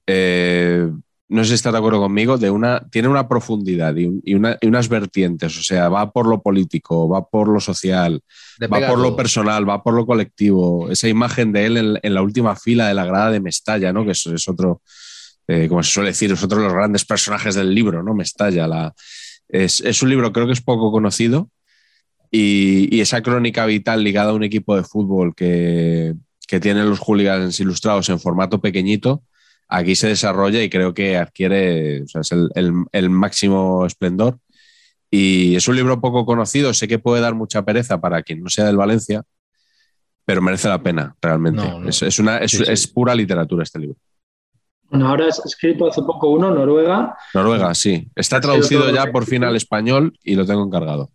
[0.08, 0.90] Eh,
[1.30, 4.34] no sé si estás de acuerdo conmigo, de una, tiene una profundidad y, un- y
[4.34, 8.22] una- y unas vertientes, o sea, va por lo político, va por lo social,
[8.62, 10.90] va por lo personal, va por lo colectivo.
[10.92, 14.04] Esa imagen de él en, en la última fila de la grada de Mestalla, ¿no?
[14.04, 14.82] que es, es otro,
[15.48, 18.14] eh, como se suele decir, es otro de los grandes personajes del libro, ¿no?
[18.14, 18.68] Mestalla.
[18.68, 18.94] La,
[19.48, 21.50] es, es un libro, creo que es poco conocido
[22.32, 26.14] y, y esa crónica vital ligada a un equipo de fútbol que,
[26.48, 29.24] que tiene los hooligans ilustrados en formato pequeñito,
[29.68, 34.40] aquí se desarrolla y creo que adquiere, o sea, es el, el- el máximo esplendor.
[35.14, 38.50] Y es un libro poco conocido, sé que puede dar mucha pereza para quien no
[38.50, 39.24] sea del Valencia,
[40.24, 41.62] pero merece la pena, realmente.
[41.62, 41.90] No, no.
[41.90, 42.64] Es, es una, es, Sí, sí.
[42.72, 43.98] es pura literatura este libro.
[44.90, 47.18] Bueno, ahora has escrito hace poco uno, Noruega.
[47.34, 48.10] Noruega, sí.
[48.16, 51.12] Está traducido ya por fin al español y lo tengo encargado.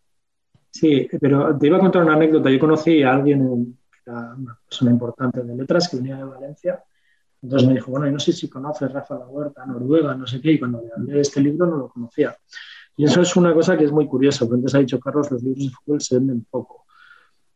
[0.76, 2.50] Sí, pero te iba a contar una anécdota.
[2.50, 6.84] Yo conocí a alguien, era una persona importante de letras, que venía de Valencia,
[7.40, 10.38] Entonces me dijo, bueno, y no sé si conoces Rafa La Huerta, Noruega, no sé
[10.38, 12.36] qué, y cuando le hablé de este libro no lo conocía.
[12.94, 15.42] Y eso es una cosa que es muy curiosa, porque antes ha dicho Carlos, los
[15.42, 16.84] libros de fútbol se venden poco.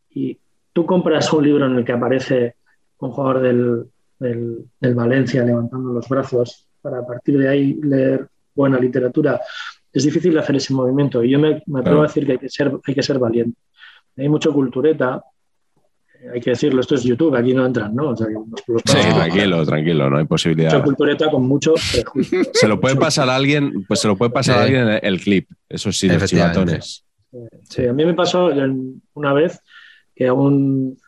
[0.09, 0.39] Y
[0.73, 2.57] tú compras un libro en el que aparece
[3.01, 3.87] un jugador del,
[4.19, 9.41] del, del Valencia levantando los brazos para a partir de ahí leer buena literatura,
[9.93, 11.23] es difícil hacer ese movimiento.
[11.25, 13.59] Y yo me, me atrevo a decir que hay que ser, hay que ser valiente.
[14.17, 15.23] Hay mucho cultureta,
[16.21, 18.11] eh, hay que decirlo, esto es YouTube, aquí no entran, ¿no?
[18.11, 20.73] O sea, los- los Sí, tranquilo, tranquilo, no hay posibilidad.
[20.73, 22.41] mucha cultureta con mucho prejuicio.
[22.53, 24.65] Se lo puede pasar a alguien, pues se lo puede pasar a Sí.
[24.75, 25.49] alguien el, el clip.
[25.69, 26.81] Eso sí, los Efectivamente.
[26.81, 27.05] chivatones.
[27.69, 28.51] Sí, a mí me pasó
[29.15, 29.61] una vez
[30.15, 30.99] que aún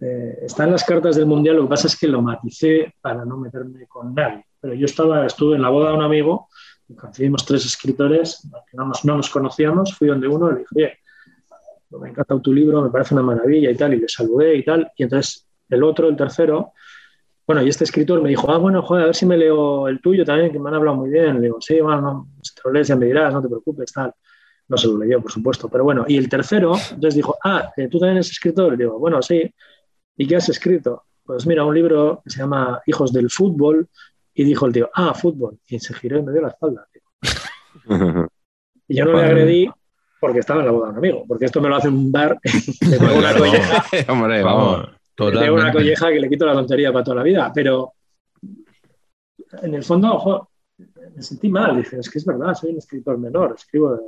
[0.00, 3.24] eh, está en las cartas del mundial, lo que pasa es que lo maticé para
[3.24, 4.44] no meterme con nadie.
[4.60, 6.48] Pero yo estaba, estuve en la boda de un amigo,
[6.94, 10.98] coincidimos tres escritores no nos, no nos conocíamos, fui donde uno y le dije, oye,
[12.00, 14.64] me ha encantado tu libro, me parece una maravilla y tal, y le saludé y
[14.64, 14.90] tal.
[14.96, 16.72] Y entonces el otro, el tercero,
[17.46, 20.00] bueno, y este escritor me dijo, ah, bueno, joder, a ver si me leo el
[20.00, 21.36] tuyo también, que me han hablado muy bien.
[21.36, 23.92] Le digo, sí, bueno, no, si te lo lees ya me dirás, no te preocupes,
[23.92, 24.12] tal.
[24.68, 26.04] No se lo leyó, por supuesto, pero bueno.
[26.06, 28.72] Y el tercero, entonces dijo, ah, eh, ¿tú también eres escritor?
[28.72, 29.52] Le digo, bueno, sí.
[30.16, 31.04] ¿Y qué has escrito?
[31.24, 33.88] Pues mira, un libro que se llama Hijos del Fútbol.
[34.34, 35.58] Y dijo el tío, ah, fútbol.
[35.66, 36.86] Y se giró y me dio la espalda.
[36.92, 38.28] tío.
[38.88, 39.70] Y yo no le agredí
[40.20, 42.38] porque estaba en la boda de un amigo, porque esto me lo hace un bar,
[42.90, 44.88] le pego una colleja, Hombre, Vamos,
[45.18, 47.50] le pego una colleja que le quito la tontería para toda la vida.
[47.54, 47.94] Pero
[49.62, 51.76] en el fondo, ojo, me sentí mal.
[51.76, 54.02] Dije, es que es verdad, soy un escritor menor, escribo de,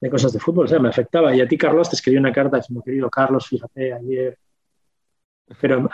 [0.00, 1.34] de cosas de fútbol, o sea, me afectaba.
[1.34, 4.38] Y a ti, Carlos, te escribí una carta diciendo, querido Carlos, fíjate, ayer.
[5.60, 5.88] Pero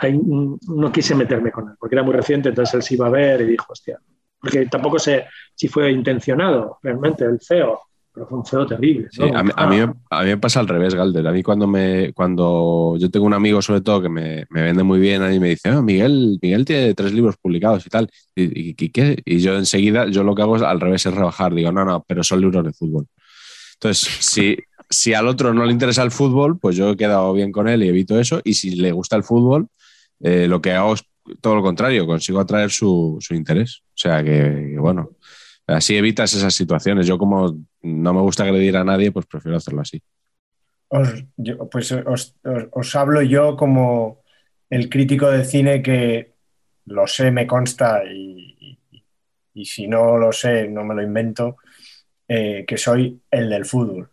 [0.67, 3.41] no quise meterme con él, porque era muy reciente, entonces él se iba a ver
[3.41, 3.99] y dijo, hostia.
[4.39, 7.79] Porque tampoco sé si fue intencionado realmente el feo,
[8.13, 9.09] pero fue un feo terrible.
[9.11, 9.37] Sí, ¿no?
[9.37, 9.77] a, mí, a, mí,
[10.11, 11.27] a mí me pasa al revés, Galder.
[11.27, 14.83] A mí cuando me cuando yo tengo un amigo sobre todo que me, me vende
[14.83, 18.09] muy bien y me dice, "Ah, Miguel, Miguel tiene tres libros publicados y tal.
[18.33, 19.21] Y, y- y qué?
[19.25, 21.53] Y yo enseguida, yo lo que hago es al revés, es rebajar.
[21.53, 23.07] Digo, no, no, pero son libros de fútbol.
[23.73, 24.57] Entonces, si,
[24.89, 27.83] si al otro no le interesa el fútbol, pues yo he quedado bien con él
[27.83, 28.41] y evito eso.
[28.43, 29.67] Y si le gusta el fútbol,
[30.21, 31.03] eh, lo que hago es
[31.41, 33.81] todo lo contrario, consigo atraer su, interés.
[33.89, 35.11] O sea que, bueno,
[35.67, 37.05] así evitas esas situaciones.
[37.05, 40.01] Yo como no me gusta agredir a nadie, pues prefiero hacerlo así.
[40.87, 41.23] Os,
[41.71, 42.35] pues os,
[42.71, 44.23] os- hablo yo como
[44.71, 46.33] el crítico de cine que
[46.85, 48.01] lo sé, me consta
[49.53, 51.57] y si no lo sé, no me lo invento,
[52.27, 54.09] eh, que soy el del fútbol.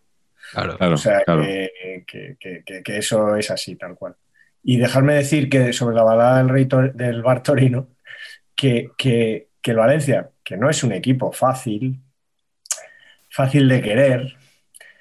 [0.53, 0.77] Claro.
[0.79, 1.43] Claro, o sea, claro.
[1.43, 4.15] que, que- que- eso es así, tal cual.
[4.63, 7.89] Y dejarme decir que sobre la balada del, rey del Bar Torino,
[8.55, 12.01] que, que- que el Valencia, que no es un equipo fácil,
[13.31, 14.37] fácil de querer,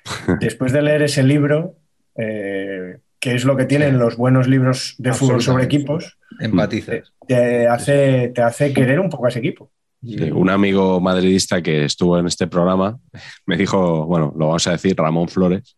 [0.39, 1.75] después de leer ese libro,
[2.17, 7.11] eh, que es lo que tienen los buenos libros de fútbol sobre equipos, Empatizas.
[7.27, 9.71] te hace, te hace querer un poco a ese equipo.
[10.33, 12.97] Un amigo madridista que estuvo en este programa
[13.45, 15.75] me dijo, bueno, lo vamos a decir, Ramón Flores,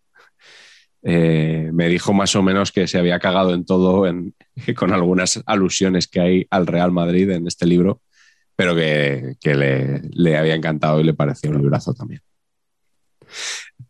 [1.04, 4.36] eh, me dijo más o menos que se había cagado en todo en-
[4.76, 8.02] con algunas alusiones que hay al Real Madrid en este libro,
[8.56, 12.22] pero que, le, había encantado y le pareció un librazo también.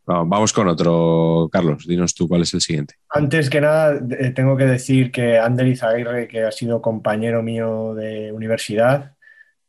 [0.05, 2.95] Vamos vamos con otro, Carlos, dinos tú cuál es el siguiente.
[3.09, 7.93] Antes que nada, eh, tengo que decir que Ander Izaguirre, que ha sido compañero mío
[7.93, 9.16] de universidad,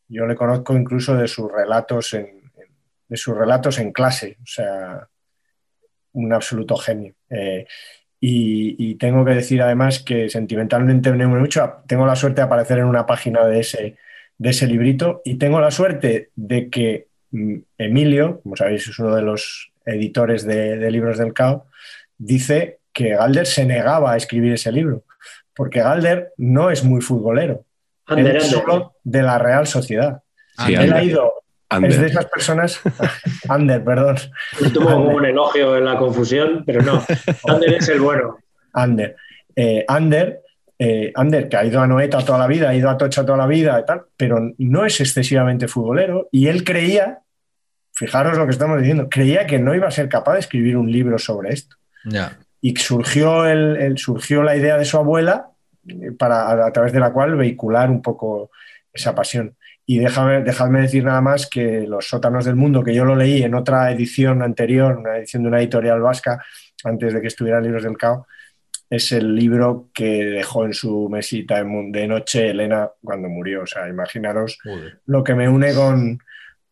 [0.09, 2.51] yo le conozco incluso de sus relatos en,
[3.09, 5.09] de sus relatos en clase, o sea,
[6.13, 7.15] un absoluto genio.
[7.31, 7.67] Eh,
[8.21, 11.75] y, tengo que decir además que sentimentalmente me mucho.
[11.87, 13.97] Tengo la suerte de aparecer en una página de ese,
[14.37, 19.15] de ese librito y tengo la suerte de que mm, Emilio, como sabéis, es uno
[19.15, 21.67] de los editores de, de libros del CAO,
[22.19, 25.05] dice que Galder se negaba a escribir ese libro,
[25.55, 27.65] porque Galder no es muy futbolero,
[28.09, 30.23] Ander, él solo de la Real Sociedad.
[30.67, 30.95] Sí, él Ander.
[30.95, 31.33] ha ido,
[31.69, 31.91] Ander.
[31.91, 32.81] es de esas personas,
[33.49, 34.17] Ander, perdón,
[34.61, 37.03] Me tomo como un elogio en la confusión, pero no.
[37.47, 38.39] Ander es el bueno.
[38.73, 39.17] Ander.
[39.55, 40.41] Eh, Ander,
[40.79, 43.37] eh, Ander, que ha ido a Noeta toda la vida, ha ido a Tocha toda
[43.39, 47.19] la vida, y tal, pero no es excesivamente futbolero y él creía,
[47.93, 50.91] fijaros lo que estamos diciendo, creía que no iba a ser capaz de escribir un
[50.91, 51.77] libro sobre esto.
[52.05, 52.39] Ya.
[52.61, 55.49] Y surgió, el, el- surgió la idea de su abuela
[56.19, 58.51] para, a, través de la cual vehicular un poco
[58.93, 59.57] esa pasión.
[59.87, 63.43] Y déjame, dejadme decir nada más que Los sótanos del mundo, que yo lo leí
[63.43, 66.45] en otra edición anterior, una edición de una editorial vasca,
[66.85, 68.27] antes de que estuviera Libros del Cao,
[68.91, 73.63] es el libro que dejó en su mesita de noche Elena cuando murió.
[73.63, 74.59] O sea, imaginaros
[75.07, 76.19] lo que me une con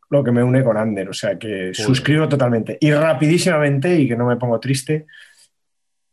[0.09, 2.79] lo que me une con Ander, o sea que suscribo totalmente.
[2.81, 5.07] Y rapidísimamente, y que no me pongo triste,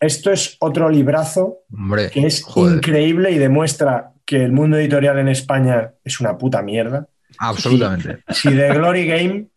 [0.06, 2.76] esto es otro librazo Hombre, que es joder.
[2.78, 7.08] increíble y demuestra que el mundo editorial en España es una puta mierda.
[7.40, 8.20] Absolutamente.
[8.30, 9.48] Si, si The Glory Game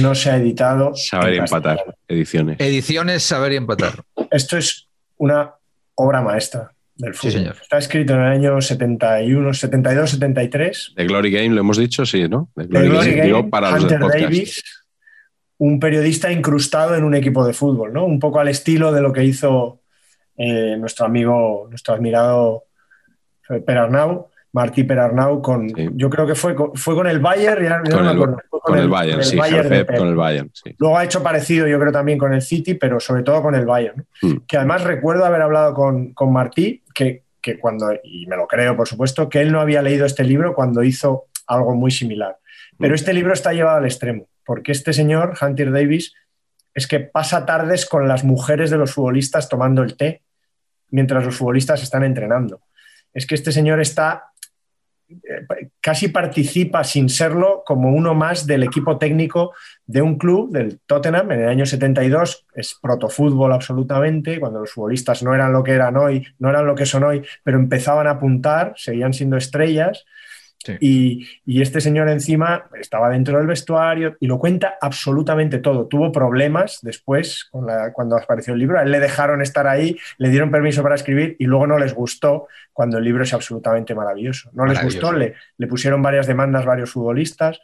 [0.00, 0.92] no se ha editado.
[0.94, 1.94] Saber empatar, castellano.
[2.08, 2.56] ediciones.
[2.60, 4.02] Ediciones Saber y Empatar.
[4.30, 4.88] Esto es
[5.18, 5.52] una
[5.94, 7.32] obra maestra del Sí, fútbol.
[7.32, 7.56] señor.
[7.62, 10.92] Está escrito en el año 71, 72, 73.
[10.96, 12.50] The Glory Game, lo hemos dicho, sí, ¿no?
[12.56, 14.00] The The Glory Game, digo, para los Hunter.
[14.00, 14.62] Davis,
[15.64, 18.04] un periodista incrustado en un equipo de fútbol, ¿no?
[18.04, 19.80] Un poco al estilo de lo que hizo
[20.36, 22.64] eh, nuestro amigo, nuestro admirado
[23.48, 25.88] eh, Perarnau, Martí Perarnau, con, Sí.
[25.94, 28.36] yo creo que fue con, fue con el Bayern, ya- ya no Con el, acuerdo,
[28.50, 30.74] con el Bayern, con sí, Bayern con el Bayern, sí.
[30.78, 33.64] Luego ha hecho parecido, yo creo, también con el City, pero sobre todo con el
[33.66, 34.04] Bayern.
[34.22, 34.28] ¿no?
[34.28, 34.40] Mm.
[34.48, 38.76] Que además recuerdo haber hablado con, con Martí, que, que cuando, y me lo creo,
[38.76, 42.36] por supuesto, que él no había leído este libro cuando hizo algo muy similar.
[42.78, 42.94] Pero Mm.
[42.96, 46.14] este libro está llevado al extremo, porque este señor, Hunter Davis,
[46.74, 50.22] es que pasa tardes con las mujeres de los futbolistas tomando el té
[50.90, 52.62] mientras los futbolistas están entrenando.
[53.12, 54.32] Es que este señor está
[55.08, 59.52] eh, casi participa sin serlo como uno más del equipo técnico
[59.84, 65.22] de un club, del Tottenham, en el año 72, es protofútbol absolutamente, cuando los futbolistas
[65.22, 68.12] no eran lo que eran hoy, no eran lo que son hoy, pero empezaban a
[68.12, 70.04] apuntar, seguían siendo estrellas.
[70.64, 70.76] Sí.
[70.80, 75.86] Y, y este señor encima estaba dentro del vestuario y lo cuenta absolutamente todo.
[75.86, 78.78] Tuvo problemas después, con la- cuando apareció el libro.
[78.78, 81.94] A él le dejaron estar ahí, le dieron permiso para escribir y luego no les
[81.94, 84.50] gustó cuando el libro es absolutamente maravilloso.
[84.52, 87.60] No les gustó, le, le pusieron varias demandas varios futbolistas.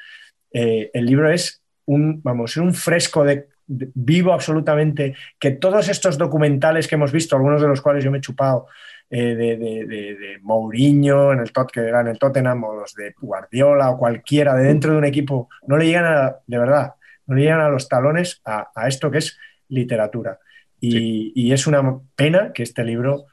[0.53, 6.89] Eh, el libro es un, vamos, un fresco de- vivo absolutamente, que todos estos documentales
[6.89, 8.67] que hemos visto, algunos de los cuales yo me he chupado,
[9.11, 12.75] eh, de, de, de- de Mourinho, en el Tot, que era en el Tottenham, o
[12.75, 16.59] los de Guardiola o cualquiera de dentro de un equipo, no le llegan a, de
[16.59, 16.95] verdad,
[17.27, 19.39] no le llegan a los talones a, a esto que es
[19.69, 20.39] literatura.
[20.81, 23.27] Y, y es una pena que este libro,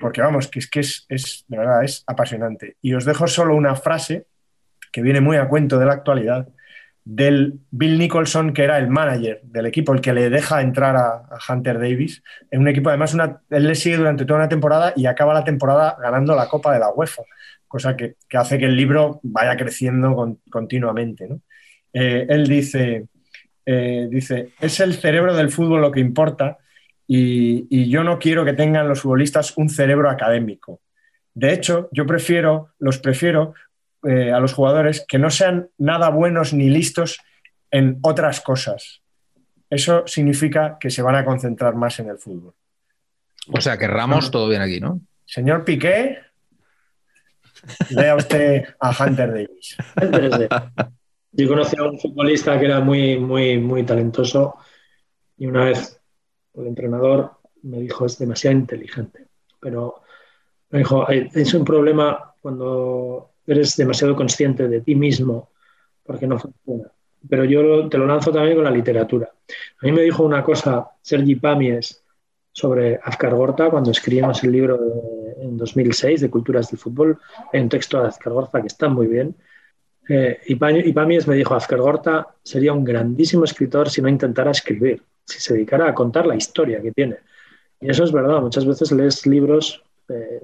[0.00, 2.76] porque vamos, que es que es, es, de verdad, es apasionante.
[2.80, 4.26] Y os dejo solo una frase
[4.92, 6.48] que viene muy a cuento de la actualidad,
[7.06, 11.28] del Bill Nicholson, que era el manager del equipo, el que le deja entrar a,
[11.48, 12.20] Hunter Davis,
[12.50, 15.44] en un equipo, además, una, él le sigue durante toda una temporada y acaba la
[15.44, 17.22] temporada ganando la Copa de la UEFA,
[17.68, 21.28] cosa que, que hace que el libro vaya creciendo con- continuamente.
[21.28, 21.42] ¿no?
[21.92, 23.06] Eh, él dice,
[23.64, 26.58] eh, dice, es el cerebro del fútbol lo que importa
[27.06, 30.80] y, y yo no quiero que tengan los futbolistas un cerebro académico.
[31.34, 33.54] De hecho, yo prefiero, los prefiero
[34.08, 37.18] eh, a los jugadores que no sean nada buenos ni listos
[37.70, 39.02] en otras cosas.
[39.68, 42.54] Eso significa que se van a concentrar más en el fútbol.
[43.52, 45.00] O sea que Ramos, todo bien aquí, ¿no?
[45.24, 46.18] Señor Piqué,
[47.90, 49.76] lea usted a Hunter Davis.
[51.32, 54.56] Yo conocí a un futbolista que era muy, muy, muy talentoso
[55.36, 56.00] y una vez
[56.54, 59.26] el entrenador me dijo es demasiado inteligente,
[59.60, 60.02] pero
[60.70, 65.50] me dijo "Hay- es un problema cuando eres demasiado consciente de ti mismo
[66.04, 66.90] porque no funciona.
[67.28, 69.30] Pero yo te lo lanzo también con la literatura.
[69.82, 72.02] A mí me dijo una cosa Sergi Pamies
[72.52, 77.18] sobre Azcar Gorta cuando escribimos el libro de- en 2006 de Culturas del Fútbol.
[77.52, 79.34] Hay un texto de Azcar Gorta que está muy bien.
[80.08, 80.54] Eh, y
[80.92, 85.54] Pamies me dijo, Azcar Gorta sería un grandísimo escritor si no intentara escribir, si se
[85.54, 87.16] dedicara a contar la historia que tiene.
[87.80, 90.40] Y eso es verdad, muchas veces lees libros eh,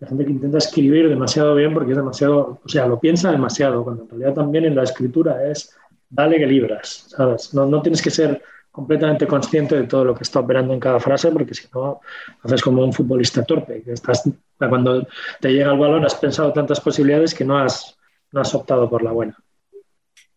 [0.00, 3.82] de gente que intenta escribir demasiado bien porque es demasiado, o sea, lo piensa demasiado,
[3.82, 5.76] cuando en realidad también en la escritura es,
[6.08, 7.52] dale que libras, ¿sabes?
[7.52, 11.00] No, no tienes que ser completamente consciente de todo lo que está operando en cada
[11.00, 12.00] frase porque si no,
[12.42, 14.22] haces como un futbolista torpe, que estás,
[14.56, 15.06] cuando
[15.40, 17.96] te llega el balón has pensado tantas posibilidades que no has,
[18.30, 19.36] no has optado por la buena.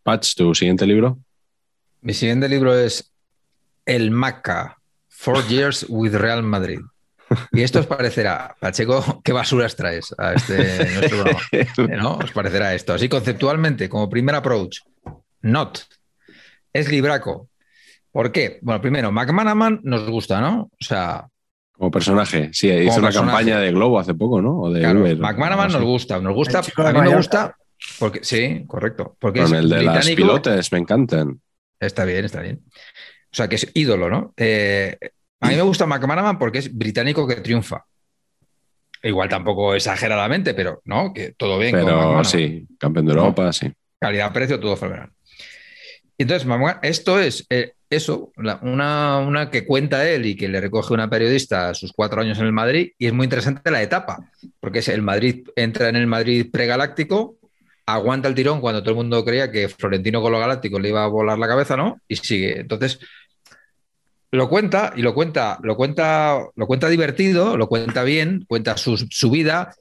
[0.01, 1.19] Patch, tu siguiente libro.
[2.01, 3.13] Mi siguiente libro es
[3.85, 6.79] El Maca, Four Years with Real Madrid.
[7.51, 10.57] Y esto os parecerá, Pacheco, ¿qué basuras traes a este
[10.93, 11.39] nuestro programa?
[11.51, 11.67] Eh,
[11.97, 12.15] ¿No?
[12.17, 12.93] Os parecerá esto.
[12.93, 14.79] Así conceptualmente, como primer approach,
[15.41, 15.79] not.
[16.73, 17.49] Es libraco.
[18.11, 18.59] ¿Por qué?
[18.61, 20.69] Bueno, primero, McManaman nos gusta, ¿no?
[20.71, 21.27] O sea,
[21.71, 22.49] Como personaje.
[22.53, 23.37] Sí, hizo una personaje.
[23.37, 24.59] campaña de Globo hace poco, ¿no?
[24.59, 25.17] O de claro, Uber.
[25.17, 25.77] McManaman no sé.
[25.77, 26.59] nos gusta, nos gusta.
[26.59, 27.55] A mí me gusta
[27.99, 29.15] porque sí, correcto.
[29.19, 31.41] Porque Con es el de las pilotes, me encantan.
[31.79, 32.61] Está bien, está bien.
[32.65, 34.33] O sea, que es ídolo, ¿no?
[34.37, 34.97] Eh,
[35.41, 37.83] a mí me gusta McManaman porque es británico que triunfa.
[39.03, 41.71] Igual tampoco exageradamente, pero no, que todo bien.
[41.71, 42.25] con Pero McManaman.
[42.25, 43.71] sí, campeón de Europa, sí.
[43.99, 45.09] Calidad-precio, todo fenomenal.
[46.17, 46.47] Entonces,
[46.83, 51.09] esto es eh, eso, la- una, una que cuenta él y que le recoge una
[51.09, 54.79] periodista a sus cuatro años en el Madrid, y es muy interesante la etapa, porque
[54.79, 57.37] es el Madrid entra en el Madrid pregaláctico,
[57.87, 61.03] aguanta el tirón cuando todo el mundo creía que Florentino con los Galácticos le iba
[61.03, 61.99] a volar la cabeza, ¿no?
[62.07, 62.59] Y sigue.
[62.61, 62.99] Entonces,
[64.31, 68.97] lo cuenta y lo cuenta, lo cuenta, lo cuenta divertido, lo cuenta bien, cuenta su,
[68.97, 69.75] su vida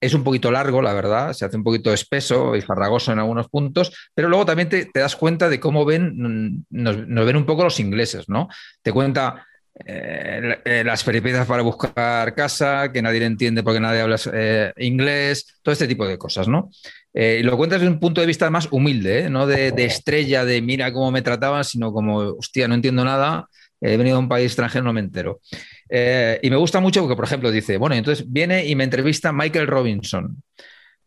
[0.00, 3.48] es un poquito largo, la verdad, se hace un poquito espeso y farragoso en algunos
[3.48, 7.80] puntos, pero luego también te, das cuenta de cómo ven, nos, ven un poco los
[7.80, 8.48] ingleses, ¿no?
[8.82, 9.46] Te cuenta
[9.84, 14.72] eh, eh, las peripecias para buscar casa, que nadie le entiende porque nadie habla eh,
[14.78, 16.70] inglés, todo este tipo de cosas, ¿no?
[17.18, 20.60] y lo cuentas desde un punto de vista más humilde, no de, de, estrella, de
[20.60, 23.48] mira cómo me trataban, sino como, hostia, no entiendo nada,
[23.92, 25.40] he venido a un país extranjero, no me entero.
[25.88, 29.32] Eh, y me gusta mucho porque, por ejemplo, dice, bueno, entonces viene y me entrevista
[29.32, 30.42] Michael Robinson,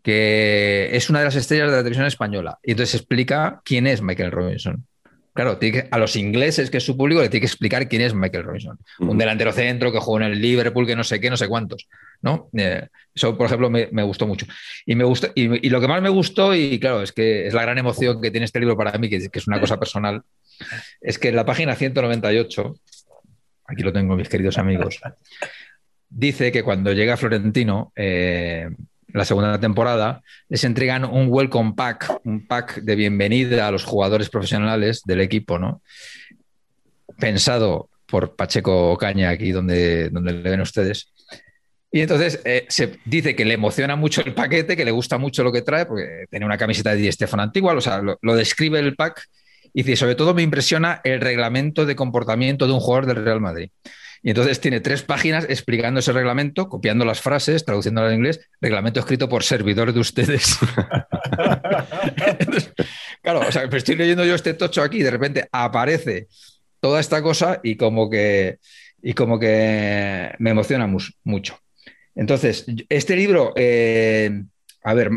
[0.04, 2.58] que es una de las estrellas de la televisión española.
[2.64, 4.86] Y entonces explica quién es Michael Robinson.
[5.34, 5.58] Claro,
[5.92, 8.78] a los ingleses, que es su público, le tiene que explicar quién es Michael Robinson.
[9.00, 11.88] Un delantero centro que jugó en el Liverpool, que no sé qué, no sé cuántos.
[12.22, 12.50] ¿no?
[12.58, 14.46] Eh, eso, por ejemplo, me, gustó mucho.
[14.86, 17.62] Y, me gustó, y, lo que más me gustó, y claro, es que es la
[17.62, 20.24] gran emoción que tiene este libro para mí, que, que es una cosa personal,
[21.02, 22.76] es que en la página 198
[23.70, 25.00] aquí lo tengo, mis queridos amigos,
[26.10, 28.68] dice que cuando llega Florentino, eh,
[29.14, 34.30] la segunda temporada, les entregan un welcome pack, un pack de bienvenida a los jugadores
[34.30, 35.82] profesionales del equipo, ¿no?
[37.20, 41.12] Pensado por Pacheco Caña, aquí donde, donde le ven ustedes.
[41.92, 45.44] Y entonces eh, se dice que le emociona mucho el paquete, que le gusta mucho
[45.44, 48.36] lo que trae, porque tiene una camiseta de Di Stefano antigua, o sea, lo, lo
[48.36, 49.28] describe el pack
[49.74, 53.70] y sobre todo me impresiona el reglamento de comportamiento de un jugador del Real Madrid.
[54.22, 59.00] Y entonces tiene tres páginas explicando ese reglamento, copiando las frases, traduciéndolo al inglés, reglamento
[59.00, 60.58] escrito por servidor de ustedes.
[63.22, 66.28] claro, o sea, estoy leyendo yo este tocho aquí de repente aparece
[66.82, 68.60] toda esta cosa y como que,
[69.02, 70.94] y como que me emociona
[71.24, 71.58] mucho.
[72.16, 74.44] Entonces, este libro, eh,
[74.84, 75.12] a ver,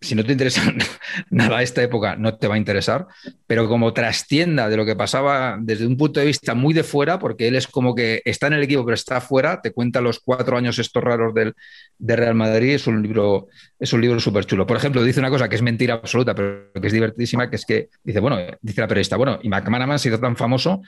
[0.00, 0.62] si no te interesa
[1.30, 3.06] nada esta época, no te va a interesar,
[3.46, 7.18] pero como trastienda de lo que pasaba desde un punto de vista muy de fuera,
[7.18, 10.20] porque él es como que está en el equipo pero está fuera, te cuenta los
[10.20, 11.54] cuatro años estos raros del,
[11.98, 13.48] de Real Madrid, es un libro
[13.78, 14.66] es un libro súper chulo.
[14.66, 17.64] Por ejemplo, dice una cosa que es mentira absoluta, pero que es divertidísima, que es
[17.64, 20.82] que dice, bueno, dice la periodista, bueno, y McManaman ha sido tan famoso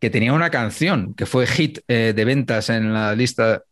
[0.00, 3.64] que tenía una canción que fue hit eh, de ventas en la lista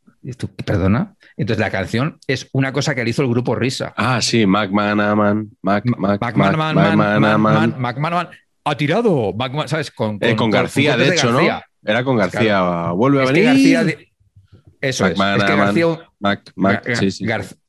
[0.65, 1.15] ¿Perdona?
[1.37, 3.95] Entonces la canción es una cosa que le hizo el grupo Risa.
[3.97, 5.51] Ah, sí, McManaman.
[5.63, 8.31] McManaman.
[8.65, 9.35] Ha tirado.
[9.67, 9.91] ¿Sabes?
[9.91, 11.41] Con, García, de hecho, ¿no?
[11.85, 12.91] Era con García.
[12.91, 14.09] Vuelve a venir.
[14.81, 15.19] eso es.
[15.19, 15.99] Es que García.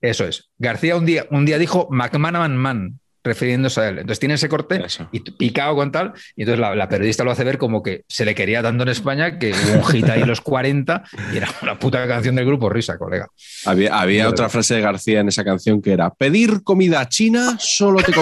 [0.01, 0.49] Eso es.
[0.57, 3.99] García un día, un día dijo McManaman Man refiriéndose a él.
[3.99, 7.57] Entonces tiene ese corte y picado con tal, y entonces la, periodista lo hace ver
[7.57, 11.03] como que se le quería tanto en España que hubo un hit ahí los 40
[11.33, 13.27] y era una puta canción del grupo Risa, colega.
[13.65, 18.13] Había, otra frase de García en esa canción que era, pedir comida china solo te,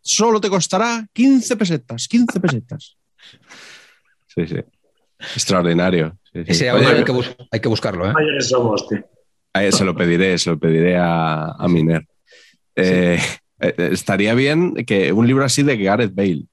[0.00, 2.96] solo te costará 15 pesetas, 15 pesetas.
[4.28, 4.56] Sí, sí.
[5.18, 6.18] Extraordinario.
[6.32, 7.04] Ese hay,
[7.60, 8.10] que buscarlo.
[8.10, 8.40] ¿eh?
[8.40, 8.86] somos,
[9.70, 12.06] Se lo pediré, se lo pediré a, a Miner.
[12.74, 13.20] Eh, eh,
[13.62, 16.44] eh, estaría bien que un libro así de Gareth Bale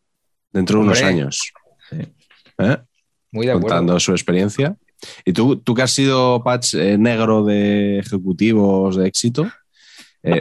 [0.52, 1.52] dentro de unos años.
[1.92, 2.78] ¿Eh?
[3.32, 4.76] Muy de Contando su experiencia.
[5.26, 9.50] Y tú, tú que has sido patch negro de ejecutivos de éxito,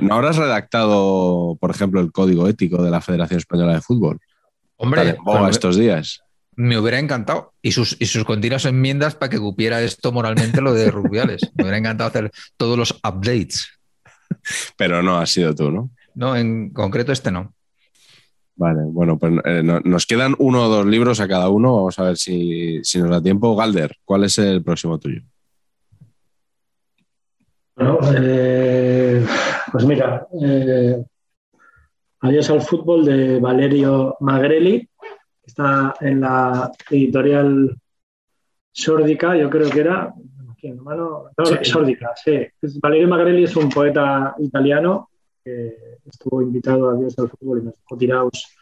[0.03, 4.19] ¿no habrás redactado, por ejemplo, el código ético de la Federación Española de Fútbol?
[4.77, 5.16] Hombre,
[5.51, 6.23] estos días.
[6.57, 7.53] Me hubiera encantado.
[7.62, 11.43] Y sus, y sus continuas enmiendas para que cupiera esto moralmente lo de Rubiales.
[11.55, 13.69] me hubiera encantado hacer todos los updates.
[14.77, 15.90] Pero no has sido tú, ¿no?
[16.19, 17.55] No, en concreto este no.
[18.57, 21.77] Vale, bueno, pues eh, nos quedan uno o dos libros a cada uno.
[21.77, 23.55] Vamos a ver si, nos da tiempo.
[23.55, 25.23] Galder, ¿cuál es el próximo tuyo?
[27.77, 29.24] Bueno, eh,
[29.70, 31.05] pues mira, eh,
[32.20, 34.89] Adiós al fútbol de Valerio Magrelli,
[35.47, 37.77] está en la editorial
[38.73, 40.12] Sórdica, yo creo que era.
[40.65, 41.31] No,
[41.62, 42.45] Sórdica, sí.
[42.82, 45.11] Valerio Magrelli es un poeta italiano
[46.07, 48.59] estuvo invitado a Dios del Fútbol y nos dejó tirados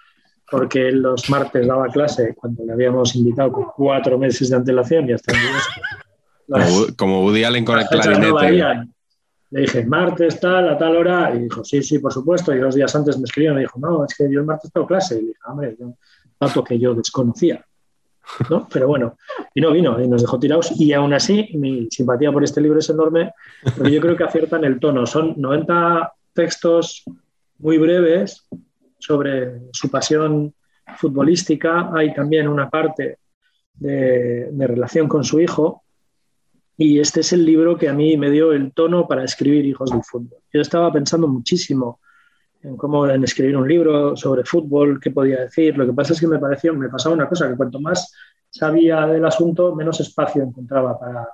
[0.51, 5.13] porque los martes daba clase cuando le habíamos invitado con cuatro meses de antelación y
[5.13, 8.87] hasta el como, Woody Allen con el clarinete.
[9.51, 12.55] le dije, martes tal, a tal hora, y dijo, sí, sí, por supuesto.
[12.55, 14.71] Y dos días antes me escribió y me dijo, no, es que yo el martes
[14.73, 15.17] tengo clase.
[15.17, 15.77] Y le dije, hombre,
[16.39, 17.65] dato que yo desconocía.
[18.49, 18.69] ¿no?
[18.73, 19.17] Pero bueno,
[19.55, 20.73] y no vino y nos dejó tirados.
[20.79, 23.33] Y aún así, mi simpatía por este libro es enorme,
[23.77, 25.07] porque yo creo que aciertan el tono.
[25.07, 27.03] Son 90 textos
[27.59, 28.47] muy breves
[28.99, 30.55] sobre su pasión
[30.97, 31.91] futbolística.
[31.93, 33.19] Hay también una parte
[33.75, 35.83] de, relación con su hijo.
[36.77, 39.91] Y este es el libro que a mí me dio el tono para escribir Hijos
[39.91, 40.39] del Fútbol.
[40.53, 42.01] Yo estaba pensando muchísimo
[42.63, 45.77] en cómo en escribir un libro sobre fútbol, qué podía decir.
[45.77, 48.13] Lo que pasa es que me pareció, me pasaba una cosa, que cuanto más
[48.51, 51.29] sabía del asunto, menos espacio encontraba para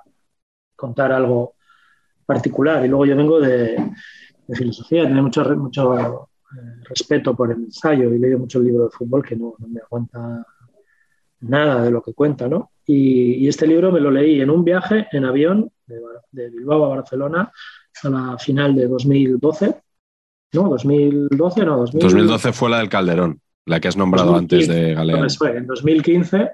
[0.75, 1.55] contar algo
[2.25, 2.85] particular.
[2.85, 3.75] Y luego yo vengo de,
[4.47, 8.85] de filosofía, tiene mucho, mucho eh, respeto por el ensayo y leído mucho el libro
[8.85, 10.45] de fútbol que no, no me aguanta
[11.41, 12.71] nada de lo que cuenta, ¿no?
[12.85, 15.99] Y, y, este libro me lo leí en un viaje en avión de,
[16.31, 17.51] de, Bilbao a Barcelona
[18.03, 19.75] a la final de 2012.
[20.53, 20.69] ¿No?
[20.69, 22.15] 2012, no, 2012.
[22.15, 25.29] 2012 fue la del Calderón, la que has nombrado 2015, antes de Galeano.
[25.29, 26.51] Fue en 2015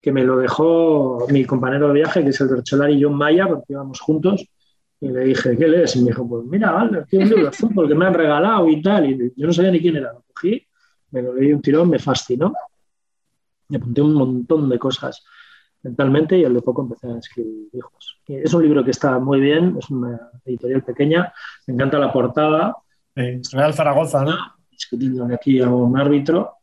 [0.00, 3.72] que me lo dejó mi compañero de viaje, que es el Bercholari John Maya, porque
[3.72, 4.44] íbamos juntos,
[5.02, 5.96] y le dije, ¿qué lees?
[5.96, 8.68] Y me dijo, pues mira, vale, aquí un libro de fútbol que me han regalado
[8.68, 10.64] y tal, y yo no sabía ni quién era, lo cogí,
[11.10, 12.52] me lo leí un tirón, me fascinó,
[13.68, 15.24] me apunté un montón de cosas
[15.82, 18.20] mentalmente y al de poco empecé a escribir hijos.
[18.28, 21.32] Es un libro que está muy bien, es una editorial pequeña,
[21.66, 22.76] me encanta la portada.
[23.16, 24.36] Eh, Real Zaragoza, ¿no?
[24.70, 26.58] Discutiendo aquí a un árbitro,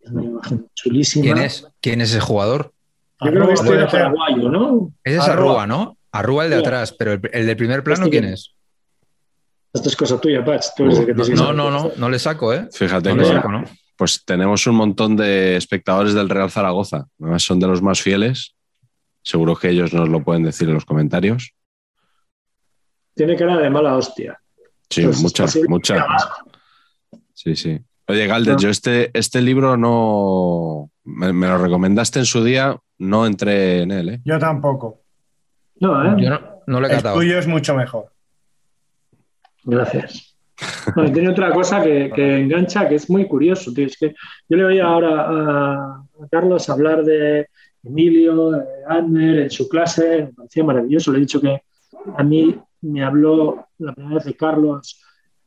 [0.00, 1.22] es una imagen chulísima.
[1.22, 2.72] ¿Quién es, ¿Quién es ese jugador?
[3.20, 4.92] Yo creo que este es paraguayo, ¿no?
[5.04, 5.96] Ese es Arrua, ¿no?
[6.12, 8.54] Arrua el de atrás, pero el, el del primer plano, ¿quién es?
[9.72, 10.64] Esto es cosa tuya, Pach.
[10.76, 12.68] Tú eres el que no, te no, no, no, no le saco, ¿eh?
[12.70, 13.64] Fíjate no que le saco, ¿no?
[14.02, 17.06] pues tenemos un montón de espectadores del Real Zaragoza.
[17.20, 18.56] Además, son de los más fieles.
[19.22, 21.54] Seguro que ellos nos lo pueden decir en los comentarios.
[23.14, 24.40] Tiene cara de mala hostia.
[24.90, 26.04] Sí, pues mucha, mucha.
[27.32, 27.80] Sí, sí.
[28.08, 28.58] Oye, Galder, no.
[28.58, 30.90] yo este, este libro no.
[31.04, 34.20] Me, me, lo recomendaste en su día, no entré en él, ¿eh?
[34.24, 35.01] Yo tampoco.
[35.82, 36.22] No, ¿eh?
[36.22, 37.20] Yo no, no le he catado.
[37.20, 38.12] El tuyo es mucho mejor.
[39.64, 40.36] Gracias.
[40.94, 43.72] Bueno, tiene otra cosa que, que, engancha, que es muy curioso.
[43.74, 43.86] Tío.
[43.86, 44.14] Es que
[44.48, 47.48] yo le oía ahora a, a Carlos hablar de
[47.82, 51.10] Emilio, de Adner, en su clase, me parecía maravilloso.
[51.10, 51.62] Le he dicho que
[52.16, 55.02] a mí me habló la primera vez de Carlos,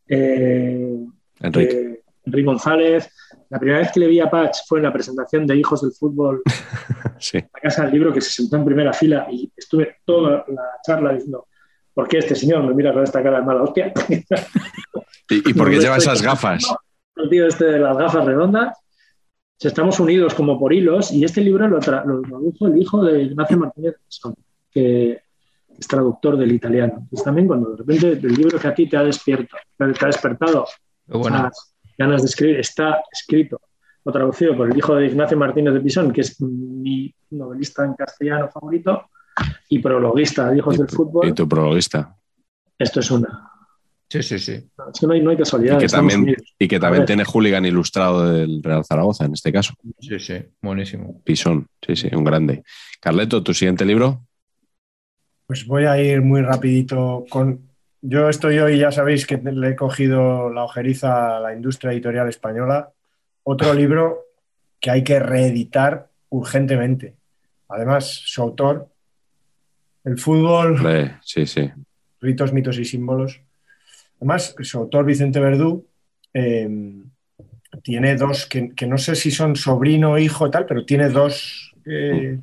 [0.05, 0.97] eh,
[1.39, 2.01] Enrique.
[2.25, 3.09] Enrique González.
[3.55, 5.93] La primera vez que le vi a Patch fue en la presentación de Hijos del
[5.93, 6.41] Fútbol,
[7.19, 7.37] sí.
[7.37, 11.13] la casa del libro, que se sentó en primera fila y estuve toda la charla
[11.13, 11.47] diciendo,
[11.93, 13.93] ¿por qué este señor me mira con esta cara de mala hostia?
[15.29, 16.65] ¿Y, y por qué lleva esas gafas?
[17.15, 18.77] El tío este de las gafas redondas.
[19.57, 23.21] Estamos unidos como por hilos y este libro lo, tra lo tradujo el hijo de
[23.21, 23.95] Ignacio Martínez
[24.69, 25.21] que
[25.79, 26.95] es traductor del italiano.
[26.97, 30.07] Entonces también cuando de repente el libro que a ti te ha despierto, te ha
[30.07, 30.65] despertado
[31.07, 31.37] bueno.
[31.37, 33.61] esas ganas de escribir, está escrito
[34.03, 37.95] o traducido por el hijo de Ignacio Martínez de Pisón, que es mi novelista en
[37.95, 39.09] castellano favorito
[39.69, 41.27] y prologuista de Hijos y, del Fútbol.
[41.27, 42.15] Y tu prologuista.
[42.77, 43.51] Esto es una,
[44.09, 44.51] Sí, sí, sí.
[44.51, 45.77] es que no hay, no hay casualidad.
[45.77, 49.73] Y que también, y que también tiene hooligan ilustrado del Real Zaragoza en este caso.
[49.99, 51.21] Sí, sí, buenísimo.
[51.23, 52.63] Pisón, sí, sí, un grande.
[52.99, 54.25] Carleto, ¿tu siguiente libro?
[55.47, 57.61] Pues voy a ir muy rapidito con...
[58.07, 62.29] Yo estoy hoy, ya sabéis que le he cogido la ojeriza a la industria editorial
[62.29, 62.91] española.
[63.41, 64.25] Otro libro
[64.79, 67.15] que hay que reeditar urgentemente.
[67.67, 68.87] Además, su autor,
[70.03, 71.71] el fútbol, sí, sí.
[72.21, 73.41] ritos, mitos y símbolos.
[74.17, 75.87] Además, su autor, Vicente Verdú,
[76.31, 76.69] eh,
[77.81, 82.37] tiene dos, que, que, no sé si son sobrino hijo tal, pero tiene dos eh,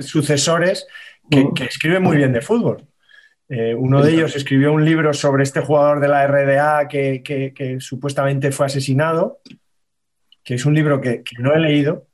[0.00, 0.86] sucesores
[1.30, 2.87] que, que, escriben muy bien de fútbol.
[3.48, 7.80] Eh, uno de ellos escribió un libro sobre este jugador de la RDA que, que
[7.80, 9.40] supuestamente fue asesinado,
[10.48, 12.06] que es un libro que, no he leído,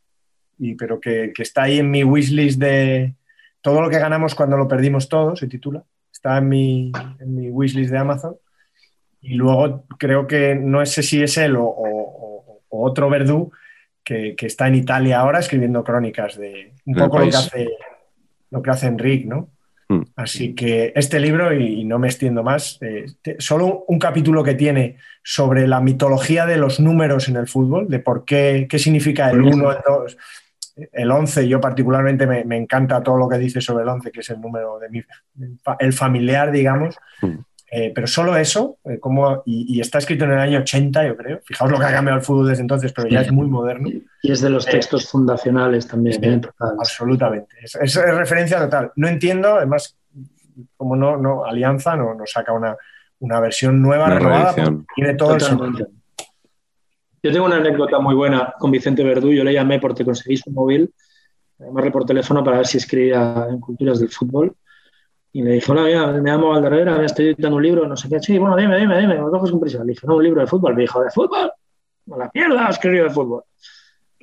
[0.58, 3.14] y, pero que, está ahí en mi wishlist de
[3.60, 5.84] todo lo que ganamos cuando lo perdimos todo, se titula.
[6.12, 8.36] Está en mi, en mi wishlist de Amazon.
[9.20, 13.52] Y luego creo que no sé si es él o, o, o otro Verdú
[14.02, 17.68] que, que, está en Italia ahora escribiendo crónicas de un poco lo que, hace,
[18.50, 19.53] lo que hace Enrique, ¿no?
[19.88, 20.02] Mm.
[20.16, 24.54] Así que este libro, y no me extiendo más, eh, te, solo un capítulo que
[24.54, 29.30] tiene sobre la mitología de los números en el fútbol, de por qué, qué significa
[29.30, 30.16] el 1, el 2,
[30.92, 31.48] el 11.
[31.48, 34.40] Yo particularmente me, me, encanta todo lo que dice sobre el 11, que es el
[34.40, 35.02] número de mi,
[35.78, 36.96] el familiar, digamos.
[37.20, 37.38] Mm.
[37.76, 41.16] Eh, pero solo eso, eh, como, y, y, está escrito en el año 80, yo
[41.16, 41.40] creo.
[41.44, 43.88] Fijaos lo que ha cambiado el fútbol desde entonces, pero ya es muy moderno.
[44.22, 46.22] Y es de los textos eh, fundacionales también.
[46.22, 46.76] Sí, total.
[46.78, 47.56] Absolutamente.
[47.60, 48.92] Es, es, es, referencia total.
[48.94, 49.98] No entiendo, además,
[50.76, 52.76] como no, no Alianza no, no saca una,
[53.18, 54.54] una, versión nueva, una renovada,
[54.94, 55.82] tiene todo Totalmente.
[55.82, 55.88] el
[57.24, 59.32] Yo tengo una anécdota muy buena con Vicente Verdú.
[59.32, 60.94] Yo le llamé porque conseguí su móvil,
[61.58, 64.54] llamarle por teléfono para ver si escribía en Culturas del Fútbol.
[65.34, 68.08] Y le dije, hola, mira, me llamo Valderrera, me estoy editando un libro, no sé
[68.08, 68.20] qué.
[68.20, 69.78] Sí, bueno, dime, dime, dime, me coges con prisa.
[69.78, 70.76] Le dije, no, un libro de fútbol.
[70.76, 71.50] Me dijo, ¿de fútbol?
[72.06, 73.42] No la pierda, escribí de fútbol.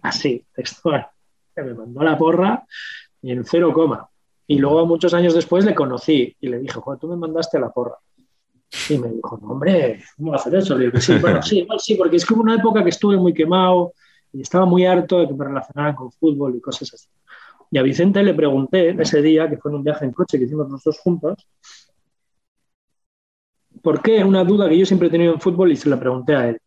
[0.04, 1.06] Así, textual.
[1.54, 2.66] Que me mandó la porra
[3.22, 4.08] y en cero coma.
[4.48, 7.72] Y luego, muchos años después, le conocí y le dije, joder, tú me mandaste la
[7.72, 7.98] porra.
[8.90, 10.78] Y me dijo, no, hombre, ¿cómo hacer eso?
[10.78, 13.34] Le dije, sí, bueno, sí, sí, porque es que hubo una época que estuve muy
[13.34, 13.92] quemado
[14.32, 17.10] y estaba muy harto de que me relacionaran con fútbol y cosas así.
[17.72, 20.44] Y a Vicente le pregunté ese día, que fue en un viaje en coche que
[20.44, 21.48] hicimos los dos juntos,
[23.82, 24.24] ¿por qué?
[24.24, 26.60] Una duda que yo siempre he tenido en fútbol y se la pregunté a él.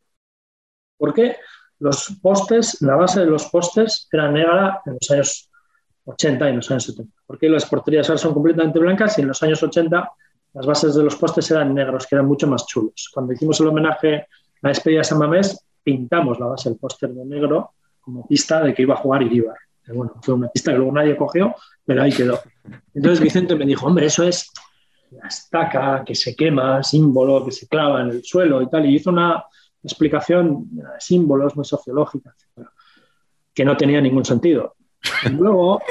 [0.97, 1.36] ¿Por qué
[1.78, 5.51] los postes, la base de los postes era negra en los años
[6.06, 7.12] 80 y en los años 70?
[7.26, 10.10] ¿Por qué las porterías ahora son completamente blancas y en los años 80
[10.55, 13.10] las bases de los postes eran negros, que eran mucho más chulos?
[13.12, 14.26] Cuando hicimos el homenaje a
[14.62, 15.20] la despedida de San
[15.82, 19.56] pintamos la base del póster de negro como pista de que iba a jugar Iríbar.
[19.89, 21.55] Bueno, fue una pista que luego nadie cogió,
[21.85, 22.40] pero ahí quedó.
[22.94, 24.51] Entonces Vicente me dijo, hombre, eso es
[25.11, 28.86] la estaca que se quema, símbolo que se clava en el suelo y tal.
[28.86, 29.44] Y hizo una
[29.82, 32.35] explicación símbolos muy sociológica,
[33.52, 34.74] que no tenía ningún sentido.
[35.32, 35.82] Luego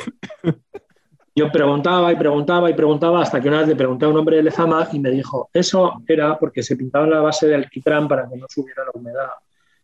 [1.35, 4.37] yo preguntaba y preguntaba y preguntaba hasta que una vez le pregunté a un hombre
[4.37, 8.27] de Lezama y me dijo, eso era porque se pintaba la base de alquitrán para
[8.27, 9.29] que no subiera la humedad,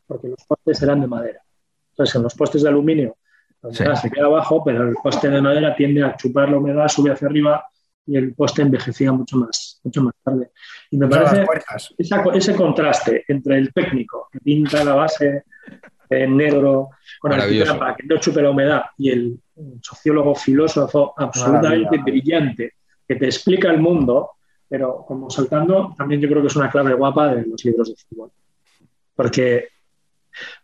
[0.07, 1.41] porque los postes eran de madera.
[1.91, 3.17] Entonces, en los postes de aluminio,
[3.61, 6.87] la humedad se queda abajo, pero el poste de madera tiende a chupar la humedad,
[6.87, 7.65] sube hacia arriba
[8.05, 10.51] y el poste envejecía mucho más, mucho más tarde.
[10.89, 11.45] Y me parece
[12.33, 15.43] ese contraste entre el técnico que pinta la base
[16.09, 19.39] en negro con el para que no chupe la humedad y el
[19.81, 22.73] sociólogo filósofo absolutamente brillante
[23.07, 24.31] que te explica el mundo,
[24.67, 27.95] pero como saltando, también yo creo que es una clave guapa de los libros de
[27.95, 28.31] fútbol.
[29.15, 29.67] Porque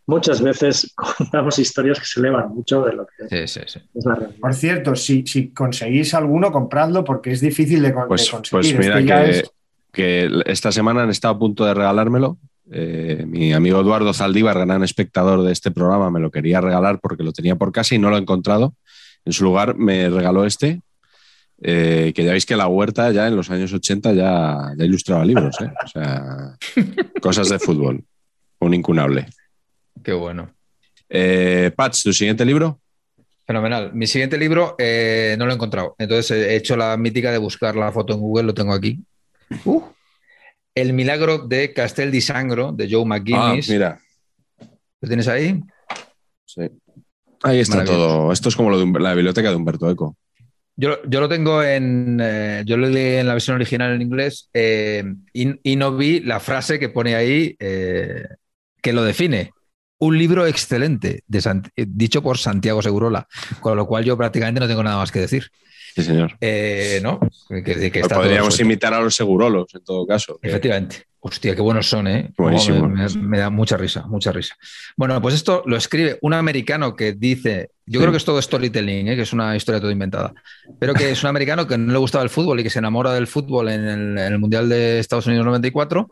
[0.06, 3.56] muchas veces contamos historias que se elevan mucho de lo que es
[3.94, 4.36] la realidad.
[4.40, 8.76] Por cierto, si, si, conseguís alguno, compradlo porque es difícil de, pues, conseguir.
[8.76, 9.44] Pues mira que,
[9.92, 12.38] que, esta semana han estado a punto de regalármelo.
[12.70, 17.22] Eh, mi amigo Eduardo Zaldívar, gran espectador de este programa, me lo quería regalar porque
[17.22, 18.74] lo tenía por casa y no lo he encontrado.
[19.24, 20.80] En su lugar me regaló este,
[21.62, 25.24] eh, que ya veis que la huerta ya en los años 80 ya, ya ilustraba
[25.24, 25.70] libros, ¿eh?
[25.84, 26.56] o sea,
[27.22, 28.04] cosas de fútbol,
[28.60, 29.26] un incunable.
[30.06, 30.48] Qué bueno.
[31.08, 32.80] Eh, Patch, ¿tu siguiente libro?
[33.44, 33.92] Fenomenal.
[33.92, 35.96] Mi siguiente libro eh, no lo he encontrado.
[35.98, 39.00] Entonces he hecho la mítica de buscar la foto en Google, lo tengo aquí.
[39.64, 39.82] Uh.
[40.76, 43.68] El milagro de Castel di Sangro, de Joe McGuinness.
[43.68, 44.00] Ah, mira.
[45.00, 45.60] ¿Lo tienes ahí?
[46.44, 46.70] Sí.
[47.42, 48.30] Ahí está todo.
[48.30, 50.16] Esto es como lo de la biblioteca de Humberto Eco.
[50.76, 52.20] Yo, lo tengo en.
[52.22, 55.02] Eh, yo lo leí en la versión original en inglés eh,
[55.32, 59.50] y, no vi la frase que pone ahí que lo define
[59.98, 61.22] un libro excelente,
[61.76, 63.26] dicho por Santiago Segurola,
[63.60, 65.50] con lo cual yo prácticamente no tengo nada más que decir.
[65.94, 66.36] Sí, señor.
[66.42, 67.18] Eh, ¿no?
[67.48, 70.38] Que, podríamos imitar a los segurolos, en todo caso.
[70.42, 71.04] Efectivamente.
[71.20, 72.30] Hostia, qué buenos son, ¿eh?
[73.18, 74.54] Me, da mucha risa, mucha risa.
[74.96, 79.08] Bueno, pues esto lo escribe un americano que dice, yo creo que es todo storytelling,
[79.08, 79.16] ¿eh?
[79.16, 80.34] que es una historia toda inventada,
[80.78, 83.12] pero que es un americano que no le gustaba el fútbol y que se enamora
[83.12, 86.08] del fútbol en el, en el Mundial de Estados Unidos 94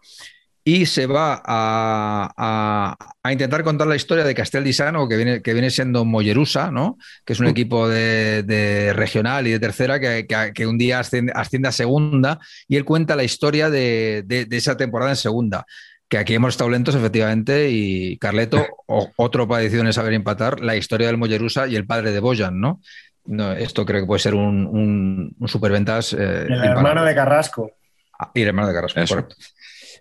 [0.67, 2.97] y se va a,
[3.31, 6.97] intentar contar la historia de Castel di Sano, que viene, que viene siendo Mollerusa, ¿no?
[7.27, 7.51] que es un mm.
[7.51, 13.15] equipo de, regional y de tercera que, un día asciende, a segunda, y él cuenta
[13.15, 15.67] la historia de, esa temporada en segunda.
[16.09, 21.09] Que aquí hemos estado lentos, efectivamente, y Carleto, otro padecido en saber empatar, la historia
[21.09, 22.81] del Mollerusa y el padre de Boyan, ¿no?
[23.27, 26.15] no esto creo que puede ser un, un, superventas.
[26.15, 27.71] Eh, el hermano de Carrasco.
[28.19, 29.37] Ah, y el hermano de Carrasco, correcto.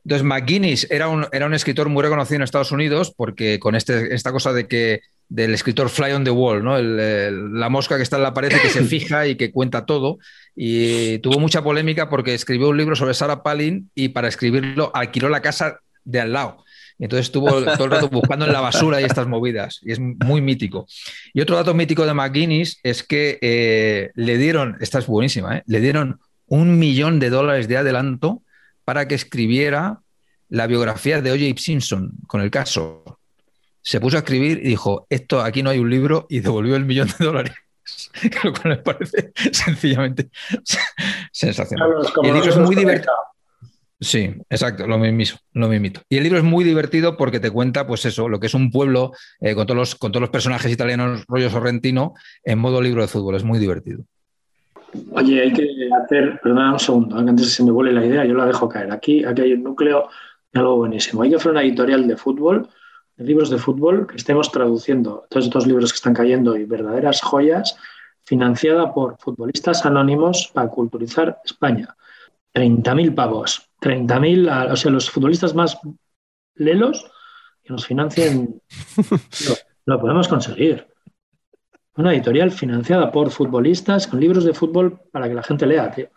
[0.06, 4.14] Entonces, McGuinness era un, era un escritor muy reconocido en Estados Unidos porque con este,
[4.14, 6.80] esta cosa de que del escritor Fly on the Wall, ¿no?
[6.80, 10.20] la mosca que está en la pared que se fija y que cuenta todo.
[10.56, 15.30] Y tuvo mucha polémica porque escribió un libro sobre Sarah Palin y para escribirlo alquiló
[15.30, 16.64] la casa de al lado.
[17.00, 19.80] Entonces estuvo todo el rato buscando en la basura y estas movidas.
[19.82, 20.86] Y es muy mítico.
[21.34, 25.64] Y otro dato mítico de McGuinness es que eh, le dieron, esta es buenísima, ¿eh?
[25.66, 28.43] le dieron un millón de dólares de adelanto
[28.86, 30.02] para que escribiera
[30.50, 31.60] la biografía de O.J.
[31.62, 33.20] Simpson con el caso.
[33.82, 36.86] Se puso a escribir y dijo, esto aquí no hay un libro y devolvió el
[36.86, 37.54] millón de dólares.
[38.44, 40.30] Lo cual me parece sencillamente
[41.32, 41.90] sensacional.
[42.24, 43.14] el libro es muy divertido.
[44.00, 46.02] Sí, exacto, lo mismo, lo mismito.
[46.10, 48.70] Y el libro es muy divertido porque te cuenta, pues eso, lo que es un
[48.70, 53.02] pueblo eh, con, todos los, con todos los personajes italianos rollo sorrentino en modo libro
[53.02, 53.36] de fútbol.
[53.36, 54.04] Es muy divertido.
[55.12, 58.36] Oye, hay que hacer, perdona un segundo, que antes se me vuele la idea, yo
[58.36, 58.92] la dejo caer.
[58.92, 60.10] Aquí, aquí hay un núcleo
[60.52, 61.22] de algo buenísimo.
[61.22, 62.70] Hay que hacer una editorial de fútbol,
[63.16, 67.22] de libros de fútbol, que estemos traduciendo todos estos libros que están cayendo y verdaderas
[67.22, 67.78] joyas,
[68.24, 71.96] financiada por futbolistas anónimos para culturizar España.
[72.54, 75.78] 30.000 pavos, 30.000, o sea, los futbolistas más
[76.56, 77.10] lelos
[77.64, 78.62] que nos financien,
[79.86, 80.93] lo podemos conseguir.
[81.96, 86.08] Una editorial financiada por futbolistas con libros de fútbol para que la gente lea, tío.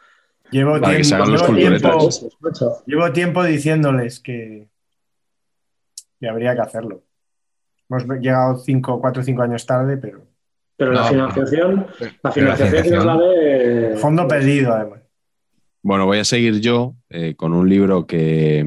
[0.51, 0.81] Llevo,
[3.13, 4.69] tiempo, diciéndoles que,
[6.19, 7.03] que habría que hacerlo.
[7.89, 10.23] Hemos llegado cinco, cuatro o cinco años tarde, pero.
[10.79, 11.87] Pero la financiación,
[12.23, 13.97] la financiación, la de.
[13.97, 15.01] Fondo perdido, además.
[15.83, 18.65] Bueno, voy a seguir yo eh, con un libro que,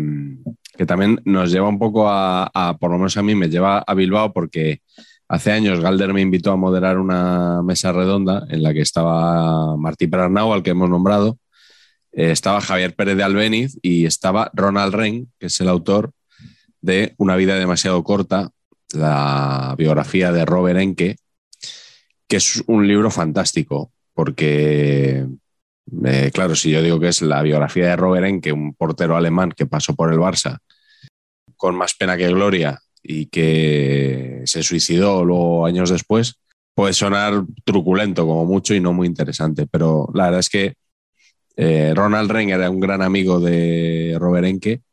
[0.77, 3.80] que, también nos lleva un poco a, a, por lo menos a mí, me lleva
[3.80, 4.81] a Bilbao porque
[5.30, 10.07] hace años Galder me invitó a moderar una mesa redonda en la que estaba Martí
[10.07, 11.38] Pernau, al que hemos nombrado,
[12.11, 16.11] eh, estaba Javier Pérez de Albeniz y estaba Ronald Ren, que es el autor
[16.81, 18.49] de Una vida demasiado corta,
[18.93, 21.18] la biografía de Robert Enke,
[22.27, 25.27] que es un libro fantástico, porque,
[26.06, 29.51] eh, claro, si yo digo que es la biografía de Robert Enke, un portero alemán
[29.56, 30.60] que pasó por el Barça
[31.57, 32.81] con más pena que gloria
[33.11, 36.36] y que se suicidó luego años después,
[36.76, 40.76] puede sonar truculento como mucho y no muy interesante, pero la verdad es que
[41.57, 44.84] eh, Ronald Ren era un gran amigo de Robert Enke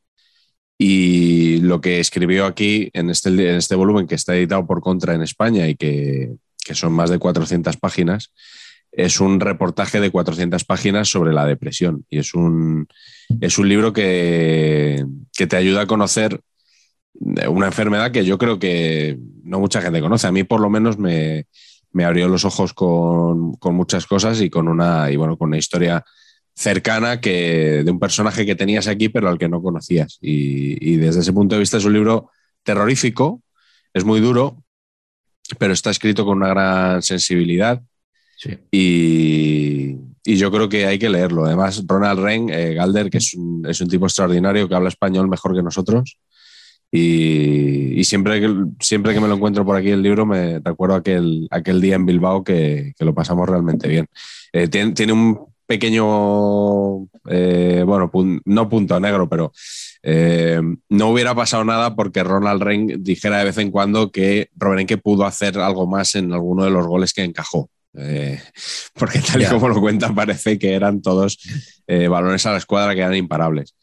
[0.79, 5.15] y lo que escribió aquí en este, en este volumen que está editado por Contra
[5.15, 8.33] en España y que, que son más de 400 páginas,
[8.93, 12.07] es un reportaje de 400 páginas sobre la depresión.
[12.09, 12.89] Y es un,
[13.43, 15.05] es un libro que,
[15.37, 16.41] que, te ayuda a conocer
[17.21, 20.27] una enfermedad que yo creo que no mucha gente conoce.
[20.27, 21.47] A mí por lo menos me,
[21.93, 25.59] me abrió los ojos con, con, muchas cosas y con una, y bueno, con una
[25.59, 26.05] historia
[26.55, 30.19] cercana que de un personaje que tenías aquí pero al que no conocías.
[30.21, 32.31] Y, y, desde ese punto de vista es un libro
[32.63, 33.43] terrorífico,
[33.95, 34.63] es muy duro,
[35.59, 37.81] pero está escrito con una gran sensibilidad.
[38.37, 38.59] Sí.
[38.71, 41.47] Y, y, yo creo que hay que leerlo.
[41.47, 45.29] Además, Ronald Ren, eh, Galder, que es un, es un, tipo extraordinario que habla español
[45.29, 46.19] mejor que nosotros.
[46.91, 50.95] Y, y, siempre, que, siempre que me lo encuentro por aquí el libro, me recuerdo
[50.95, 54.07] aquel, aquel día en Bilbao que, que lo pasamos realmente bien.
[54.53, 59.53] Eh, tiene, tiene un pequeño, eh, bueno, pun no punto negro, pero
[60.03, 64.99] eh, no hubiera pasado nada porque Ronald Rein dijera de vez en cuando que Roberenque
[64.99, 67.69] pudo hacer algo más en alguno de los goles que encajó.
[67.99, 68.41] Eh,
[68.95, 69.51] porque tal y yeah.
[69.51, 71.39] como lo cuentan parece que eran todos
[71.87, 73.75] eh, balones a la escuadra que eran imparables.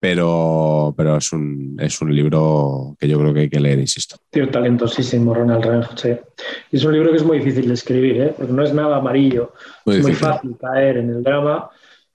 [0.00, 4.16] Pero, pero es, un, es un libro que yo creo que hay que leer, insisto.
[4.30, 6.16] Tío, talentosísimo, Ronald sí.
[6.72, 8.34] Y es un libro que es muy difícil de escribir, ¿eh?
[8.34, 9.52] porque no es nada amarillo.
[9.84, 11.68] Muy es muy fácil caer en el drama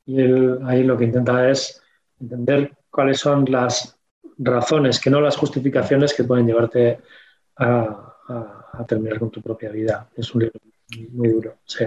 [0.03, 1.79] y él ahí lo que intenta es
[2.19, 3.95] entender cuáles son las
[4.39, 6.99] razones, que no las justificaciones que pueden llevarte
[7.57, 10.09] a, a, a terminar con tu propia vida.
[10.15, 10.59] Es un libro
[11.11, 11.85] muy duro, sí.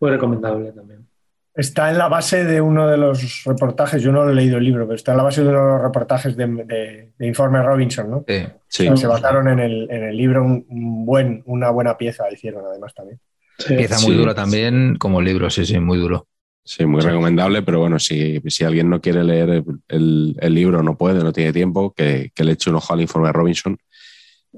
[0.00, 1.09] muy recomendable también.
[1.54, 4.64] Está en la base de uno de los reportajes, yo no lo he leído el
[4.64, 7.62] libro, pero está en la base de uno de los reportajes de, de, de Informe
[7.62, 8.24] Robinson, ¿no?
[8.26, 8.82] Sí, sí.
[8.84, 12.30] O sea, se basaron en el, en el libro, un, un, buen, una buena pieza
[12.32, 13.18] hicieron además también.
[13.58, 13.74] Sí.
[13.74, 16.28] Pieza muy dura también como libro, sí, sí, muy duro.
[16.62, 20.82] Sí, muy recomendable, pero bueno, si, si alguien no quiere leer el, el, el, libro,
[20.82, 23.76] no puede, no tiene tiempo, que, que le eche un ojo al informe Robinson,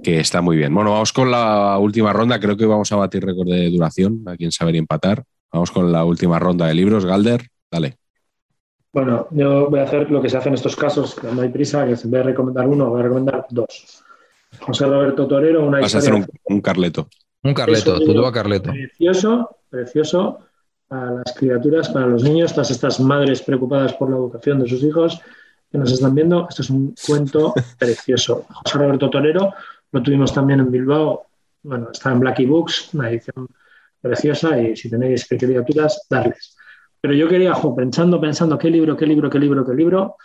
[0.02, 0.74] que está muy bien.
[0.74, 4.36] Bueno, vamos con la última ronda, creo que vamos a batir récord de duración, a
[4.36, 5.24] quien saber empatar.
[5.52, 7.04] Vamos con la última ronda de libros.
[7.04, 7.98] Galder, dale.
[8.92, 11.48] Bueno, yo voy a hacer lo que se hace en estos casos, que no hay
[11.48, 14.02] prisa, que en vez de recomendar uno, voy a recomendar dos.
[14.60, 17.08] José Roberto Torero, una Vas a hacer un, un Carleto.
[17.42, 18.70] Un Carleto, tú a Carleto.
[18.70, 20.38] Precioso, precioso
[20.86, 24.82] para las criaturas, para los niños, todas estas madres preocupadas por la educación de sus
[24.84, 25.20] hijos
[25.70, 26.46] que nos están viendo.
[26.48, 28.44] Esto es un cuento precioso.
[28.48, 29.54] José Roberto Torero
[29.90, 31.26] lo tuvimos también en Bilbao.
[31.62, 33.48] Bueno, está en Blackie Books, una edición
[34.02, 36.56] preciosa y si tenéis criaturas, darles.
[37.00, 40.16] Pero yo quería, jo, pensando, pensando, ¿qué libro, qué libro, qué libro, qué libro?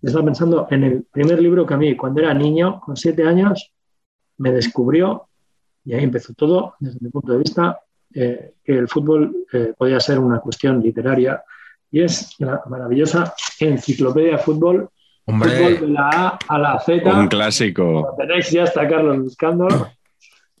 [0.00, 3.72] Estaba pensando en el primer libro que a mí, cuando era niño, con siete años,
[4.38, 5.28] me descubrió,
[5.84, 7.80] y ahí empezó todo, desde mi punto de vista,
[8.14, 11.42] eh, que el fútbol eh, podía ser una cuestión literaria,
[11.90, 14.88] y es la maravillosa enciclopedia de fútbol,
[15.26, 15.50] Hombre.
[15.50, 17.18] fútbol de la A a la Z.
[17.18, 17.82] Un clásico.
[17.82, 19.88] Lo tenéis ya está Carlos buscándolo,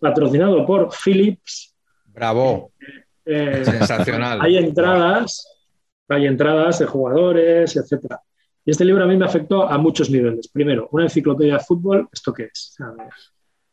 [0.00, 1.73] patrocinado por Philips,
[2.14, 2.70] Bravo.
[3.26, 4.38] Eh, Sensacional.
[4.42, 5.48] Hay entradas,
[6.10, 8.20] hay entradas de jugadores, etcétera.
[8.66, 10.48] Y este libro a mí me afectó a muchos niveles.
[10.48, 12.76] Primero, una enciclopedia de fútbol, ¿esto qué es?
[12.78, 13.04] Me,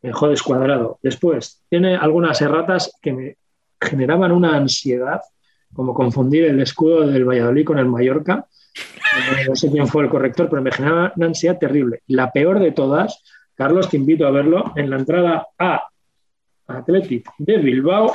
[0.03, 0.99] me jode descuadrado.
[1.03, 3.37] Después, tiene algunas erratas que me
[3.81, 5.21] generaban una ansiedad,
[5.73, 8.45] como confundir el escudo del Valladolid con el Mallorca.
[9.47, 12.01] No sé quién fue el corrector, pero me generaba una ansiedad terrible.
[12.07, 13.21] La peor de todas,
[13.55, 15.83] Carlos, te invito a verlo, en la entrada A
[16.67, 18.13] Athletic de Bilbao,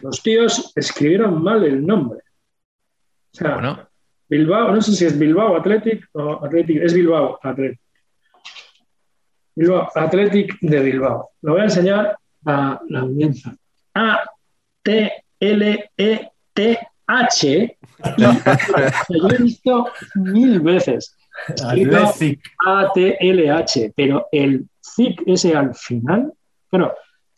[0.00, 2.20] los tíos escribieron mal el nombre.
[3.32, 3.88] O sea, bueno.
[4.28, 7.80] Bilbao, no sé si es Bilbao Athletic o Athletic, es Bilbao Athletic.
[9.54, 11.30] Bilbao Athletic de Bilbao.
[11.42, 13.56] Lo voy a enseñar a la audiencia.
[13.94, 14.28] A
[14.82, 17.78] T L E T H.
[18.18, 21.16] Yo he visto mil veces.
[22.66, 26.32] A T L H, pero el CIC ese al final,
[26.70, 26.92] bueno,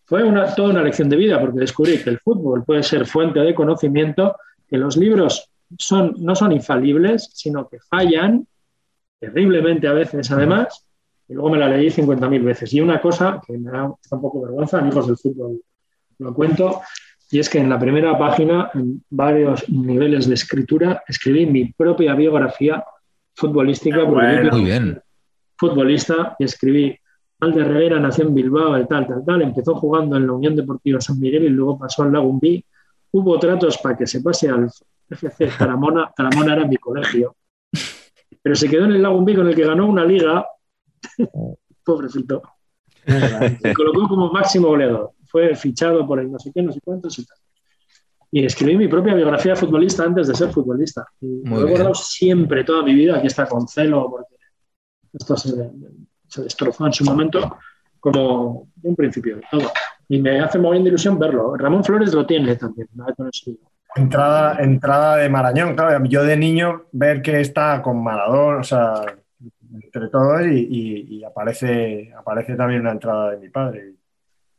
[0.08, 3.40] fue una, toda una lección de vida porque descubrí que el fútbol puede ser fuente
[3.40, 4.36] de conocimiento,
[4.66, 8.46] que los libros son, no son infalibles, sino que fallan
[9.20, 10.86] terriblemente a veces, además,
[11.28, 12.72] y luego me la leí 50.000 veces.
[12.72, 15.60] Y una cosa que me da un poco vergüenza, amigos del fútbol,
[16.20, 16.80] lo cuento,
[17.30, 22.14] y es que en la primera página, en varios niveles de escritura, escribí mi propia
[22.14, 22.82] biografía
[23.34, 24.06] futbolística.
[24.06, 25.02] muy bien.
[25.58, 26.98] Futbolista, y escribí
[27.40, 29.42] Alde Rivera nació en Bilbao, el tal, tal, tal.
[29.42, 32.64] Empezó jugando en la Unión Deportiva San Miguel y luego pasó al Lagumbí.
[33.12, 34.68] Hubo tratos para que se pase al
[35.08, 36.12] FC Taramona.
[36.14, 37.36] Taramona era mi colegio.
[38.42, 40.46] Pero se quedó en el Lagumbí con el que ganó una liga.
[41.84, 42.42] Pobrecito.
[43.06, 45.12] Se colocó como máximo goleador.
[45.26, 47.38] Fue fichado por el no sé qué, no sé cuántos y tal.
[48.30, 51.06] Y escribí mi propia biografía de futbolista antes de ser futbolista.
[51.20, 53.16] Y lo he guardado siempre, toda mi vida.
[53.16, 54.34] Aquí está con celo, porque
[55.12, 55.70] esto se,
[56.28, 57.58] se destrozó en su momento
[58.00, 59.70] como un principio de todo.
[60.08, 61.56] Y me hace muy de ilusión verlo.
[61.56, 62.88] Ramón Flores lo tiene también.
[63.94, 66.04] Entrada, entrada de Marañón, claro.
[66.04, 69.02] Yo de niño ver que está con Maradón, o sea,
[69.72, 73.92] entre todos, y, aparece, aparece también una entrada de mi padre.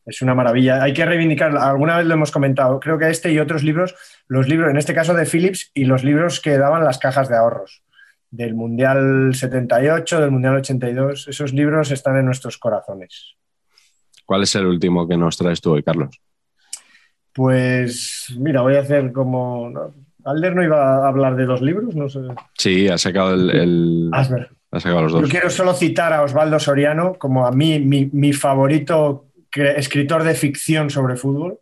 [0.06, 0.82] Es una maravilla.
[0.82, 3.96] Hay que reivindicar, alguna vez lo hemos comentado, creo que este y otros libros,
[4.28, 7.38] los libros, en este caso de Philips, y los libros que daban las cajas de
[7.38, 7.84] ahorros
[8.32, 11.28] del Mundial 78, del Mundial 82.
[11.28, 13.36] Esos libros están en nuestros corazones.
[14.26, 16.22] ¿Cuál es el último que nos traes tú hoy, Carlos?
[17.34, 19.72] Pues mira, voy a hacer como...
[20.26, 22.20] Alder no iba a hablar de dos libros, no sé.
[22.58, 24.10] Sí, ha sacado el...
[24.12, 25.22] Ha sacado los dos.
[25.24, 30.92] Yo quiero solo citar a Osvaldo Soriano como a mí, mi favorito escritor de ficción
[30.92, 31.60] sobre fútbol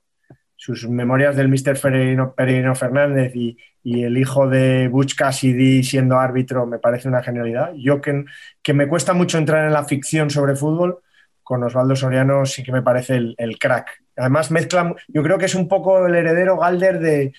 [0.58, 1.80] sus memorias del Mr.
[2.36, 3.58] Perino, Fernández y,
[4.04, 7.72] el hijo de Butch Cassidy siendo árbitro me parece una genialidad.
[7.76, 8.26] Yo que,
[8.62, 11.00] que, me cuesta mucho entrar en la ficción sobre fútbol,
[11.42, 14.04] con Osvaldo Soriano sí que me parece el, crack.
[14.18, 17.34] Además mezcla, yo creo que es un poco el heredero Galder de,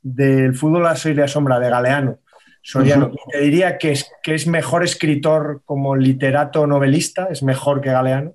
[0.00, 2.18] del fútbol a la sombra, de Galeano.
[2.62, 3.12] Soriano.
[3.30, 8.34] Te diría que es, que es mejor escritor como literato novelista, es mejor que Galeano,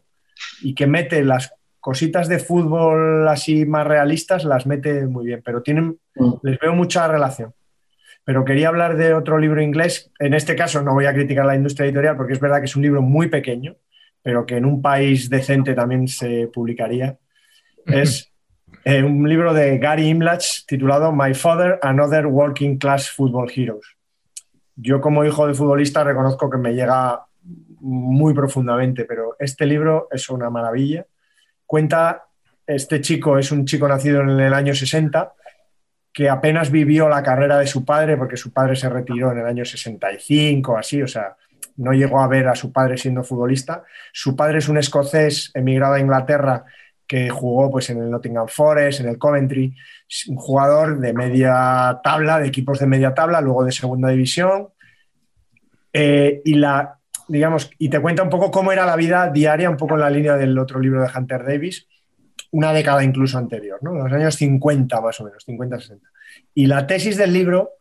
[0.61, 1.51] y que mete las
[1.85, 6.33] cositas de fútbol así más realistas las mete muy bien, pero tienen, mm.
[6.41, 7.53] les veo mucha relación.
[8.23, 10.11] Pero quería hablar de otro libro inglés.
[10.17, 12.75] En este caso no voy a criticar la industria editorial porque es verdad que es
[12.75, 13.75] un libro muy pequeño,
[14.23, 17.19] pero que en un país decente también se publicaría.
[17.85, 18.33] Es
[18.83, 23.85] eh, un libro de Gary Imlach titulado My Father and Other Working Class Football Heroes.
[24.75, 27.27] Yo como hijo de futbolista reconozco que me llega
[27.79, 31.05] muy profundamente, pero este libro es una maravilla
[31.65, 32.23] cuenta,
[32.65, 35.33] este chico es un chico nacido en el año 60,
[36.11, 39.45] que apenas vivió la carrera de su padre, porque su padre se retiró en el
[39.45, 41.35] año 65, así, o sea,
[41.77, 43.83] no llegó a ver a su padre siendo futbolista.
[44.13, 46.63] Su padre es un escocés emigrado a Inglaterra
[47.07, 49.75] que jugó pues, en el Nottingham Forest, en el Coventry,
[50.27, 54.69] un jugador de media tabla, de equipos de media tabla, luego de segunda división.
[55.93, 59.77] Eh, y la digamos, y te cuenta un poco cómo era la vida diaria, un
[59.77, 61.87] poco en la línea del otro libro de Hunter Davis,
[62.51, 63.93] una década incluso anterior, ¿no?
[63.93, 65.99] los años 50 más o menos, 50-60.
[66.53, 67.71] Y la tesis del libro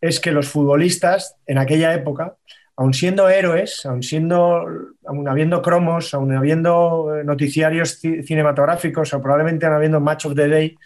[0.00, 2.36] es que los futbolistas en aquella época,
[2.76, 4.64] aun siendo héroes, aun, siendo,
[5.06, 10.76] aun habiendo cromos, aun habiendo eh, noticiarios cinematográficos o probablemente habiendo Match of the Day,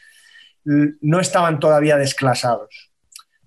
[1.00, 2.85] no estaban todavía desclasados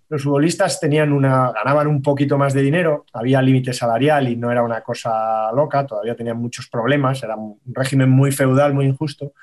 [0.10, 4.52] los futbolistas tenían una, ganaban un poquito más de dinero, había límite salarial y no
[4.52, 9.34] era una cosa loca, todavía tenían muchos problemas, era un régimen muy feudal, muy injusto,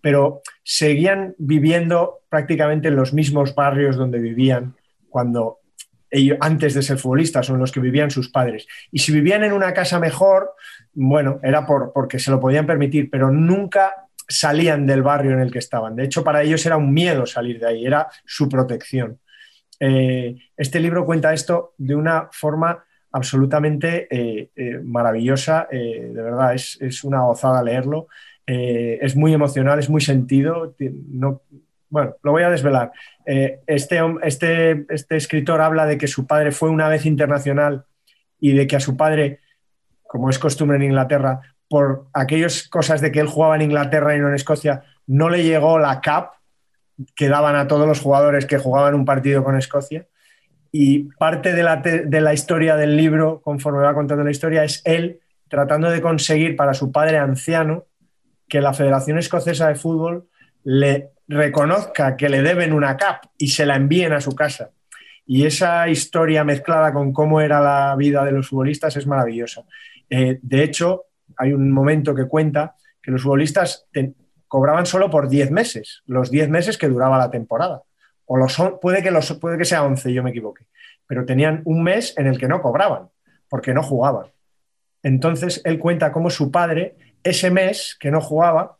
[0.00, 4.74] pero seguían viviendo prácticamente en los mismos barrios donde vivían
[5.08, 5.58] cuando
[6.10, 8.66] ellos, antes de ser futbolistas, son los que vivían sus padres.
[8.90, 10.54] Y si vivían en una casa mejor,
[10.92, 15.50] bueno, era por, porque se lo podían permitir, pero nunca salían del barrio en el
[15.50, 15.96] que estaban.
[15.96, 19.18] De hecho, para ellos era un miedo salir de ahí, era su protección.
[19.80, 27.02] Eh, este libro cuenta esto de una forma absolutamente eh, eh, maravillosa, de verdad, es,
[27.02, 28.06] una gozada leerlo,
[28.46, 30.74] es muy emocional, es muy sentido,
[31.08, 31.42] no,
[31.88, 32.92] bueno, lo voy a desvelar.
[33.24, 37.84] Este, este, este, escritor habla de que su padre fue una vez internacional
[38.40, 39.40] y de que a su padre,
[40.02, 44.20] como es costumbre en Inglaterra, por aquellas cosas de que él jugaba en Inglaterra y
[44.20, 46.32] no en Escocia, no le llegó la CAP,
[47.14, 50.06] que daban a todos los jugadores que jugaban un partido con Escocia.
[50.72, 54.82] Y parte de la, de la historia del libro, conforme va contando la historia, es
[54.84, 57.86] él tratando de conseguir para su padre anciano
[58.48, 60.28] que la Federación Escocesa de Fútbol
[60.64, 64.70] le reconozca que le deben una CAP y se la envíen a su casa.
[65.26, 69.64] Y esa historia mezclada con cómo era la vida de los futbolistas es maravillosa.
[70.08, 71.04] Eh, de hecho,
[71.36, 73.86] hay un momento que cuenta que los futbolistas
[74.50, 77.84] cobraban solo por 10 meses, los 10 meses que duraba la temporada.
[78.26, 80.64] o los, puede, que los, puede que sea 11, yo me equivoque,
[81.06, 83.10] pero tenían un mes en el que no cobraban,
[83.48, 84.26] porque no jugaban.
[85.04, 88.76] Entonces él cuenta cómo su padre, ese mes que no jugaba,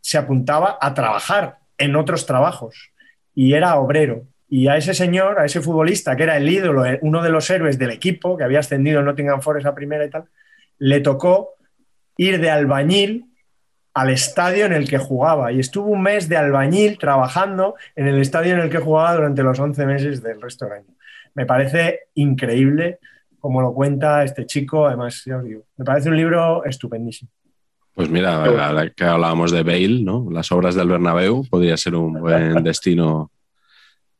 [0.00, 2.90] se apuntaba a trabajar en otros trabajos
[3.36, 4.24] y era obrero.
[4.48, 7.78] Y a ese señor, a ese futbolista, que era el ídolo, uno de los héroes
[7.78, 10.24] del equipo, que había ascendido en Nottingham Forest a primera y tal,
[10.78, 11.54] le tocó
[12.16, 13.27] ir de albañil
[13.98, 18.20] al estadio en el que jugaba y estuvo un mes de albañil trabajando en el
[18.20, 20.94] estadio en el que jugaba durante los 11 meses del resto del año.
[21.34, 23.00] Me parece increíble
[23.40, 27.28] como lo cuenta este chico, además, ya os digo, me parece un libro estupendísimo.
[27.92, 30.28] Pues mira, ahora que hablábamos de Bale, ¿no?
[30.30, 33.32] Las obras del Bernabéu podría ser un buen destino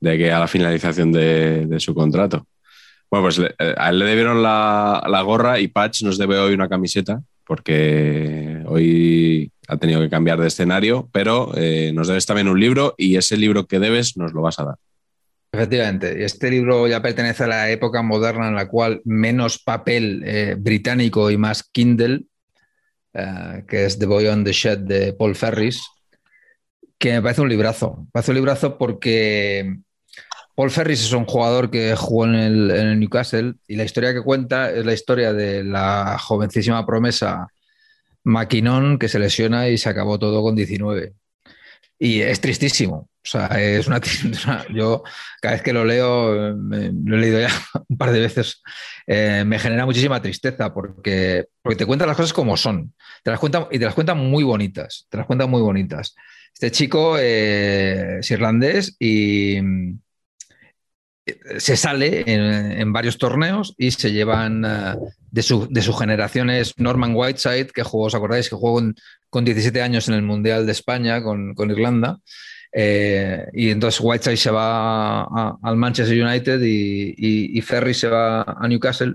[0.00, 2.48] de que a la finalización de, su contrato.
[3.08, 6.54] Bueno, pues eh, a él le debieron la, la, gorra y Patch nos debe hoy
[6.54, 12.46] una camiseta porque hoy ha tenido que cambiar de escenario, pero eh, nos debes también
[12.46, 14.76] un libro y ese libro que debes nos lo vas a dar.
[15.50, 20.56] Efectivamente, este libro ya pertenece a la época moderna en la cual menos papel eh,
[20.58, 22.24] británico y más Kindle,
[23.14, 25.80] eh, que es The Boy on the Shed de Paul Ferris,
[26.98, 27.96] que me parece un librazo.
[28.00, 29.78] Me parece un librazo porque
[30.58, 34.72] Paul Ferris es un jugador que jugó en el, Newcastle y la historia que cuenta
[34.72, 37.46] es la historia de la jovencísima promesa
[38.24, 41.12] Maquinón que se lesiona y se acabó todo con 19.
[42.00, 42.96] Y es tristísimo.
[42.96, 44.00] O sea, es una,
[44.74, 45.04] yo
[45.40, 47.52] cada vez que lo leo, lo he leído ya
[47.88, 48.60] un par de veces,
[49.06, 52.92] eh, me genera muchísima tristeza porque, porque te cuentan las cosas como son.
[53.22, 55.06] Te las cuentan y te las cuentan muy bonitas.
[55.08, 56.16] Te las cuentan muy bonitas.
[56.52, 59.60] Este chico eh, es irlandés y
[61.58, 64.94] se sale en, varios torneos y se llevan eh,
[65.30, 68.48] de, su, de, generación es Norman Whiteside, que jugó, ¿os acordáis?
[68.48, 68.82] Que jugó
[69.30, 72.18] con, 17 años en el Mundial de España con, Irlanda.
[72.72, 75.24] Eh, y entonces Whiteside se va
[75.62, 79.12] al Manchester United y, Ferry se va a Newcastle.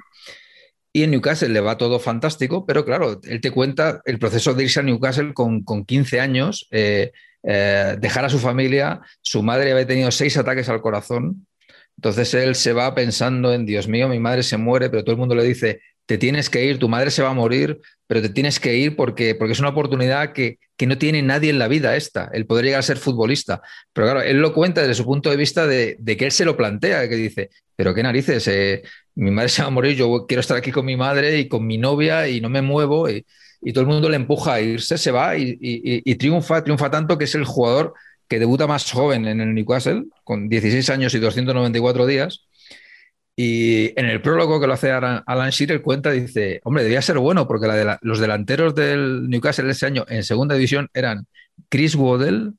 [0.91, 4.63] Y en Newcastle le va todo fantástico, pero claro, él te cuenta el proceso de
[4.63, 7.11] irse a Newcastle con, 15 años, eh,
[7.41, 9.01] dejar a su familia.
[9.21, 11.47] Su madre había tenido seis ataques al corazón
[11.97, 15.19] entonces él se va pensando en, Dios mío, mi madre se muere, pero todo el
[15.19, 18.29] mundo le dice, te tienes que ir, tu madre se va a morir, pero te
[18.29, 21.95] tienes que ir porque, porque es una oportunidad que, no tiene nadie en la vida
[21.95, 23.61] esta, el poder llegar a ser futbolista.
[23.93, 26.57] Pero claro, él lo cuenta desde su punto de vista de, que él se lo
[26.57, 28.83] plantea, que dice, pero qué narices, eh,
[29.15, 31.65] mi madre se va a morir, yo quiero estar aquí con mi madre y con
[31.65, 33.25] mi novia y no me muevo y,
[33.73, 37.23] todo el mundo le empuja a irse, se va y, y triunfa, triunfa tanto que
[37.23, 37.93] es el jugador
[38.33, 42.47] que debuta más joven en el Newcastle, con 16 años y 294 días.
[43.35, 47.47] Y en el prólogo que lo hace Alan Shearer cuenta, dice, hombre, debía ser bueno
[47.47, 47.67] porque
[48.01, 51.27] los delanteros del Newcastle ese año en segunda división eran
[51.69, 52.53] Chris Waddell,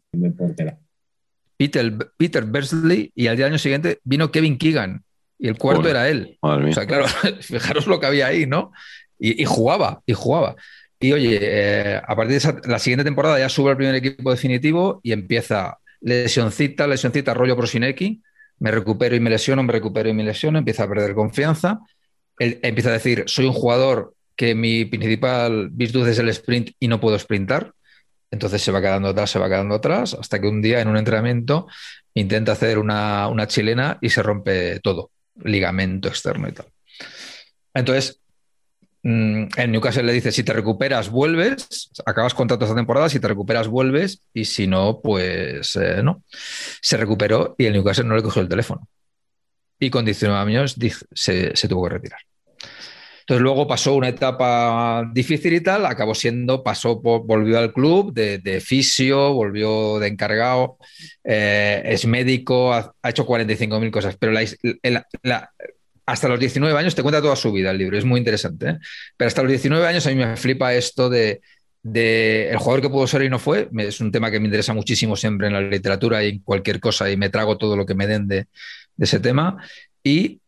[1.57, 5.03] Peter, Peter Bersley y al año siguiente vino Kevin Keegan
[5.41, 6.39] y el cuarto era él.
[6.41, 7.07] O sea, claro,
[7.41, 8.71] fijaros lo que había ahí, ¿no?
[9.19, 10.55] Y, jugaba, y jugaba.
[11.05, 15.01] Y oye, eh, a partir de la siguiente temporada ya sube al primer equipo definitivo
[15.03, 18.23] y empieza lesioncita, lesioncita, rollo Prosinecki,
[18.61, 21.81] me recupero y me lesiono, me recupero y me lesiono, empieza a perder confianza,
[22.39, 27.01] empieza a decir, soy un jugador que mi principal virtud es el sprint y no
[27.01, 27.75] puedo sprintar,
[28.31, 30.97] entonces se va quedando atrás, se va quedando atrás, hasta que un día en un
[30.97, 31.67] entrenamiento
[32.15, 35.11] intenta hacer una, una chilena y se rompe todo,
[35.43, 36.67] ligamento externo y tal.
[37.75, 38.23] Entonces,
[39.07, 43.29] Mm, en Newcastle le dice, si te recuperas, vuelves, acabas contrato esta temporada, si te
[43.29, 46.23] recuperas, vuelves, y si no, pues eh, no.
[46.81, 48.89] Se recuperó y el Newcastle no le cogió el teléfono.
[49.79, 50.77] Y con 19 años
[51.13, 52.21] se, tuvo que retirar.
[53.21, 58.39] Entonces luego pasó una etapa difícil y tal, acabó siendo, pasó, volvió al club de,
[58.39, 60.79] de fisio, volvió de encargado,
[61.23, 65.51] eh, es médico, ha, hecho 45.000 cosas, pero la,
[66.07, 68.69] hasta los 19 años te cuenta toda su vida el libro, es muy interesante.
[68.69, 68.79] ¿eh?
[69.17, 71.41] Pero hasta los 19 años a mí me flipa esto de,
[71.83, 73.69] el jugador que pudo ser y no fue.
[73.79, 77.11] Es un tema que me interesa muchísimo siempre en la literatura y en cualquier cosa
[77.11, 78.47] y me trago todo lo que me den de,
[78.99, 79.57] ese tema.
[80.03, 80.41] Y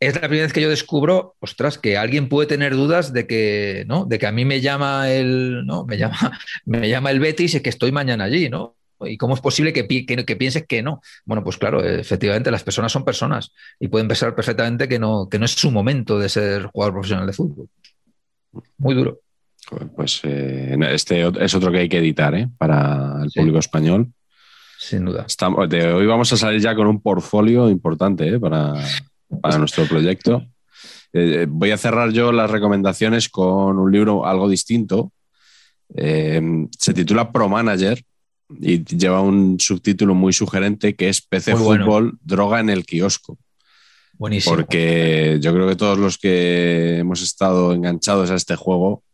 [0.00, 3.84] es la primera vez que yo descubro, ostras, que alguien puede tener dudas de que,
[3.86, 4.04] ¿no?
[4.04, 5.84] De que a mí me llama el, ¿no?
[5.84, 8.77] Me llama, me llama el Betis y que estoy mañana allí, ¿no?
[9.00, 11.00] ¿Y cómo es posible que, que, pienses que no?
[11.24, 15.38] Bueno, pues claro, efectivamente las personas son personas y pueden pensar perfectamente que no, que
[15.38, 17.68] no es su momento de ser jugador profesional de fútbol.
[18.78, 19.20] Muy duro.
[19.94, 22.48] Pues eh, este es otro que hay que editar ¿eh?
[22.56, 24.10] para el público español.
[24.78, 25.24] Sin duda.
[25.26, 28.40] Estamos, de hoy vamos a salir ya con un portfolio importante ¿eh?
[28.40, 28.74] para,
[29.42, 30.46] para nuestro proyecto.
[31.48, 35.12] voy a cerrar yo las recomendaciones con un libro algo distinto.
[35.94, 38.02] se titula Pro Manager
[38.50, 41.84] y lleva un subtítulo muy sugerente que es PC Muy bueno.
[41.84, 43.38] Fútbol, droga en el kiosco.
[44.14, 44.56] Buenísimo.
[44.56, 49.04] Porque yo creo que todos los que hemos estado enganchados a este juego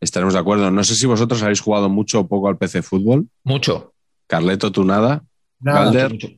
[0.00, 0.70] estaremos de acuerdo.
[0.70, 3.26] No sé si vosotros habéis jugado mucho o poco al PC Fútbol.
[3.44, 3.94] Mucho.
[4.26, 5.22] Carleto, tú nada.
[5.60, 6.28] Nada, Calder, mucho.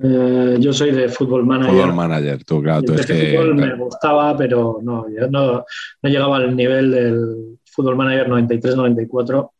[0.00, 1.74] Eh, yo soy de Fútbol Manager.
[1.74, 2.44] Fútbol Manager.
[2.44, 3.36] Tú, claro, tú El es PC que.
[3.36, 5.64] Fútbol me gustaba, pero no, yo no,
[6.02, 9.50] no llegaba al nivel del Fútbol Manager 93-94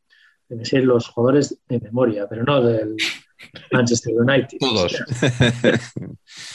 [0.49, 2.97] de me sé los jugadores de memoria, pero no del
[3.73, 4.59] Manchester United.
[4.59, 4.93] Todos.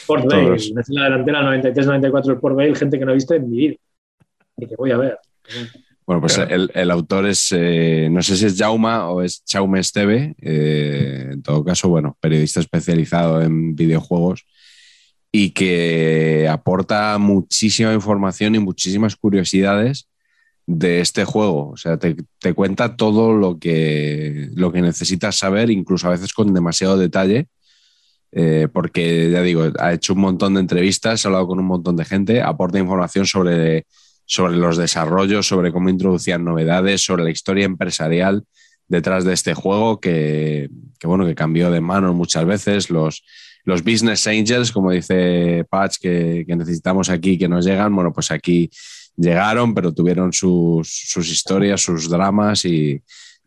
[0.06, 3.56] Port sé la delantera 93-94 el Port Vale, gente que no he visto en mi
[3.56, 3.74] vida
[4.56, 5.18] y que voy a ver.
[6.06, 6.54] Bueno, pues Claro.
[6.54, 11.30] el, el autor es, eh, no sé si es Jauma o es Chaume Esteve, eh,
[11.32, 14.44] en todo caso, bueno, periodista especializado en videojuegos
[15.32, 20.08] y que aporta muchísima información y muchísimas curiosidades
[20.66, 21.70] de este juego.
[21.70, 22.16] O sea, te,
[22.54, 27.48] cuenta todo lo que, lo que necesitas saber, incluso a veces con demasiado detalle.
[28.32, 31.96] eh, porque ya digo, ha hecho un montón de entrevistas, ha hablado con un montón
[31.96, 33.86] de gente, aporta información sobre
[34.26, 38.44] sobre los desarrollos, sobre cómo introducían novedades, sobre la historia empresarial
[38.88, 42.88] detrás de este juego que, que, bueno, que cambió de manos muchas veces.
[42.90, 43.22] Los,
[43.64, 48.30] los business angels, como dice Patch, que, que necesitamos aquí, que nos llegan, bueno, pues
[48.30, 48.70] aquí
[49.16, 53.00] llegaron, pero tuvieron sus, sus historias, sus dramas y,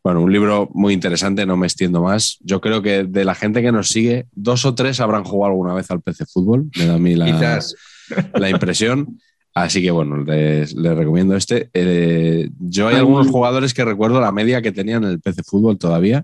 [0.04, 2.38] bueno, un libro muy interesante, no me extiendo más.
[2.42, 5.74] Yo creo que de la gente que nos sigue, dos o tres habrán jugado alguna
[5.74, 7.60] vez al PC Fútbol, me da a mí la,
[8.36, 9.20] la impresión.
[9.54, 11.70] Así que bueno, les, les recomiendo este.
[11.74, 15.42] Eh, yo hay algunos un- jugadores que recuerdo la media que tenían en el PC
[15.44, 16.24] Fútbol todavía.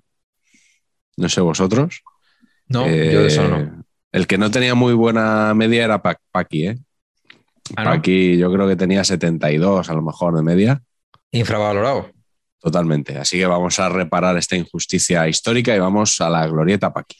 [1.18, 2.02] No sé vosotros.
[2.68, 3.84] No, Eh, yo de eso no.
[4.12, 6.78] El que no tenía muy buena media era Pa- Paqui, ¿eh?
[7.76, 7.92] Ah, ¿no?
[7.92, 10.82] Paqui yo creo que tenía 72 a lo mejor de media.
[11.32, 12.12] Infravalorado.
[12.60, 13.18] Totalmente.
[13.18, 17.18] Así que vamos a reparar esta injusticia histórica y vamos a la glorieta Paqui.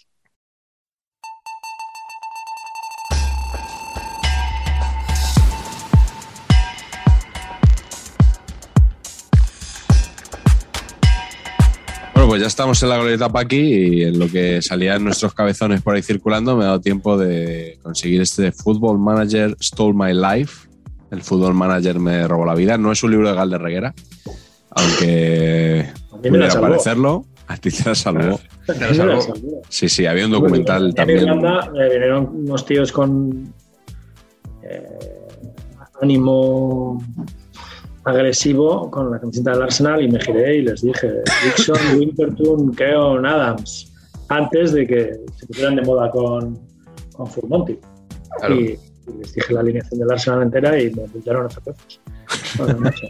[12.34, 15.94] Pues ya estamos en la glorieta Paqui y en lo que salían nuestros cabezones por
[15.94, 20.68] ahí circulando me ha dado tiempo de conseguir este Football Manager Stole My Life.
[21.12, 22.76] El Football Manager me robó la vida.
[22.80, 23.94] No es un libro de Galder Reguera,
[24.72, 28.40] aunque pudiera parecer,lo A ti te la salvó.
[28.66, 29.20] La.
[29.70, 31.20] Sí, sí, había un documental En también.
[31.20, 33.54] Irlanda eh, vinieron unos tíos con
[34.64, 35.28] eh,
[36.02, 37.00] ánimo
[38.06, 43.26] agresivo con la camiseta del Arsenal y me giré y les dije Dixon, Winterton, Keon,
[43.26, 43.92] Adams
[44.30, 46.60] antes de que se pusieran de moda con,
[47.14, 47.78] con Full Monty.
[48.40, 48.56] Claro.
[48.56, 48.60] Y,
[49.08, 52.00] y les dije la alineación del Arsenal entera y me veces.
[52.58, 53.08] Joder, macho.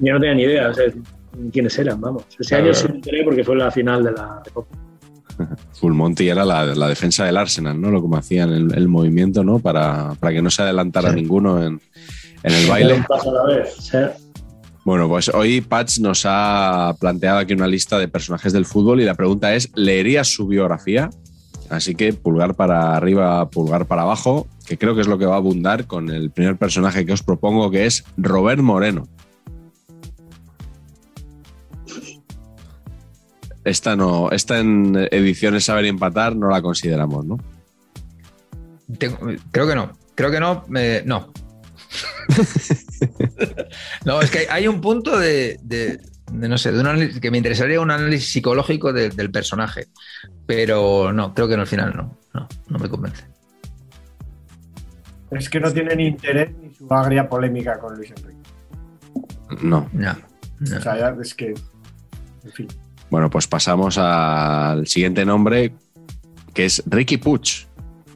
[0.00, 0.84] Yo no tenía ni idea o sea,
[1.52, 2.24] quiénes eran, vamos.
[2.38, 2.64] Ese Claro.
[2.64, 4.76] año sí me enteré porque fue la final de la Recopa.
[5.80, 7.90] Full Monty era la, la defensa del Arsenal, ¿no?
[7.90, 9.58] Lo como hacían el, el movimiento, ¿no?
[9.58, 11.16] Para, para que no se adelantara Sí.
[11.16, 11.80] ninguno en,
[12.42, 12.94] en el baile.
[12.94, 13.78] un paso a la vez.
[13.78, 14.14] O sea,
[14.84, 19.04] Bueno, pues hoy Patch nos ha planteado aquí una lista de personajes del fútbol y
[19.04, 21.10] la pregunta es, ¿leerías su biografía?
[21.68, 25.34] Así que pulgar para arriba, pulgar para abajo, que creo que es lo que va
[25.34, 29.06] a abundar con el primer personaje que os propongo, que es Robert Moreno.
[33.64, 37.38] Esta no, esta en ediciones Saber y Empatar no la consideramos, ¿no?
[38.98, 39.18] Tengo-
[39.50, 39.92] creo que no.
[40.14, 40.64] Creo que no.
[40.76, 41.30] eh, no.
[44.04, 46.00] no, es que hay un punto de, de-
[46.32, 49.88] de, no sé, de un análisis- que me interesaría un análisis psicológico de- del personaje.
[50.46, 52.16] Pero no, creo que no al final no.
[52.34, 53.24] No, no me convence.
[55.32, 58.38] Es que no tienen interés ni su agria polémica con Luis Enrique.
[59.62, 59.88] No.
[59.92, 60.16] No,
[60.60, 60.76] no.
[60.76, 61.54] O sea, ya es que.
[62.44, 62.68] En fin.
[63.10, 65.74] Bueno, pues pasamos al siguiente nombre,
[66.54, 67.66] que es Ricky Puig,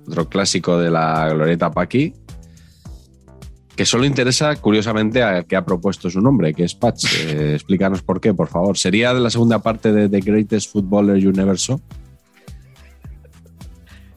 [0.06, 2.14] otro clásico de la Glorieta Paqui,
[3.76, 7.05] que solo interesa, curiosamente, a que ha propuesto su nombre, que es Patch.
[7.24, 8.76] Eh, explícanos por qué, por favor.
[8.76, 11.80] ¿Sería de la segunda parte de The Greatest Footballer Universo?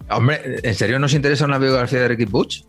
[0.10, 2.66] Hombre, ¿en serio nos interesa una biografía de Ricky Puig?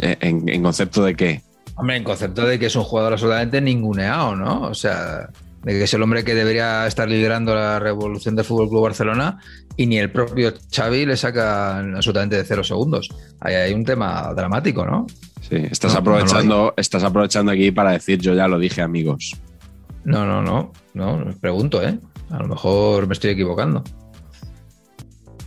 [0.00, 1.42] Eh, ¿En, en concepto de qué?
[1.76, 4.62] Hombre, en concepto de que es un jugador absolutamente ninguneado, ¿no?
[4.62, 5.30] O sea,
[5.64, 9.38] de que es el hombre que debería estar liderando la revolución del Fútbol Club Barcelona
[9.76, 13.08] y ni el propio Xavi le saca absolutamente de cero segundos.
[13.40, 15.06] Ahí hay un tema dramático, ¿no?
[15.54, 19.36] Sí, estás, No, aprovechando, estás aprovechando aquí para decir yo ya lo dije, amigos.
[20.04, 21.98] No, no, no, no, pregunto, ¿eh?
[22.30, 23.84] A lo mejor me estoy equivocando.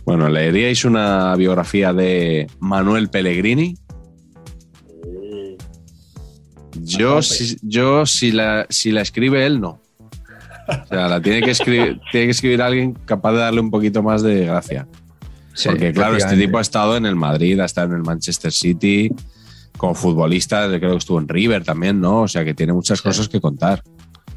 [0.04, 3.76] Bueno, ¿leeríais una biografía de Manuel Pellegrini?
[6.80, 9.82] Yo, si, yo si, la, si la escribe él, no.
[10.68, 14.02] O sea, la tiene que escribir, tiene que escribir alguien capaz de darle un poquito
[14.02, 14.88] más de gracia.
[15.52, 18.52] Sí, Porque, claro, este tipo ha estado en el Madrid, ha estado en el Manchester
[18.52, 19.10] City,
[19.78, 22.22] como futbolista, creo que estuvo en River también, ¿no?
[22.22, 23.82] O sea, que tiene muchas cosas que contar.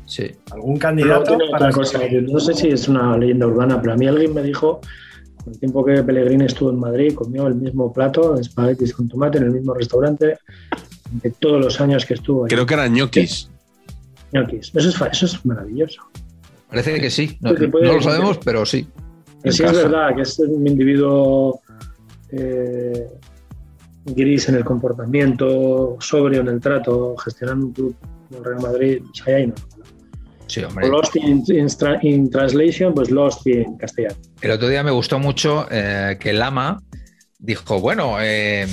[0.05, 0.29] Sí.
[0.51, 1.35] ¿Algún candidato?
[1.35, 4.07] tiene para otra cosa, que no sé si es una leyenda urbana, pero a mí
[4.07, 4.79] alguien me dijo,
[5.47, 9.39] el tiempo que Pellegrini estuvo en Madrid, comió el mismo plato de espaguetis con tomate
[9.39, 10.37] en el mismo restaurante
[11.11, 12.49] de todos los años que estuvo ahí.
[12.49, 13.49] Creo que eran ñoquis.
[14.33, 14.71] Ñoquis.
[14.75, 16.01] Eso es, fa- eso es maravilloso.
[16.69, 17.37] Parece que sí.
[17.41, 18.87] No, Porque puede- no lo sabemos, pero sí.
[19.43, 21.59] Y sí es verdad que es un individuo
[22.31, 23.07] eh,
[24.05, 27.95] gris en el comportamiento, sobrio en el trato, gestionando un club
[28.27, 29.55] como el Real Madrid, pues ahí hay no.
[30.47, 30.89] Sí, hombre.
[30.89, 34.15] Lost in, in tra- in translation, pues lost in castellano.
[34.41, 36.81] El otro día me gustó mucho eh, que Lama
[37.39, 38.67] dijo, bueno, eh,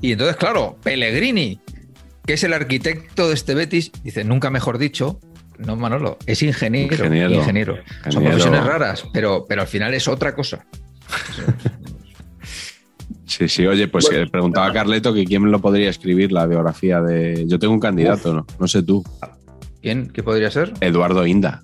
[0.00, 1.60] y entonces, claro, Pellegrini,
[2.26, 5.20] que es el arquitecto de este Betis, dice, nunca mejor dicho,
[5.58, 6.94] no Manolo, es ingeniero.
[6.96, 7.34] Ingeniero.
[7.34, 7.74] Ingeniero.
[7.76, 8.30] Son Ingeniero.
[8.30, 10.66] profesiones raras, pero, pero al final es otra cosa.
[13.40, 14.30] Sí, sí, oye, pues Bueno.
[14.30, 17.46] preguntaba a Carleto que quién lo podría escribir la biografía de.
[17.46, 18.46] Yo tengo un candidato, ¿no?
[18.58, 19.02] No sé tú.
[19.80, 20.10] ¿Quién?
[20.10, 20.74] ¿Qué podría ser?
[20.82, 21.62] Eduardo Inda.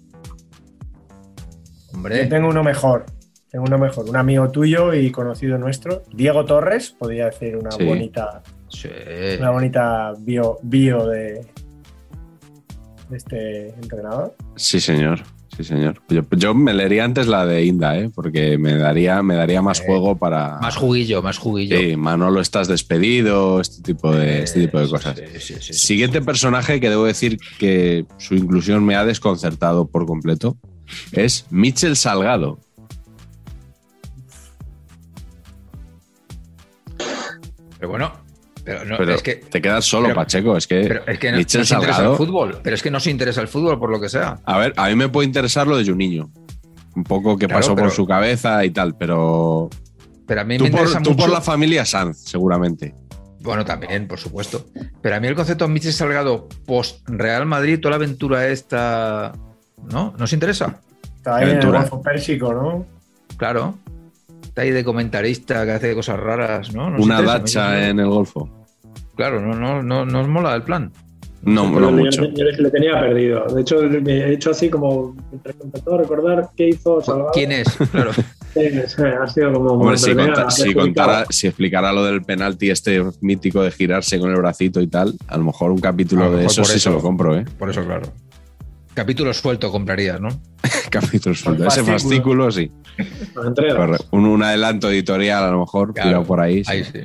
[1.92, 3.04] Yo Hombre, tengo uno mejor.
[3.50, 4.08] Tengo uno mejor.
[4.08, 6.02] Un amigo tuyo y conocido nuestro.
[6.14, 7.84] Diego Torres podría hacer una Sí.
[7.84, 8.88] bonita, sí.
[9.38, 11.46] una bonita bio, bio de,
[13.10, 14.34] de este entrenador.
[14.56, 15.20] Sí, señor.
[15.56, 16.02] Sí, señor.
[16.10, 18.10] Yo, yo me leería antes la de Inda, ¿eh?
[18.14, 20.58] Porque me daría, me daría más juego para.
[20.60, 21.78] más juguillo, más juguillo.
[21.78, 25.16] Sí, Manolo, estás despedido, este tipo de, este tipo de cosas.
[25.38, 25.72] sí, sí.
[25.72, 30.58] Siguiente personaje que debo decir que su inclusión me ha desconcertado por completo
[31.12, 32.60] es Mitchell Salgado.
[37.78, 38.12] Pero bueno,
[38.66, 40.56] pero no, Pero es que te quedas solo, pero- Pacheco.
[40.56, 42.10] Es que, Pero es que no, se interesa Salgado.
[42.12, 42.58] el fútbol.
[42.62, 44.38] Pero es que no se interesa el fútbol por lo que sea.
[44.44, 46.28] A ver, a mí me puede interesar lo de Juninho.
[46.94, 49.70] Un poco qué Claro, pasó pero- por su cabeza y tal, pero.
[50.26, 51.22] Pero a mí Tú, me por, interesa tú mucho.
[51.22, 52.94] por la familia Sanz, seguramente.
[53.40, 54.66] Bueno, también, por supuesto.
[55.00, 59.32] Pero a mí el concepto de Michel Salgado post Real Madrid, toda la aventura esta.
[59.92, 60.12] ¿No?
[60.18, 60.80] ¿Nos interesa?
[61.16, 61.80] Está ahí en el aventura.
[61.82, 62.84] Golfo Pérsico, ¿no?
[63.36, 63.78] Claro.
[64.56, 66.88] Está ahí de comentarista que hace cosas raras, ¿no?
[66.88, 68.48] Nos Una dacha en el Golfo.
[69.14, 70.90] Claro, no, no, no, nos mola el plan.
[71.42, 72.24] No, no mucho.
[72.24, 73.44] Yo, le tenía perdido.
[73.54, 77.32] De hecho, me he hecho así como intentando recordar qué hizo Salgado.
[77.34, 77.68] ¿Quién es?
[77.92, 78.12] Claro.
[78.56, 79.72] Ha sido como.
[79.72, 84.80] Hombre, si, contara, si explicara lo del penalti este mítico de girarse con el bracito
[84.80, 86.92] y tal, a lo mejor un capítulo lo de mejor eso por sí se eso.
[86.92, 87.44] lo compro, ¿eh?
[87.58, 88.10] Por eso, claro.
[88.96, 90.28] Capítulo suelto comprarías, ¿no?
[90.90, 91.66] Capítulo suelto.
[91.66, 92.50] Ese fascículo.
[92.50, 92.72] sí.
[94.10, 96.08] Un, un adelanto editorial, a lo mejor, Claro.
[96.08, 96.64] tirado por ahí.
[96.64, 96.70] sí.
[96.72, 97.00] Ahí sí.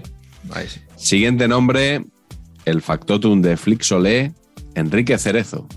[0.54, 0.80] Ahí sí.
[0.96, 2.06] Siguiente nombre,
[2.64, 4.32] el factotum de Flixolé,
[4.74, 5.68] Enrique Cerezo.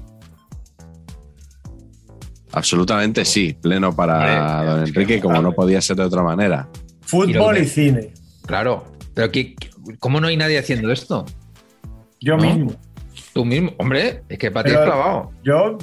[2.52, 6.68] Absolutamente sí, pleno para don Enrique, como no podía ser de otra manera.
[7.02, 8.12] Fútbol Y cine.
[8.46, 8.84] Claro.
[9.14, 11.24] Pero ¿qué- qué- ¿cómo no hay nadie haciendo esto?
[12.20, 12.44] Yo ¿No?
[12.44, 12.76] mismo.
[13.34, 13.72] Tú mismo.
[13.78, 15.32] Hombre, es que para ti es clavado.
[15.42, 15.76] Yo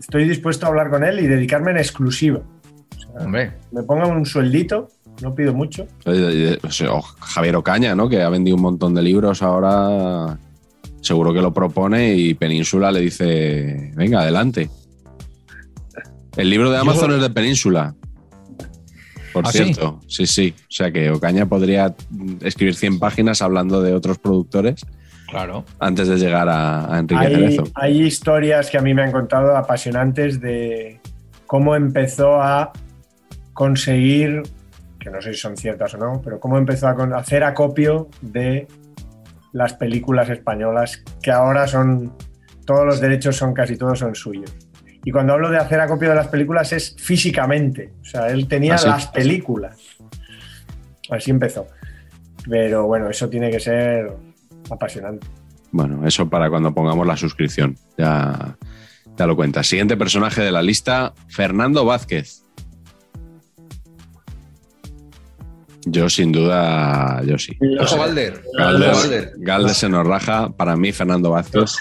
[0.00, 2.40] estoy dispuesto a hablar con él y dedicarme en exclusiva.
[2.40, 3.52] O sea, Hombre.
[3.70, 4.88] me pongan un sueldito,
[5.22, 5.86] no pido mucho.
[6.04, 8.08] O Javier Ocaña, ¿no?
[8.08, 10.36] Que ha vendido un montón de libros ahora.
[11.00, 14.68] Seguro que lo propone y Península le dice, venga, adelante.
[16.36, 17.94] El libro de Yo- Amazon es de Península.
[19.32, 19.58] Por ¿Ah, sí?
[19.64, 20.26] cierto, sí?
[20.26, 21.94] sí, O sea que Ocaña podría
[22.40, 24.80] escribir 100 páginas hablando de otros productores
[25.28, 25.64] Claro.
[25.80, 27.64] antes de llegar a, a Enrique Hay, Cerezo.
[27.74, 31.00] hay historias que a mí me han contado apasionantes de
[31.46, 32.72] cómo empezó a
[33.52, 34.42] conseguir,
[35.00, 38.68] que no sé si son ciertas o no, pero cómo empezó a hacer acopio de
[39.52, 42.12] las películas españolas, que ahora son,
[42.64, 44.54] todos los derechos son casi todos son suyos.
[45.04, 48.74] Y cuando hablo de hacer acopio de las películas es físicamente, o sea, él tenía
[48.74, 48.88] Ah, sí.
[48.88, 49.78] las películas.
[51.10, 51.68] Así empezó.
[52.48, 54.10] Pero bueno, eso tiene que ser
[54.70, 55.26] apasionante.
[55.72, 57.76] Bueno, eso para cuando pongamos la suscripción.
[57.98, 58.56] Ya,
[59.16, 59.66] ya lo cuentas.
[59.66, 62.42] Siguiente personaje de la lista, Fernando Vázquez.
[65.88, 67.56] Yo sin duda, yo sí.
[67.60, 68.42] No sé, Valder.
[69.38, 70.50] Galdes se nos raja.
[70.50, 71.76] Para mí, Fernando Vázquez,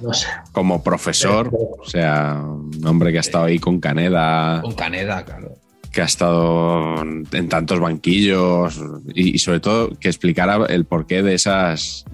[0.00, 0.28] no sé.
[0.52, 5.58] como profesor, o sea, un hombre que ha estado ahí con Caneda, Con Caneda, claro.
[5.92, 8.80] que ha estado en tantos banquillos
[9.14, 12.06] y, y sobre todo que explicara el porqué de esas,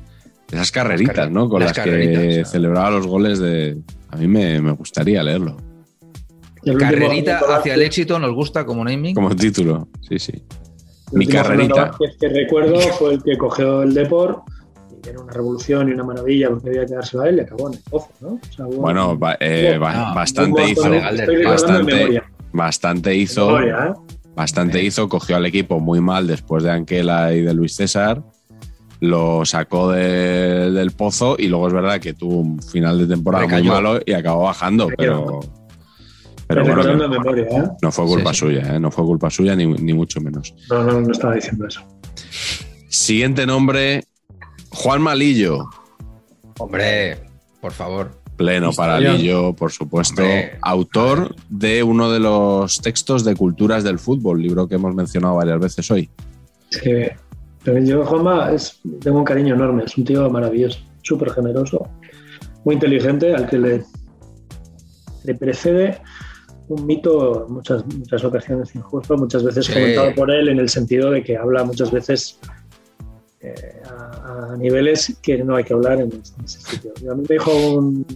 [0.52, 1.48] esas carreritas, carre- ¿no?
[1.48, 3.78] Con las que celebraba los goles de...
[4.10, 5.56] A mí me, me gustaría leerlo
[6.78, 9.14] Carrerita hacia el éxito nos gusta como naming.
[9.14, 10.32] como título, sí, sí.
[11.12, 11.92] el Mi carrerita.
[12.20, 14.40] Que recuerdo fue el que cogió el Deport
[15.08, 17.74] era una revolución y una maravilla porque había que dárselo a él y acabó en
[17.74, 18.28] el pozo, ¿no?
[18.34, 20.92] O sea, hubo- Bueno, ba- eh, hubo- ba- no, bastante hizo.
[20.92, 22.20] en Bastante,
[22.52, 23.46] bastante En hizo.
[23.46, 24.14] memoria, ¿eh?
[24.36, 28.22] Bastante hizo, cogió al equipo muy mal después de Anquela y de Luis César,
[29.00, 33.46] lo sacó de- del pozo y luego es verdad que tuvo un final de temporada
[33.46, 35.40] muy malo y acabó bajando, pero,
[36.46, 37.62] pero bueno, memoria, ¿eh?
[37.80, 38.46] no fue culpa Sí, sí.
[38.46, 38.80] suya, ¿eh?
[38.80, 40.54] no fue culpa suya ni, ni mucho menos.
[40.68, 41.82] No, no, no estaba diciendo eso.
[42.88, 44.04] Siguiente nombre,
[44.70, 45.68] Juan Malillo,
[46.58, 47.18] Hombre,
[47.60, 48.10] por favor.
[48.36, 49.18] pleno para Historia.
[49.18, 50.58] Lillo, por supuesto, Hombre.
[50.60, 55.58] autor de uno de los textos de Culturas del Fútbol, libro que hemos mencionado varias
[55.60, 56.10] veces hoy.
[56.70, 57.16] Es que
[57.64, 61.86] pero yo, Juanma, es, tengo un cariño enorme, es un tío maravilloso, súper generoso,
[62.64, 63.84] muy inteligente, al que le,
[65.24, 65.98] le precede
[66.68, 69.72] un mito en muchas, muchas ocasiones injusto, muchas veces Sí.
[69.72, 72.38] comentado por él en el sentido de que habla muchas veces
[73.40, 76.92] eh, a, a niveles que no hay que hablar en, ese- en ese sitio.
[77.02, 78.06] Y a mí me dijo un,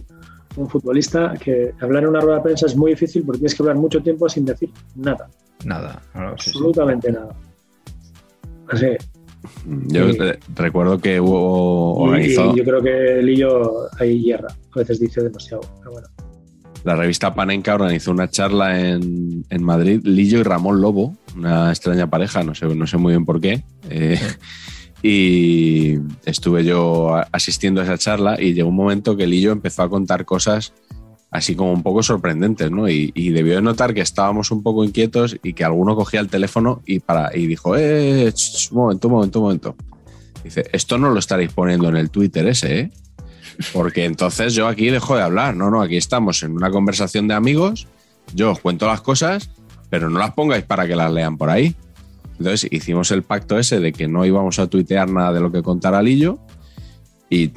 [0.55, 3.63] un futbolista que hablar en una rueda de prensa es muy difícil porque tienes que
[3.63, 5.27] hablar mucho tiempo sin decir nada,
[5.65, 6.01] Nada.
[6.13, 6.49] no, sí, sí.
[6.51, 7.35] absolutamente nada.
[8.69, 8.85] Así,
[9.87, 10.19] Yo Sí.
[10.55, 14.49] recuerdo que hubo y yo creo que Lillo ahí hierra.
[14.75, 15.61] A veces dice demasiado.
[15.79, 16.07] Pero bueno.
[16.83, 22.07] la revista Panenka organizó una charla en, en Madrid, Lillo y Ramón Lobo, una extraña
[22.09, 23.63] pareja, no sé, no sé muy bien por qué.
[23.89, 24.19] eh,
[25.01, 29.89] y estuve yo asistiendo a esa charla y llegó un momento que Lillo empezó a
[29.89, 30.73] contar cosas
[31.35, 32.87] así como un poco sorprendentes, ¿no?
[32.87, 36.29] Y, y debió de notar que estábamos un poco inquietos y que alguno cogía el
[36.29, 38.33] teléfono y, para, y dijo, eh,
[38.71, 39.75] un momento, momento, momento.
[40.43, 42.91] Dice, esto no lo estaréis poniendo en el Twitter ese, ¿eh?
[43.73, 45.55] Porque entonces yo aquí dejo de hablar.
[45.55, 47.87] No, no, aquí estamos en una conversación de amigos.
[48.33, 49.49] Yo os cuento las cosas,
[49.89, 51.75] pero no las pongáis para que las lean por ahí.
[52.37, 55.63] Entonces hicimos el pacto ese de que no íbamos a tuitear nada de lo que
[55.63, 56.39] contara Lillo
[57.29, 57.51] y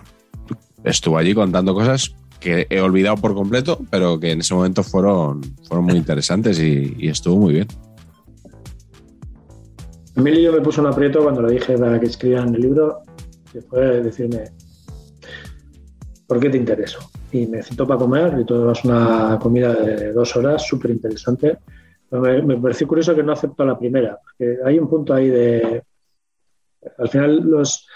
[0.84, 5.42] estuvo allí contando cosas que he olvidado por completo, pero que en ese momento fueron,
[5.66, 7.68] fueron muy interesantes y, y estuvo muy bien.
[10.16, 13.02] Lillo me puso un aprieto cuando le dije para que escribieran el libro,
[13.52, 14.44] que fue decirme,
[16.26, 16.98] ¿por qué te intereso?
[17.30, 21.58] Y me citó para comer y todo es una comida de dos horas, súper interesante.
[22.10, 25.82] Me, me pareció curioso que no aceptó la primera, porque hay un punto ahí de...
[26.96, 27.86] Al final los,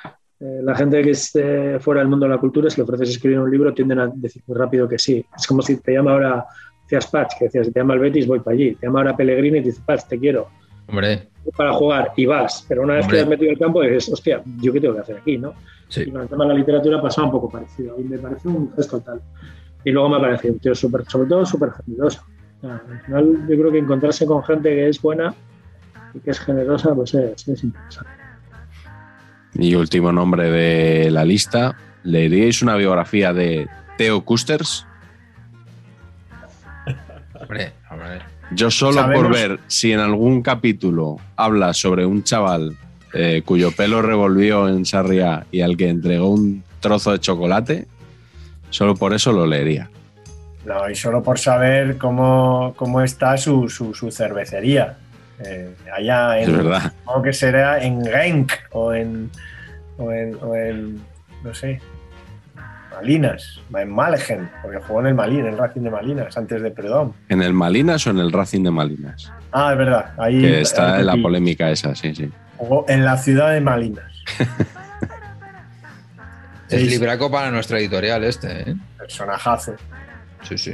[0.42, 3.38] eh, la gente que esté fuera del mundo de la cultura, si le ofreces escribir
[3.38, 5.24] un libro, tienden a decir muy rápido que sí.
[5.36, 6.44] Es como si te llama ahora,
[6.82, 8.74] decías Patch, que decías, si te llama el Betis, voy para allí.
[8.74, 10.48] Te llama ahora Pellegrini y te dice, Patch, te quiero
[10.88, 13.18] Hombre, para jugar y vas, pero una vez Hombre.
[13.18, 15.38] que has metido el campo dices, hostia, ¿yo qué tengo que hacer aquí?
[15.38, 15.54] ¿no?
[15.88, 16.02] sí.
[16.02, 18.72] Y con el tema de la literatura pasaba un poco parecido y me parece un
[18.74, 19.20] gesto tal.
[19.84, 22.24] Y luego me parece un tío súper, sobre todo súper generoso.
[22.64, 25.32] Al final yo creo que encontrarse con gente que es buena
[26.14, 28.21] y que es generosa, pues es, es interesante.
[29.54, 33.68] Y último nombre de la lista, ¿leeríais una biografía de
[33.98, 34.86] Theo Kusters?
[37.38, 38.20] Hombre, hombre.
[38.52, 42.76] Yo solo Sabemos- por ver si en algún capítulo habla sobre un chaval
[43.14, 47.86] eh, cuyo pelo revolvió en Sarriá y al que entregó un trozo de chocolate,
[48.70, 49.90] solo por eso lo leería.
[50.64, 54.96] No, y solo por saber cómo, cómo está su, su, su cervecería.
[55.44, 56.56] Eh, allá Es en.
[56.56, 56.92] verdad.
[57.00, 59.30] Supongo que será en Genk o en,
[59.98, 60.34] o en.
[60.40, 61.00] o en,
[61.44, 61.80] No sé.
[62.94, 63.60] Malinas.
[63.74, 64.50] En Malegen.
[64.62, 67.14] Porque jugó en el Malín, en el Racing de Malinas, antes de Perdón.
[67.28, 69.32] ¿En el Malinas o en el Racing de Malinas?
[69.50, 70.12] Ah, es verdad.
[70.18, 70.40] Ahí.
[70.40, 72.30] Que está ahí en la polémica esa, sí, sí.
[72.58, 74.04] Jugó en la ciudad de Malinas.
[76.68, 78.74] Es libraco para nuestra editorial este, ¿eh?
[78.96, 79.74] Personajazo.
[80.42, 80.72] Sí, sí.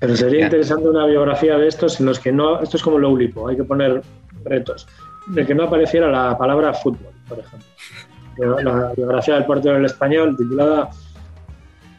[0.00, 3.10] Pero sería interesante una biografía de estos en los que no, esto es como lo
[3.10, 4.02] Ulipo, hay que poner
[4.44, 4.86] retos,
[5.26, 7.66] de que no apareciera la palabra fútbol, por ejemplo.
[8.62, 10.90] La biografía del portero del español titulada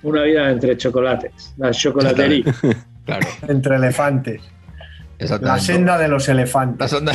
[0.03, 2.45] Una vida entre chocolates, la chocolatería.
[3.05, 3.27] Claro.
[3.47, 4.39] Entre elefantes.
[5.41, 6.91] La senda de los La elefantes.
[6.91, 7.13] sonda.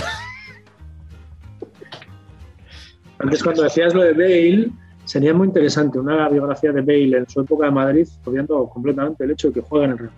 [3.21, 4.71] Antes cuando decías lo de Bale,
[5.05, 9.31] sería muy interesante una biografía de Bale en su época de Madrid, obviando completamente el
[9.31, 10.11] hecho de que juega en el Real,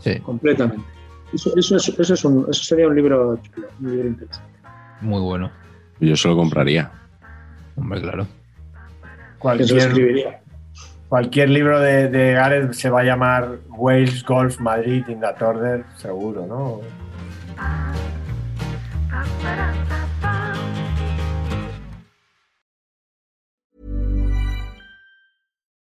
[0.00, 0.84] Sí, completamente.
[1.32, 4.58] Eso, eso, es- eso, es un- eso sería un libro chulo, un libro interesante.
[5.00, 5.50] muy bueno.
[6.00, 6.90] Yo se lo compraría.
[7.76, 8.24] Hombre, claro.
[8.24, 10.40] Que se lo Cualquier, escribiría.
[11.08, 15.84] cualquier libro de, de Gareth se va a llamar Wales Golf Madrid in that order,
[15.96, 16.80] seguro, ¿no?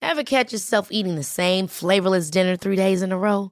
[0.02, 3.52] Ever catch yourself eating the same flavorless dinner three days in a row?